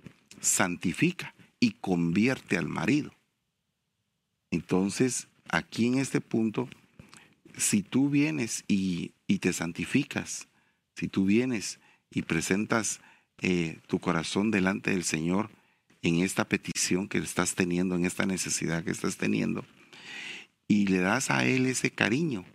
santifica 0.42 1.36
y 1.60 1.74
convierte 1.74 2.58
al 2.58 2.70
marido. 2.70 3.14
Entonces, 4.50 5.29
aquí 5.50 5.88
en 5.88 5.98
este 6.00 6.22
punto, 6.22 6.70
si 7.58 7.82
tú 7.82 8.10
vienes 8.10 8.64
y, 8.68 9.14
te 9.40 9.54
santificas, 9.54 10.48
si 10.96 11.08
tú 11.08 11.26
vienes 11.26 11.80
y 12.12 12.24
presentas 12.24 13.02
eh, 13.42 13.80
tu 13.88 14.00
corazón 14.00 14.52
delante 14.52 14.92
del 14.92 15.04
Señor 15.04 15.50
en 16.02 16.22
esta 16.22 16.46
petición 16.46 17.08
que 17.08 17.18
estás 17.18 17.56
teniendo, 17.56 17.96
en 17.96 18.06
esta 18.06 18.26
necesidad 18.26 18.84
que 18.84 18.92
estás 18.92 19.18
teniendo, 19.18 19.66
y 20.68 20.88
le 20.88 21.00
das 21.00 21.32
a 21.32 21.46
Él 21.46 21.66
ese 21.66 21.92
cariño, 21.92 22.46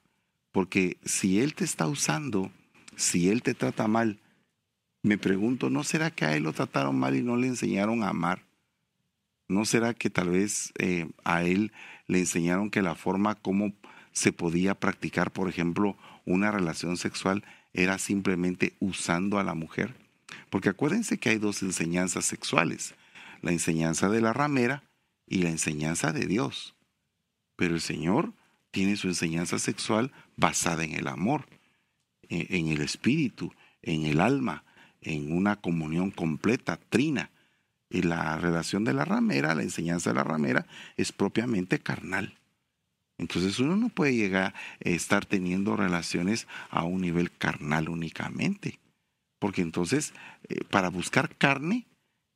porque 0.53 0.97
si 1.05 1.41
Él 1.41 1.55
te 1.55 1.65
está 1.65 1.87
usando, 1.87 2.51
si 2.97 3.29
Él 3.29 3.43
te 3.43 3.55
trata 3.55 3.89
mal, 3.89 4.21
me 5.03 5.19
pregunto, 5.19 5.69
¿no 5.69 5.85
será 5.85 6.11
que 6.11 6.25
a 6.25 6.37
Él 6.37 6.45
lo 6.45 6.53
trataron 6.53 6.99
mal 6.99 7.15
y 7.17 7.23
no 7.23 7.37
le 7.37 7.49
enseñaron 7.49 8.03
a 8.03 8.09
amar? 8.09 8.43
¿No 9.49 9.65
será 9.65 9.95
que 9.95 10.11
tal 10.11 10.31
vez 10.31 10.73
eh, 10.79 11.09
a 11.25 11.43
Él 11.43 11.73
le 12.07 12.21
enseñaron 12.21 12.71
que 12.71 12.83
la 12.83 12.95
forma 12.95 13.35
como 13.35 13.75
se 14.13 14.33
podía 14.33 14.75
practicar, 14.75 15.33
por 15.33 15.49
ejemplo, 15.49 15.97
una 16.25 16.51
relación 16.51 16.97
sexual 16.97 17.45
era 17.73 17.99
simplemente 17.99 18.75
usando 18.81 19.39
a 19.39 19.45
la 19.45 19.55
mujer. 19.55 19.95
Porque 20.49 20.69
acuérdense 20.69 21.19
que 21.19 21.31
hay 21.31 21.39
dos 21.39 21.63
enseñanzas 21.63 22.25
sexuales, 22.25 22.95
la 23.43 23.53
enseñanza 23.53 24.09
de 24.09 24.21
la 24.21 24.33
ramera 24.33 24.85
y 25.27 25.39
la 25.39 25.51
enseñanza 25.51 26.13
de 26.13 26.27
Dios. 26.27 26.75
Pero 27.57 27.75
el 27.75 27.81
Señor 27.81 28.33
tiene 28.71 28.97
su 28.97 29.09
enseñanza 29.09 29.59
sexual 29.59 30.13
basada 30.37 30.85
en 30.85 30.95
el 30.95 31.09
amor, 31.09 31.47
e, 32.29 32.47
en 32.57 32.69
el 32.69 32.81
espíritu, 32.81 33.53
en 33.83 34.05
el 34.05 34.21
alma, 34.21 34.65
en 35.01 35.33
una 35.33 35.57
comunión 35.57 36.11
completa, 36.11 36.79
trina. 36.89 37.31
Y 37.95 38.03
la 38.03 38.37
relación 38.39 38.83
de 38.83 38.93
la 38.93 39.05
ramera, 39.05 39.55
la 39.55 39.63
enseñanza 39.63 40.11
de 40.11 40.17
la 40.17 40.25
ramera, 40.25 40.67
es 40.97 41.13
propiamente 41.13 41.79
carnal. 41.79 42.37
Entonces 43.19 43.61
uno 43.61 43.77
no 43.77 43.89
puede 43.89 44.17
llegar 44.17 44.53
a 44.85 44.89
estar 44.89 45.25
teniendo 45.25 45.77
relaciones 45.77 46.49
a 46.71 46.83
un 46.83 47.03
nivel 47.03 47.31
carnal 47.31 47.89
únicamente. 47.89 48.81
Porque 49.39 49.63
entonces, 49.63 50.13
eh, 50.49 50.65
para 50.71 50.89
buscar 50.91 51.37
carne, 51.37 51.87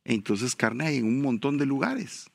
entonces 0.04 0.54
carne 0.54 0.86
hay 0.86 0.98
en 0.98 1.06
un 1.06 1.22
montón 1.22 1.58
de 1.58 1.66
lugares. 1.66 2.30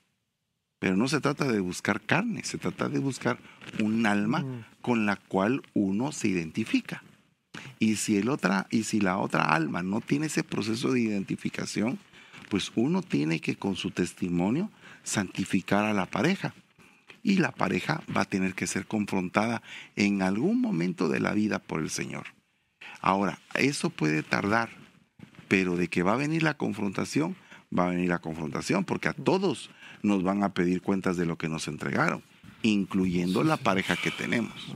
Pero 0.80 0.97
no 0.97 1.07
se 1.07 1.21
trata 1.21 1.49
de 1.49 1.61
buscar 1.61 2.01
carne, 2.01 2.43
se 2.43 2.57
trata 2.57 2.89
de 2.89 2.99
buscar 2.99 3.39
un 3.82 4.05
alma 4.05 4.39
mm. 4.39 4.65
con 4.82 5.05
la 5.05 5.15
cual 5.15 5.63
uno 5.74 6.11
se 6.11 6.28
identifica. 6.28 7.03
Y 7.80 7.95
si, 7.95 8.17
el 8.17 8.28
otra, 8.28 8.67
y 8.69 8.84
si 8.84 8.99
la 8.99 9.17
otra 9.17 9.43
alma 9.43 9.82
no 9.82 10.01
tiene 10.01 10.26
ese 10.26 10.43
proceso 10.43 10.91
de 10.91 10.99
identificación, 10.99 11.99
pues 12.53 12.71
uno 12.75 13.01
tiene 13.01 13.39
que 13.39 13.55
con 13.55 13.75
su 13.75 13.89
testimonio 13.89 14.69
santificar 15.01 15.85
a 15.85 15.93
la 15.93 16.05
pareja. 16.05 16.53
Y 17.23 17.37
la 17.37 17.51
pareja 17.51 18.03
va 18.15 18.21
a 18.21 18.25
tener 18.25 18.53
que 18.53 18.67
ser 18.67 18.85
confrontada 18.85 19.63
en 19.95 20.21
algún 20.21 20.61
momento 20.61 21.09
de 21.09 21.19
la 21.19 21.33
vida 21.33 21.57
por 21.57 21.81
el 21.81 21.89
Señor. 21.89 22.27
Ahora, 23.01 23.39
eso 23.55 23.89
puede 23.89 24.21
tardar, 24.21 24.69
pero 25.47 25.75
de 25.75 25.87
que 25.87 26.03
va 26.03 26.13
a 26.13 26.17
venir 26.17 26.43
la 26.43 26.53
confrontación, 26.53 27.35
va 27.75 27.87
a 27.87 27.89
venir 27.89 28.09
la 28.09 28.19
confrontación, 28.19 28.85
porque 28.85 29.07
a 29.07 29.13
todos 29.13 29.71
nos 30.03 30.21
van 30.21 30.43
a 30.43 30.53
pedir 30.53 30.83
cuentas 30.83 31.17
de 31.17 31.25
lo 31.25 31.39
que 31.39 31.49
nos 31.49 31.67
entregaron, 31.67 32.21
incluyendo 32.61 33.43
la 33.43 33.57
pareja 33.57 33.95
que 33.95 34.11
tenemos. 34.11 34.75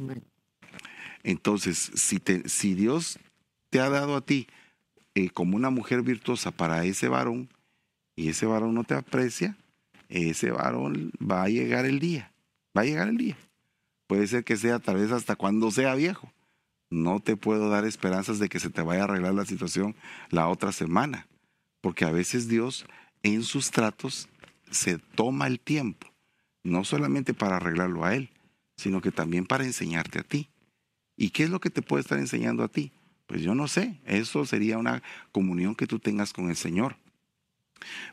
Entonces, 1.21 1.91
si, 1.93 2.19
si 2.45 2.73
Dios 2.73 3.19
te 3.69 3.81
ha 3.81 3.89
dado 3.91 4.15
a 4.15 4.21
ti 4.21 4.47
eh, 5.13 5.29
como 5.29 5.55
una 5.55 5.69
mujer 5.69 6.01
virtuosa 6.01 6.49
para 6.49 6.83
ese 6.83 7.07
varón, 7.07 7.49
y 8.17 8.29
ese 8.29 8.47
varón 8.47 8.73
no 8.73 8.83
te 8.83 8.95
aprecia, 8.95 9.55
ese 10.09 10.51
varón 10.51 11.11
va 11.21 11.43
a 11.43 11.49
llegar 11.49 11.85
el 11.85 11.99
día, 11.99 12.33
va 12.75 12.81
a 12.81 12.85
llegar 12.85 13.07
el 13.07 13.17
día. 13.17 13.37
Puede 14.07 14.27
ser 14.27 14.43
que 14.43 14.57
sea 14.57 14.79
tal 14.79 14.95
vez 14.95 15.11
hasta 15.11 15.35
cuando 15.35 15.69
sea 15.71 15.95
viejo. 15.95 16.33
No 16.89 17.19
te 17.19 17.37
puedo 17.37 17.69
dar 17.69 17.85
esperanzas 17.85 18.39
de 18.39 18.49
que 18.49 18.59
se 18.59 18.71
te 18.71 18.81
vaya 18.81 19.01
a 19.01 19.03
arreglar 19.03 19.35
la 19.35 19.45
situación 19.45 19.95
la 20.29 20.47
otra 20.47 20.71
semana, 20.71 21.27
porque 21.79 22.05
a 22.05 22.11
veces 22.11 22.47
Dios 22.47 22.85
en 23.21 23.43
sus 23.43 23.69
tratos 23.71 24.27
se 24.71 24.97
toma 24.97 25.45
el 25.47 25.59
tiempo, 25.59 26.07
no 26.63 26.83
solamente 26.83 27.33
para 27.33 27.57
arreglarlo 27.57 28.03
a 28.03 28.15
Él, 28.15 28.31
sino 28.77 28.99
que 28.99 29.11
también 29.11 29.45
para 29.45 29.63
enseñarte 29.63 30.19
a 30.19 30.23
ti. 30.23 30.49
¿Y 31.15 31.29
qué 31.29 31.43
es 31.43 31.49
lo 31.51 31.59
que 31.59 31.69
te 31.69 31.83
puede 31.83 32.01
estar 32.01 32.17
enseñando 32.17 32.63
a 32.63 32.67
ti? 32.67 32.91
Pues 33.27 33.41
yo 33.41 33.53
no 33.53 33.67
sé, 33.67 33.99
eso 34.05 34.45
sería 34.45 34.79
una 34.79 35.03
comunión 35.31 35.75
que 35.75 35.85
tú 35.85 35.99
tengas 35.99 36.33
con 36.33 36.49
el 36.49 36.55
Señor. 36.55 36.95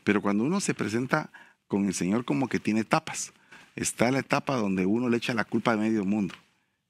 Pero 0.03 0.21
cuando 0.21 0.43
uno 0.43 0.59
se 0.59 0.73
presenta 0.73 1.31
con 1.67 1.85
el 1.85 1.93
Señor 1.93 2.25
como 2.25 2.47
que 2.47 2.59
tiene 2.59 2.81
etapas, 2.81 3.33
está 3.75 4.11
la 4.11 4.19
etapa 4.19 4.55
donde 4.55 4.85
uno 4.85 5.09
le 5.09 5.17
echa 5.17 5.33
la 5.33 5.45
culpa 5.45 5.73
a 5.73 5.77
medio 5.77 6.05
mundo 6.05 6.35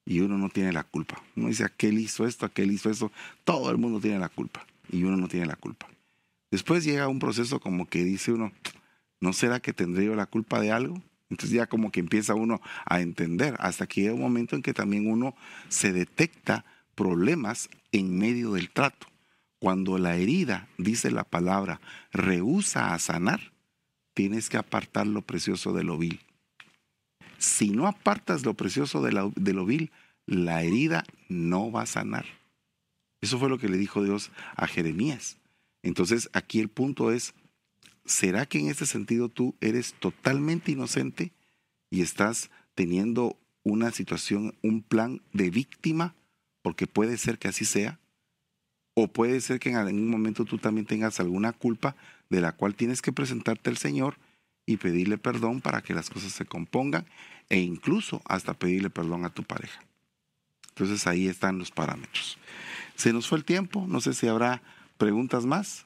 y 0.05 0.19
uno 0.19 0.37
no 0.37 0.49
tiene 0.49 0.71
la 0.71 0.83
culpa. 0.83 1.21
Uno 1.35 1.47
dice, 1.47 1.63
aquel 1.63 1.97
hizo 1.99 2.27
esto, 2.27 2.45
aquel 2.45 2.71
hizo 2.71 2.89
eso, 2.89 3.11
todo 3.43 3.71
el 3.71 3.77
mundo 3.77 3.99
tiene 3.99 4.19
la 4.19 4.29
culpa 4.29 4.65
y 4.89 5.03
uno 5.03 5.17
no 5.17 5.27
tiene 5.27 5.45
la 5.45 5.55
culpa. 5.55 5.87
Después 6.51 6.83
llega 6.83 7.07
un 7.07 7.19
proceso 7.19 7.59
como 7.59 7.87
que 7.87 8.03
dice 8.03 8.31
uno, 8.31 8.51
¿no 9.19 9.33
será 9.33 9.59
que 9.59 9.73
tendré 9.73 10.05
yo 10.05 10.15
la 10.15 10.27
culpa 10.27 10.59
de 10.59 10.71
algo? 10.71 11.01
Entonces 11.29 11.55
ya 11.55 11.65
como 11.65 11.91
que 11.91 11.99
empieza 11.99 12.35
uno 12.35 12.61
a 12.85 13.01
entender, 13.01 13.55
hasta 13.59 13.87
que 13.87 14.01
llega 14.01 14.13
un 14.13 14.21
momento 14.21 14.55
en 14.55 14.61
que 14.61 14.73
también 14.73 15.09
uno 15.09 15.35
se 15.69 15.91
detecta 15.91 16.65
problemas 16.93 17.69
en 17.91 18.17
medio 18.17 18.53
del 18.53 18.69
trato. 18.69 19.07
Cuando 19.65 19.97
la 19.97 20.15
herida, 20.15 20.67
dice 20.77 21.09
la 21.09 21.23
palabra, 21.23 21.81
rehúsa 22.11 22.93
a 22.93 22.99
sanar, 22.99 23.51
tienes 24.13 24.47
que 24.47 24.57
apartar 24.57 25.07
lo 25.07 25.23
precioso 25.23 25.73
de 25.73 25.83
lo 25.83 25.97
vil. 25.97 26.19
si 27.39 27.71
no 27.71 27.87
apartas 27.87 28.45
lo 28.45 28.53
precioso 28.53 29.01
de, 29.01 29.11
lo 29.11 29.65
vil, 29.65 29.91
la 30.27 30.61
herida 30.61 31.03
no 31.29 31.71
va 31.71 31.81
a 31.81 31.87
sanar. 31.87 32.27
Eso 33.21 33.39
fue 33.39 33.49
lo 33.49 33.57
que 33.57 33.67
le 33.67 33.77
dijo 33.77 34.03
Dios 34.03 34.29
a 34.55 34.67
Jeremías. 34.67 35.39
Entonces 35.81 36.29
aquí 36.33 36.59
el 36.59 36.69
punto 36.69 37.11
es, 37.11 37.33
¿será 38.05 38.45
que 38.45 38.59
en 38.59 38.67
este 38.67 38.85
sentido 38.85 39.29
tú 39.29 39.55
eres 39.61 39.95
totalmente 39.95 40.73
inocente 40.73 41.33
y 41.89 42.01
estás 42.01 42.51
teniendo 42.75 43.35
una 43.63 43.89
situación, 43.89 44.53
un 44.61 44.83
plan 44.83 45.23
de 45.33 45.49
víctima? 45.49 46.13
Porque 46.61 46.85
puede 46.85 47.17
ser 47.17 47.39
que 47.39 47.47
así 47.47 47.65
sea. 47.65 47.99
O 48.95 49.07
puede 49.07 49.41
ser 49.41 49.59
que 49.59 49.69
en 49.69 49.75
algún 49.75 50.09
momento 50.09 50.45
tú 50.45 50.57
también 50.57 50.87
tengas 50.87 51.19
alguna 51.19 51.51
culpa 51.51 51.95
de 52.29 52.41
la 52.41 52.53
cual 52.53 52.75
tienes 52.75 53.01
que 53.01 53.11
presentarte 53.11 53.69
al 53.69 53.77
Señor 53.77 54.17
y 54.65 54.77
pedirle 54.77 55.17
perdón 55.17 55.61
para 55.61 55.81
que 55.81 55.93
las 55.93 56.09
cosas 56.09 56.31
se 56.31 56.45
compongan 56.45 57.05
e 57.49 57.59
incluso 57.59 58.21
hasta 58.25 58.53
pedirle 58.53 58.89
perdón 58.89 59.25
a 59.25 59.29
tu 59.29 59.43
pareja. 59.43 59.83
Entonces 60.69 61.07
ahí 61.07 61.27
están 61.27 61.59
los 61.59 61.71
parámetros. 61.71 62.37
Se 62.95 63.13
nos 63.13 63.27
fue 63.27 63.37
el 63.37 63.45
tiempo, 63.45 63.85
no 63.87 64.01
sé 64.01 64.13
si 64.13 64.27
habrá 64.27 64.61
preguntas 64.97 65.45
más. 65.45 65.85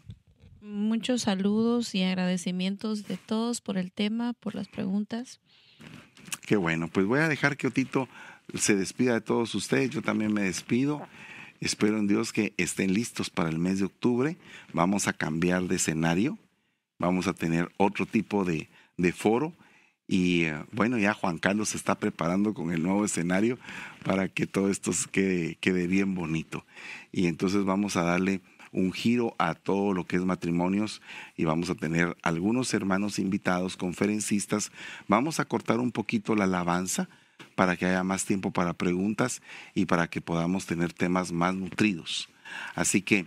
Muchos 0.61 1.23
saludos 1.23 1.95
y 1.95 2.03
agradecimientos 2.03 3.07
de 3.07 3.17
todos 3.17 3.61
por 3.61 3.77
el 3.77 3.91
tema, 3.91 4.33
por 4.33 4.55
las 4.55 4.67
preguntas. 4.67 5.39
Qué 6.45 6.57
bueno, 6.57 6.89
pues 6.89 7.05
voy 7.05 7.19
a 7.19 7.27
dejar 7.27 7.57
que 7.57 7.67
Otito 7.67 8.07
se 8.53 8.75
despida 8.75 9.13
de 9.13 9.21
todos 9.21 9.55
ustedes, 9.55 9.89
yo 9.89 10.01
también 10.01 10.33
me 10.33 10.41
despido. 10.41 11.07
Espero 11.61 11.97
en 11.97 12.07
Dios 12.07 12.31
que 12.31 12.53
estén 12.57 12.93
listos 12.93 13.29
para 13.29 13.49
el 13.49 13.59
mes 13.59 13.79
de 13.79 13.85
octubre. 13.85 14.37
Vamos 14.71 15.07
a 15.07 15.13
cambiar 15.13 15.63
de 15.63 15.75
escenario, 15.75 16.37
vamos 16.99 17.27
a 17.27 17.33
tener 17.33 17.69
otro 17.75 18.05
tipo 18.05 18.45
de, 18.45 18.69
foro 19.13 19.53
y 20.07 20.43
eh, 20.43 20.63
bueno, 20.71 20.97
ya 20.97 21.13
Juan 21.13 21.37
Carlos 21.37 21.69
se 21.69 21.77
está 21.77 21.95
preparando 21.95 22.53
con 22.53 22.71
el 22.71 22.81
nuevo 22.81 23.03
escenario 23.03 23.59
para 24.05 24.29
que 24.29 24.47
todo 24.47 24.69
esto 24.69 24.91
quede, 25.11 25.55
quede 25.55 25.87
bien 25.87 26.15
bonito. 26.15 26.65
Y 27.11 27.27
entonces 27.27 27.65
vamos 27.65 27.97
a 27.97 28.03
darle 28.03 28.41
un 28.71 28.93
giro 28.93 29.35
a 29.37 29.53
todo 29.53 29.93
lo 29.93 30.05
que 30.05 30.15
es 30.15 30.23
matrimonios 30.23 31.01
y 31.35 31.43
vamos 31.43 31.69
a 31.69 31.75
tener 31.75 32.15
algunos 32.21 32.73
hermanos 32.73 33.19
invitados, 33.19 33.75
conferencistas. 33.75 34.71
Vamos 35.07 35.41
a 35.41 35.45
cortar 35.45 35.79
un 35.79 35.91
poquito 35.91 36.35
la 36.35 36.45
alabanza 36.45 37.09
para 37.59 37.75
que 37.75 37.85
haya 37.85 38.05
más 38.05 38.23
tiempo 38.23 38.51
para 38.51 38.71
preguntas 38.71 39.41
y 39.75 39.85
para 39.85 40.09
que 40.09 40.21
podamos 40.21 40.65
tener 40.65 40.93
temas 40.93 41.33
más 41.33 41.53
nutridos. 41.53 42.29
Así 42.73 43.01
que 43.01 43.25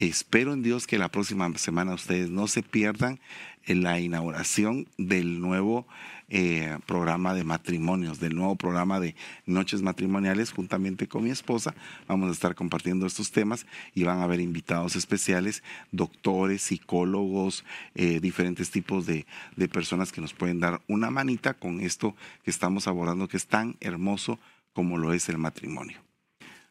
espero 0.00 0.52
en 0.52 0.64
Dios 0.64 0.88
que 0.88 0.98
la 0.98 1.12
próxima 1.12 1.48
semana 1.58 1.94
ustedes 1.94 2.28
no 2.28 2.48
se 2.48 2.64
pierdan 2.64 3.20
en 3.66 3.84
la 3.84 4.00
inauguración 4.00 4.88
del 4.98 5.40
nuevo 5.40 5.86
eh, 6.28 6.78
programa 6.86 7.34
de 7.34 7.44
matrimonios, 7.44 8.20
del 8.20 8.34
nuevo 8.34 8.56
programa 8.56 9.00
de 9.00 9.14
noches 9.46 9.82
matrimoniales, 9.82 10.52
juntamente 10.52 11.08
con 11.08 11.24
mi 11.24 11.30
esposa. 11.30 11.74
Vamos 12.06 12.28
a 12.28 12.32
estar 12.32 12.54
compartiendo 12.54 13.06
estos 13.06 13.30
temas 13.30 13.66
y 13.94 14.04
van 14.04 14.18
a 14.18 14.24
haber 14.24 14.40
invitados 14.40 14.96
especiales, 14.96 15.62
doctores, 15.90 16.62
psicólogos, 16.62 17.64
eh, 17.94 18.20
diferentes 18.20 18.70
tipos 18.70 19.06
de, 19.06 19.26
de 19.56 19.68
personas 19.68 20.12
que 20.12 20.20
nos 20.20 20.34
pueden 20.34 20.60
dar 20.60 20.80
una 20.86 21.10
manita 21.10 21.54
con 21.54 21.80
esto 21.80 22.14
que 22.44 22.50
estamos 22.50 22.86
abordando, 22.88 23.28
que 23.28 23.36
es 23.36 23.46
tan 23.46 23.76
hermoso 23.80 24.38
como 24.72 24.98
lo 24.98 25.12
es 25.12 25.28
el 25.28 25.38
matrimonio. 25.38 25.98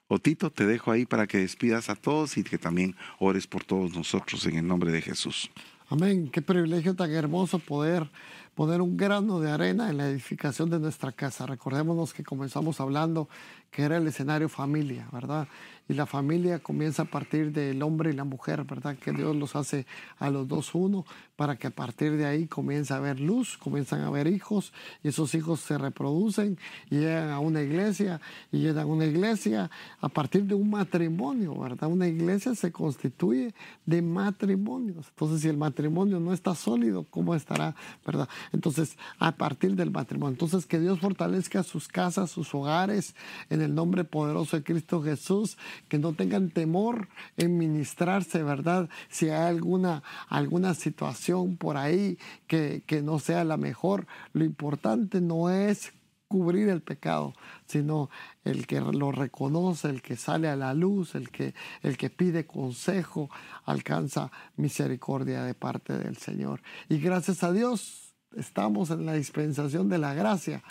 Otito, 0.08 0.52
te 0.52 0.66
dejo 0.66 0.92
ahí 0.92 1.06
para 1.06 1.28
que 1.28 1.40
despidas 1.40 1.90
a 1.90 1.96
todos 1.96 2.38
y 2.38 2.44
que 2.44 2.58
también 2.58 2.96
ores 3.20 3.46
por 3.46 3.66
todos 3.66 3.94
nosotros 3.94 4.46
en 4.46 4.58
el 4.58 4.66
nombre 4.68 4.92
de 4.92 5.02
Jesús. 5.02 5.52
Amén. 5.90 6.30
Qué 6.30 6.42
privilegio 6.42 6.96
tan 6.96 7.12
hermoso 7.12 7.60
poder 7.60 8.10
poner 8.58 8.82
un 8.82 8.98
grano 8.98 9.40
de 9.40 9.52
arena 9.52 9.92
en 9.92 9.98
la 9.98 10.10
edificación 10.10 10.72
de 10.72 10.80
nuestra 10.80 11.12
casa. 11.12 11.46
Recordémonos 11.46 12.12
que 12.12 12.24
comenzamos 12.24 12.82
hablando 12.82 13.30
que 13.70 13.84
era 13.84 13.98
el 13.98 14.08
escenario 14.08 14.50
familia, 14.50 15.08
¿verdad? 15.12 15.48
Y 15.88 15.94
la 15.94 16.06
familia 16.06 16.60
comienza 16.60 17.04
a 17.04 17.06
partir 17.06 17.52
del 17.52 17.82
hombre 17.84 18.10
y 18.10 18.14
la 18.14 18.24
mujer, 18.24 18.64
¿verdad? 18.64 18.98
Que 18.98 19.12
Dios 19.12 19.36
los 19.36 19.56
hace 19.56 19.86
a 20.18 20.30
los 20.32 20.48
dos 20.48 20.74
uno 20.74 21.06
para 21.38 21.56
que 21.56 21.68
a 21.68 21.70
partir 21.70 22.18
de 22.18 22.26
ahí 22.26 22.48
comience 22.48 22.94
a 22.94 22.98
haber 22.98 23.20
luz, 23.20 23.58
comienzan 23.58 24.02
a 24.02 24.08
haber 24.08 24.28
hijos 24.28 24.74
y 25.04 25.10
esos 25.10 25.36
hijos 25.36 25.60
se 25.62 25.78
reproducen 25.78 26.58
y 26.90 26.98
llegan 26.98 27.30
a 27.30 27.40
una 27.40 27.62
iglesia 27.62 28.20
y 28.52 28.58
llegan 28.58 28.84
a 28.84 28.86
una 28.88 29.06
iglesia 29.06 29.70
a 30.02 30.10
partir 30.10 30.44
de 30.44 30.56
un 30.56 30.70
matrimonio, 30.72 31.56
¿verdad? 31.56 31.90
Una 31.90 32.08
iglesia 32.08 32.56
se 32.56 32.72
constituye 32.72 33.54
de 33.86 34.02
matrimonios. 34.02 35.08
Entonces, 35.10 35.42
si 35.42 35.48
el 35.48 35.58
matrimonio 35.58 36.20
no 36.20 36.34
está 36.34 36.56
sólido, 36.56 37.06
¿cómo 37.10 37.36
estará, 37.36 37.76
verdad? 38.06 38.28
Entonces, 38.52 38.98
a 39.20 39.34
partir 39.34 39.76
del 39.76 39.92
matrimonio. 39.92 40.34
Entonces, 40.34 40.66
que 40.66 40.80
Dios 40.80 41.00
fortalezca 41.00 41.64
sus 41.64 41.88
casas, 41.88 42.32
sus 42.32 42.54
hogares, 42.54 43.16
en 43.50 43.62
el 43.62 43.74
nombre 43.76 44.04
poderoso 44.04 44.58
de 44.58 44.64
Cristo 44.64 45.02
Jesús, 45.02 45.58
que 45.88 46.00
no 46.00 46.14
tengan 46.14 46.50
temor 46.50 47.10
en 47.38 47.58
ministrarse, 47.58 48.44
¿verdad? 48.44 48.90
Si 49.10 49.30
hay 49.30 49.48
alguna, 49.48 50.04
alguna 50.30 50.74
situación 50.74 51.58
por 51.58 51.78
ahí 51.78 52.18
que, 52.48 52.84
que 52.86 53.02
no 53.02 53.20
sea 53.20 53.44
la 53.44 53.58
mejor, 53.58 54.08
lo 54.34 54.44
importante 54.44 55.22
no 55.22 55.50
es 55.50 55.94
cubrir 56.28 56.70
el 56.70 56.82
pecado, 56.82 57.34
sino 57.66 58.10
el 58.44 58.68
que 58.68 58.82
lo 58.82 59.12
reconoce, 59.12 59.90
el 59.90 60.02
que 60.02 60.18
sale 60.18 60.48
a 60.50 60.56
la 60.56 60.74
luz, 60.74 61.16
el 61.16 61.30
que, 61.30 61.54
el 61.82 61.98
que 61.98 62.10
pide 62.10 62.46
consejo, 62.46 63.30
alcanza 63.66 64.32
misericordia 64.58 65.44
de 65.44 65.54
parte 65.54 65.98
del 65.98 66.18
Señor. 66.18 66.62
Y 66.90 67.00
gracias 67.00 67.44
a 67.44 67.52
Dios 67.52 68.07
estamos 68.38 68.90
en 68.92 69.06
la 69.06 69.14
dispensación 69.14 69.90
de 69.90 69.98
la 69.98 70.14
gracia 70.14 70.64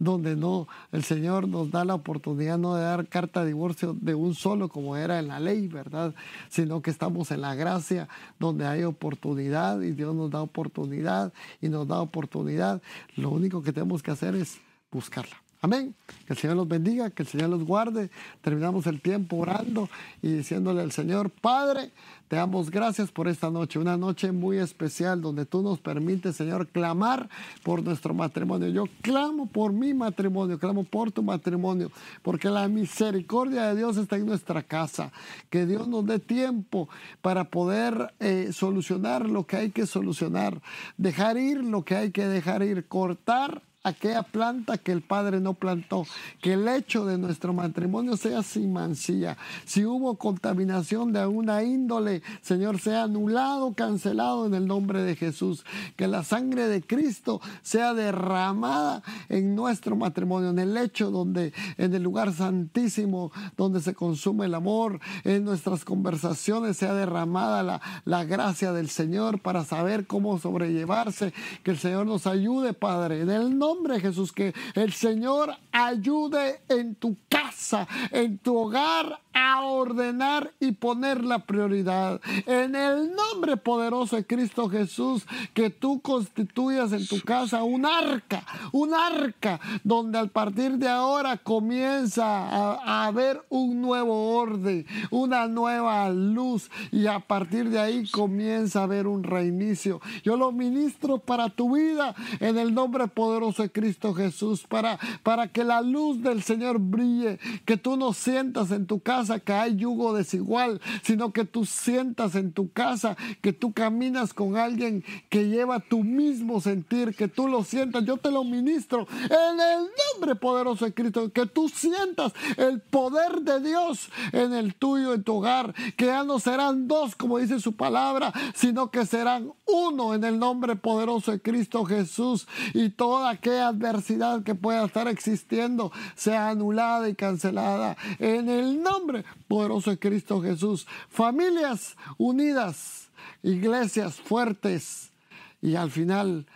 donde 0.00 0.34
no, 0.34 0.66
el 0.92 1.04
Señor 1.04 1.46
nos 1.46 1.70
da 1.70 1.84
la 1.84 1.94
oportunidad 1.94 2.58
no 2.58 2.74
de 2.74 2.82
dar 2.82 3.06
carta 3.06 3.42
de 3.42 3.48
divorcio 3.48 3.94
de 4.00 4.14
un 4.14 4.34
solo 4.34 4.68
como 4.68 4.96
era 4.96 5.18
en 5.18 5.28
la 5.28 5.38
ley, 5.38 5.68
¿verdad? 5.68 6.14
Sino 6.48 6.80
que 6.80 6.90
estamos 6.90 7.30
en 7.30 7.42
la 7.42 7.54
gracia 7.54 8.08
donde 8.38 8.66
hay 8.66 8.82
oportunidad 8.82 9.80
y 9.82 9.92
Dios 9.92 10.14
nos 10.14 10.30
da 10.30 10.40
oportunidad 10.40 11.32
y 11.60 11.68
nos 11.68 11.86
da 11.86 12.00
oportunidad. 12.00 12.80
Lo 13.14 13.28
único 13.30 13.62
que 13.62 13.72
tenemos 13.72 14.02
que 14.02 14.10
hacer 14.10 14.34
es 14.34 14.58
buscarla. 14.90 15.36
Amén. 15.62 15.94
Que 16.26 16.32
el 16.32 16.38
Señor 16.38 16.56
los 16.56 16.68
bendiga, 16.68 17.10
que 17.10 17.22
el 17.22 17.28
Señor 17.28 17.50
los 17.50 17.64
guarde. 17.64 18.10
Terminamos 18.40 18.86
el 18.86 19.00
tiempo 19.02 19.36
orando 19.36 19.90
y 20.22 20.32
diciéndole 20.32 20.80
al 20.80 20.90
Señor, 20.90 21.28
Padre, 21.28 21.90
te 22.28 22.36
damos 22.36 22.70
gracias 22.70 23.10
por 23.10 23.28
esta 23.28 23.50
noche, 23.50 23.78
una 23.78 23.98
noche 23.98 24.32
muy 24.32 24.56
especial 24.56 25.20
donde 25.20 25.44
tú 25.44 25.60
nos 25.60 25.78
permites, 25.78 26.36
Señor, 26.36 26.68
clamar 26.68 27.28
por 27.62 27.82
nuestro 27.82 28.14
matrimonio. 28.14 28.68
Yo 28.68 28.84
clamo 29.02 29.46
por 29.46 29.72
mi 29.72 29.92
matrimonio, 29.92 30.58
clamo 30.58 30.84
por 30.84 31.12
tu 31.12 31.22
matrimonio, 31.22 31.90
porque 32.22 32.48
la 32.48 32.66
misericordia 32.68 33.66
de 33.66 33.76
Dios 33.76 33.98
está 33.98 34.16
en 34.16 34.26
nuestra 34.26 34.62
casa. 34.62 35.12
Que 35.50 35.66
Dios 35.66 35.88
nos 35.88 36.06
dé 36.06 36.20
tiempo 36.20 36.88
para 37.20 37.44
poder 37.44 38.14
eh, 38.18 38.50
solucionar 38.52 39.28
lo 39.28 39.44
que 39.44 39.56
hay 39.56 39.70
que 39.72 39.84
solucionar, 39.84 40.62
dejar 40.96 41.36
ir 41.36 41.62
lo 41.62 41.84
que 41.84 41.96
hay 41.96 42.10
que 42.12 42.26
dejar 42.26 42.62
ir, 42.62 42.86
cortar 42.86 43.60
aquella 43.82 44.22
planta 44.22 44.76
que 44.76 44.92
el 44.92 45.02
Padre 45.02 45.40
no 45.40 45.54
plantó, 45.54 46.04
que 46.42 46.52
el 46.52 46.68
hecho 46.68 47.06
de 47.06 47.16
nuestro 47.16 47.52
matrimonio 47.52 48.16
sea 48.16 48.42
sin 48.42 48.72
mancilla. 48.72 49.38
Si 49.64 49.84
hubo 49.84 50.16
contaminación 50.16 51.12
de 51.12 51.20
alguna 51.20 51.62
índole, 51.62 52.22
Señor, 52.42 52.78
sea 52.78 53.04
anulado, 53.04 53.72
cancelado 53.72 54.46
en 54.46 54.54
el 54.54 54.66
nombre 54.66 55.02
de 55.02 55.16
Jesús. 55.16 55.64
Que 55.96 56.08
la 56.08 56.24
sangre 56.24 56.66
de 56.66 56.82
Cristo 56.82 57.40
sea 57.62 57.94
derramada 57.94 59.02
en 59.28 59.54
nuestro 59.54 59.96
matrimonio, 59.96 60.50
en 60.50 60.58
el 60.58 60.76
hecho 60.76 61.10
donde, 61.10 61.52
en 61.78 61.94
el 61.94 62.02
lugar 62.02 62.32
santísimo 62.32 63.32
donde 63.56 63.80
se 63.80 63.94
consume 63.94 64.46
el 64.46 64.54
amor, 64.54 65.00
en 65.24 65.44
nuestras 65.44 65.84
conversaciones 65.84 66.76
sea 66.76 66.94
derramada 66.94 67.62
la, 67.62 67.80
la 68.04 68.24
gracia 68.24 68.72
del 68.72 68.90
Señor 68.90 69.40
para 69.40 69.64
saber 69.64 70.06
cómo 70.06 70.38
sobrellevarse. 70.38 71.32
Que 71.62 71.70
el 71.70 71.78
Señor 71.78 72.06
nos 72.06 72.26
ayude, 72.26 72.74
Padre, 72.74 73.22
en 73.22 73.30
el 73.30 73.58
nombre 73.58 73.69
nombre 73.74 74.00
Jesús, 74.00 74.32
que 74.32 74.52
el 74.74 74.92
Señor 74.92 75.56
ayude 75.70 76.60
en 76.68 76.96
tu 76.96 77.16
casa, 77.28 77.86
en 78.10 78.38
tu 78.38 78.56
hogar, 78.56 79.20
a 79.32 79.62
ordenar 79.62 80.52
y 80.58 80.72
poner 80.72 81.24
la 81.24 81.40
prioridad. 81.46 82.20
En 82.46 82.74
el 82.74 83.12
nombre 83.14 83.56
poderoso 83.56 84.16
de 84.16 84.26
Cristo 84.26 84.68
Jesús, 84.68 85.24
que 85.54 85.70
tú 85.70 86.00
constituyas 86.00 86.92
en 86.92 87.06
tu 87.06 87.20
casa 87.20 87.62
un 87.62 87.86
arca, 87.86 88.44
un 88.72 88.92
arca 88.92 89.60
donde 89.84 90.18
al 90.18 90.30
partir 90.30 90.72
de 90.78 90.88
ahora 90.88 91.36
comienza 91.36 92.26
a, 92.26 93.06
haber 93.06 93.42
un 93.48 93.80
nuevo 93.80 94.36
orden, 94.36 94.86
una 95.10 95.46
nueva 95.46 96.08
luz 96.10 96.70
y 96.90 97.06
a 97.06 97.20
partir 97.20 97.70
de 97.70 97.78
ahí 97.78 98.08
comienza 98.10 98.80
a 98.80 98.84
haber 98.84 99.06
un 99.06 99.22
reinicio. 99.22 100.00
Yo 100.24 100.36
lo 100.36 100.52
ministro 100.52 101.18
para 101.18 101.50
tu 101.50 101.76
vida 101.76 102.14
en 102.40 102.58
el 102.58 102.74
nombre 102.74 103.06
poderoso 103.08 103.59
de 103.62 103.72
Cristo 103.72 104.14
Jesús, 104.14 104.64
para, 104.66 104.98
para 105.22 105.48
que 105.48 105.64
la 105.64 105.80
luz 105.82 106.22
del 106.22 106.42
Señor 106.42 106.78
brille, 106.78 107.38
que 107.64 107.76
tú 107.76 107.96
no 107.96 108.12
sientas 108.12 108.70
en 108.70 108.86
tu 108.86 109.00
casa 109.00 109.40
que 109.40 109.52
hay 109.52 109.76
yugo 109.76 110.14
desigual, 110.14 110.80
sino 111.02 111.32
que 111.32 111.44
tú 111.44 111.64
sientas 111.64 112.34
en 112.34 112.52
tu 112.52 112.70
casa 112.72 113.16
que 113.40 113.52
tú 113.52 113.72
caminas 113.72 114.34
con 114.34 114.56
alguien 114.56 115.04
que 115.28 115.48
lleva 115.48 115.80
tu 115.80 116.02
mismo 116.02 116.60
sentir, 116.60 117.14
que 117.14 117.28
tú 117.28 117.48
lo 117.48 117.64
sientas. 117.64 118.04
Yo 118.04 118.16
te 118.16 118.30
lo 118.30 118.44
ministro 118.44 119.06
en 119.24 119.60
el 119.60 119.88
nombre 120.14 120.34
poderoso 120.34 120.84
de 120.84 120.94
Cristo, 120.94 121.32
que 121.32 121.46
tú 121.46 121.68
sientas 121.68 122.32
el 122.56 122.80
poder 122.80 123.40
de 123.42 123.60
Dios 123.60 124.10
en 124.32 124.52
el 124.52 124.74
tuyo, 124.74 125.14
en 125.14 125.22
tu 125.22 125.36
hogar, 125.36 125.74
que 125.96 126.06
ya 126.06 126.24
no 126.24 126.38
serán 126.38 126.88
dos, 126.88 127.14
como 127.14 127.38
dice 127.38 127.60
su 127.60 127.74
palabra, 127.74 128.32
sino 128.54 128.90
que 128.90 129.06
serán 129.06 129.52
uno 129.66 130.14
en 130.14 130.24
el 130.24 130.38
nombre 130.38 130.76
poderoso 130.76 131.32
de 131.32 131.40
Cristo 131.40 131.84
Jesús 131.84 132.46
y 132.74 132.90
toda 132.90 133.30
aquella 133.30 133.49
adversidad 133.58 134.42
que 134.44 134.54
pueda 134.54 134.84
estar 134.84 135.08
existiendo 135.08 135.90
sea 136.14 136.50
anulada 136.50 137.08
y 137.08 137.14
cancelada 137.14 137.96
en 138.18 138.48
el 138.48 138.82
nombre 138.82 139.24
poderoso 139.48 139.90
de 139.90 139.98
Cristo 139.98 140.40
Jesús. 140.40 140.86
Familias 141.08 141.96
unidas, 142.18 143.10
iglesias 143.42 144.20
fuertes 144.20 145.12
y 145.60 145.74
al 145.74 145.90
final 145.90 146.46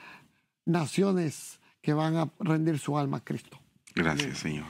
naciones 0.64 1.58
que 1.82 1.92
van 1.92 2.16
a 2.16 2.30
rendir 2.38 2.78
su 2.78 2.96
alma 2.96 3.18
a 3.18 3.24
Cristo. 3.24 3.58
Gracias, 3.94 4.38
Señor. 4.38 4.66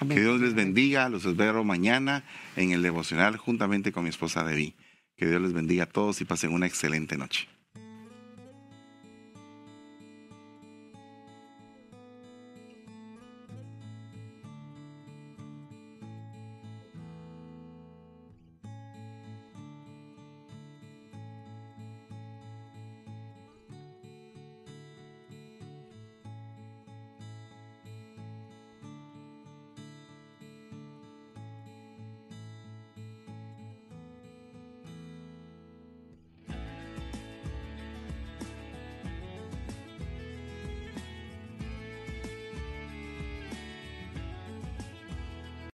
Que 0.00 0.20
Dios 0.20 0.40
les 0.40 0.54
bendiga. 0.54 1.08
Los 1.08 1.24
espero 1.24 1.64
mañana 1.64 2.24
en 2.56 2.72
el 2.72 2.82
devocional 2.82 3.36
juntamente 3.36 3.92
con 3.92 4.04
mi 4.04 4.10
esposa 4.10 4.44
Debbie. 4.44 4.74
Que 5.16 5.26
Dios 5.26 5.40
les 5.40 5.52
bendiga 5.52 5.84
a 5.84 5.88
todos 5.88 6.20
y 6.20 6.24
pasen 6.24 6.52
una 6.52 6.66
excelente 6.66 7.16
noche. 7.16 7.48